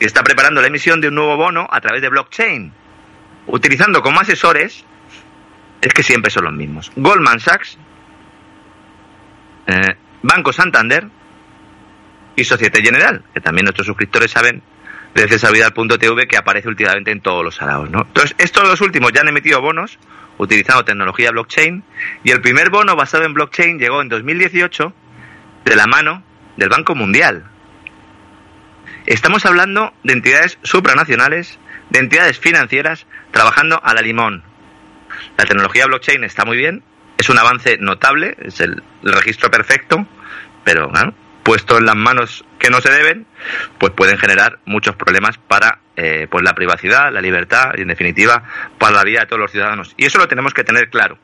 que 0.00 0.06
está 0.06 0.22
preparando 0.22 0.60
la 0.60 0.66
emisión 0.68 1.00
de 1.00 1.08
un 1.08 1.14
nuevo 1.14 1.36
bono 1.36 1.68
a 1.70 1.80
través 1.80 2.02
de 2.02 2.08
blockchain, 2.08 2.72
utilizando 3.46 4.02
como 4.02 4.20
asesores 4.20 4.84
es 5.82 5.92
que 5.92 6.02
siempre 6.02 6.30
son 6.30 6.44
los 6.44 6.54
mismos. 6.54 6.90
Goldman 6.96 7.38
Sachs, 7.38 7.78
eh, 9.66 9.96
Banco 10.22 10.52
Santander 10.52 11.08
y 12.34 12.44
Societe 12.44 12.82
General, 12.82 13.22
que 13.32 13.40
también 13.40 13.64
nuestros 13.64 13.86
suscriptores 13.86 14.30
saben 14.30 14.62
de 15.14 15.28
cesavidal.tv 15.28 16.28
que 16.28 16.36
aparece 16.36 16.68
últimamente 16.68 17.10
en 17.10 17.20
todos 17.20 17.42
los 17.42 17.54
salados. 17.54 17.90
¿no? 17.90 18.02
Entonces, 18.02 18.34
estos 18.38 18.64
dos 18.64 18.80
últimos 18.82 19.12
ya 19.12 19.22
han 19.22 19.28
emitido 19.28 19.60
bonos 19.60 19.98
utilizando 20.38 20.84
tecnología 20.84 21.30
blockchain 21.30 21.82
y 22.22 22.30
el 22.30 22.42
primer 22.42 22.68
bono 22.68 22.94
basado 22.94 23.24
en 23.24 23.32
blockchain 23.32 23.78
llegó 23.78 24.02
en 24.02 24.10
2018 24.10 24.92
de 25.64 25.76
la 25.76 25.86
mano 25.86 26.22
del 26.56 26.68
Banco 26.68 26.94
Mundial. 26.94 27.44
Estamos 29.06 29.46
hablando 29.46 29.94
de 30.02 30.12
entidades 30.12 30.58
supranacionales, 30.62 31.58
de 31.90 32.00
entidades 32.00 32.38
financieras 32.38 33.06
trabajando 33.30 33.80
a 33.82 33.94
la 33.94 34.02
limón. 34.02 34.42
La 35.38 35.44
tecnología 35.44 35.86
blockchain 35.86 36.24
está 36.24 36.44
muy 36.44 36.56
bien, 36.56 36.82
es 37.18 37.28
un 37.28 37.38
avance 37.38 37.78
notable, 37.78 38.36
es 38.42 38.60
el, 38.60 38.82
registro 39.02 39.50
perfecto, 39.50 40.06
pero 40.64 40.90
puesto 41.42 41.78
en 41.78 41.86
las 41.86 41.94
manos 41.94 42.44
que 42.58 42.70
no 42.70 42.80
se 42.80 42.90
deben, 42.90 43.26
pues 43.78 43.92
pueden 43.92 44.18
generar 44.18 44.58
muchos 44.64 44.96
problemas 44.96 45.38
para 45.38 45.78
eh, 45.94 46.26
pues 46.28 46.42
la 46.42 46.54
privacidad, 46.54 47.12
la 47.12 47.20
libertad 47.20 47.70
y 47.76 47.82
en 47.82 47.88
definitiva 47.88 48.42
para 48.78 48.96
la 48.96 49.04
vida 49.04 49.20
de 49.20 49.26
todos 49.26 49.40
los 49.40 49.52
ciudadanos. 49.52 49.94
Y 49.96 50.06
eso 50.06 50.18
lo 50.18 50.26
tenemos 50.26 50.52
que 50.52 50.64
tener 50.64 50.90
claro, 50.90 51.18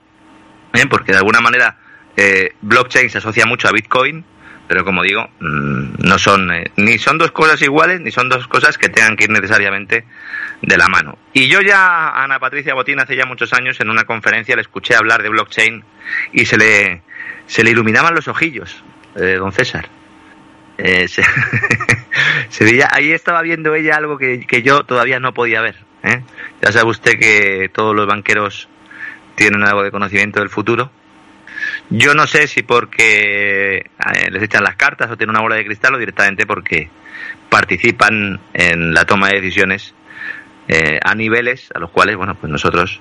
¿eh? 0.75 0.87
porque 0.89 1.13
de 1.13 1.19
alguna 1.19 1.41
manera 1.41 1.77
eh, 2.17 2.55
blockchain 2.61 3.11
se 3.11 3.19
asocia 3.19 3.47
mucho 3.47 3.69
a 3.69 3.73
Bitcoin, 3.73 4.25
pero 4.73 4.87
como 4.87 5.03
digo, 5.03 5.29
mm, 5.39 5.97
no 5.99 6.19
son 6.19 6.51
ni 6.77 6.97
son 6.97 7.19
dos 7.19 7.31
cosas 7.31 7.61
iguales 7.61 8.01
ni 8.01 8.11
son 8.11 8.31
dos 8.31 8.49
cosas 8.49 8.79
que 8.79 8.89
tengan 8.89 9.19
que 9.19 9.25
ir 9.25 9.31
necesariamente 9.31 10.07
de 10.63 10.79
la 10.79 10.89
mano. 10.89 11.19
Y 11.35 11.49
yo 11.49 11.61
ya 11.61 12.09
a 12.09 12.25
Ana 12.25 12.39
Patricia 12.39 12.73
Botín 12.73 12.99
hace 12.99 13.15
ya 13.15 13.27
muchos 13.27 13.53
años 13.53 13.79
en 13.81 13.91
una 13.91 14.05
conferencia 14.05 14.57
le 14.57 14.63
escuché 14.63 14.95
hablar 14.95 15.23
de 15.23 15.29
blockchain 15.29 15.85
y 16.33 16.47
se 16.47 16.57
le, 16.57 17.03
se 17.45 17.63
le 17.63 17.73
iluminaban 17.73 18.15
los 18.15 18.29
ojillos, 18.29 18.83
eh, 19.15 19.37
don 19.39 19.53
César. 19.53 19.91
Eh, 20.79 21.07
se, 21.07 21.23
veía, 22.65 22.89
ahí 22.91 23.13
estaba 23.13 23.43
viendo 23.43 23.75
ella 23.75 23.97
algo 23.97 24.17
que, 24.17 24.63
yo 24.65 24.85
todavía 24.85 25.21
no 25.21 25.35
podía 25.35 25.61
ver. 25.61 25.77
¿eh? 26.03 26.23
Ya 26.63 26.73
sabe 26.73 26.89
usted 26.89 27.19
que 27.19 27.71
todos 27.75 27.95
los 27.95 28.07
banqueros 28.07 28.71
tienen 29.35 29.65
algo 29.65 29.83
de 29.83 29.91
conocimiento 29.91 30.41
del 30.41 30.49
futuro. 30.49 30.91
Yo 31.91 32.15
no 32.15 32.27
sé 32.27 32.47
si 32.47 32.63
porque 32.63 33.91
les 34.31 34.43
echan 34.43 34.65
las 34.65 34.77
cartas 34.77 35.11
o 35.11 35.17
tienen 35.17 35.35
una 35.35 35.43
bola 35.43 35.57
de 35.57 35.65
cristal 35.65 35.95
o 35.95 35.99
directamente 35.99 36.47
porque 36.47 36.89
participan 37.49 38.41
en 38.55 38.95
la 38.95 39.05
toma 39.05 39.29
de 39.29 39.41
decisiones 39.41 39.95
eh, 40.69 40.99
a 41.05 41.15
niveles 41.15 41.69
a 41.75 41.79
los 41.79 41.91
cuales, 41.91 42.17
bueno, 42.17 42.35
pues 42.35 42.51
nosotros 42.51 43.01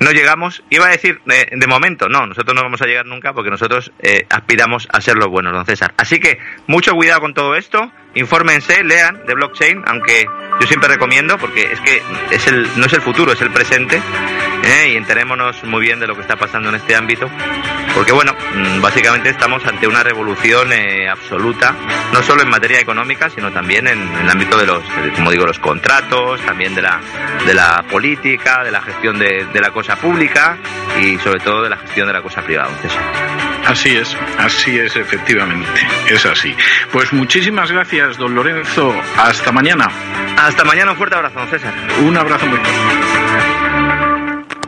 no 0.00 0.10
llegamos. 0.10 0.62
Iba 0.70 0.86
a 0.86 0.90
decir, 0.90 1.20
eh, 1.30 1.46
de 1.52 1.66
momento, 1.66 2.08
no, 2.08 2.26
nosotros 2.26 2.54
no 2.54 2.62
vamos 2.62 2.82
a 2.82 2.86
llegar 2.86 3.06
nunca 3.06 3.32
porque 3.32 3.50
nosotros 3.50 3.92
eh, 4.00 4.26
aspiramos 4.30 4.88
a 4.92 5.00
ser 5.00 5.16
los 5.16 5.28
buenos, 5.28 5.52
don 5.52 5.64
César. 5.66 5.94
Así 5.96 6.18
que 6.18 6.38
mucho 6.66 6.92
cuidado 6.92 7.20
con 7.20 7.34
todo 7.34 7.54
esto, 7.54 7.92
infórmense, 8.14 8.82
lean 8.84 9.24
de 9.26 9.34
blockchain, 9.34 9.82
aunque 9.86 10.26
yo 10.60 10.66
siempre 10.66 10.88
recomiendo 10.88 11.36
porque 11.38 11.72
es 11.72 11.80
que 11.80 12.02
es 12.30 12.46
el, 12.46 12.68
no 12.76 12.86
es 12.86 12.92
el 12.92 13.02
futuro, 13.02 13.32
es 13.32 13.40
el 13.40 13.50
presente, 13.50 14.00
y 14.88 14.96
enterémonos 14.96 15.62
muy 15.64 15.82
bien 15.82 16.00
de 16.00 16.06
lo 16.06 16.14
que 16.14 16.22
está 16.22 16.36
pasando 16.36 16.68
en 16.68 16.76
este 16.76 16.94
ámbito, 16.94 17.28
porque 17.94 18.12
bueno, 18.12 18.32
mm, 18.32 18.80
básicamente 18.80 19.30
estamos 19.30 19.64
ante 19.66 19.86
una 19.86 20.02
revolución 20.02 20.70
absoluta, 21.10 21.74
no 22.12 22.22
solo 22.22 22.42
en 22.42 22.50
materia 22.50 22.80
económica, 22.80 23.28
sino 23.30 23.52
también 23.52 23.86
en, 23.86 24.00
el 24.00 24.30
ámbito 24.30 24.58
de 24.58 24.66
los, 24.66 24.82
como 25.14 25.30
digo, 25.30 25.46
los 25.46 25.58
contratos, 25.58 26.40
también 26.42 26.74
de 26.74 26.82
la, 26.82 27.00
de 27.46 27.54
la 27.54 27.84
política, 27.90 28.64
de 28.64 28.70
la 28.70 28.80
gestión 28.80 29.18
de, 29.18 29.46
de 29.52 29.60
la 29.60 29.70
cosa 29.70 29.96
pública 29.96 30.58
y 31.00 31.18
sobre 31.18 31.40
todo 31.40 31.62
de 31.62 31.70
la 31.70 31.76
gestión 31.76 32.06
de 32.06 32.12
la 32.12 32.22
cosa 32.22 32.42
privada. 32.42 32.70
Así 33.66 33.96
es, 33.96 34.14
así 34.38 34.78
es, 34.78 34.94
efectivamente. 34.96 35.80
Es 36.10 36.26
así. 36.26 36.54
Pues 36.92 37.12
muchísimas 37.12 37.70
gracias, 37.70 38.18
don 38.18 38.34
Lorenzo. 38.34 38.94
Hasta 39.16 39.52
mañana. 39.52 39.88
Hasta 40.44 40.62
mañana, 40.62 40.90
un 40.90 40.98
fuerte 40.98 41.16
abrazo, 41.16 41.38
César. 41.48 41.72
Un 42.02 42.14
abrazo 42.18 42.44
muy. 42.44 42.58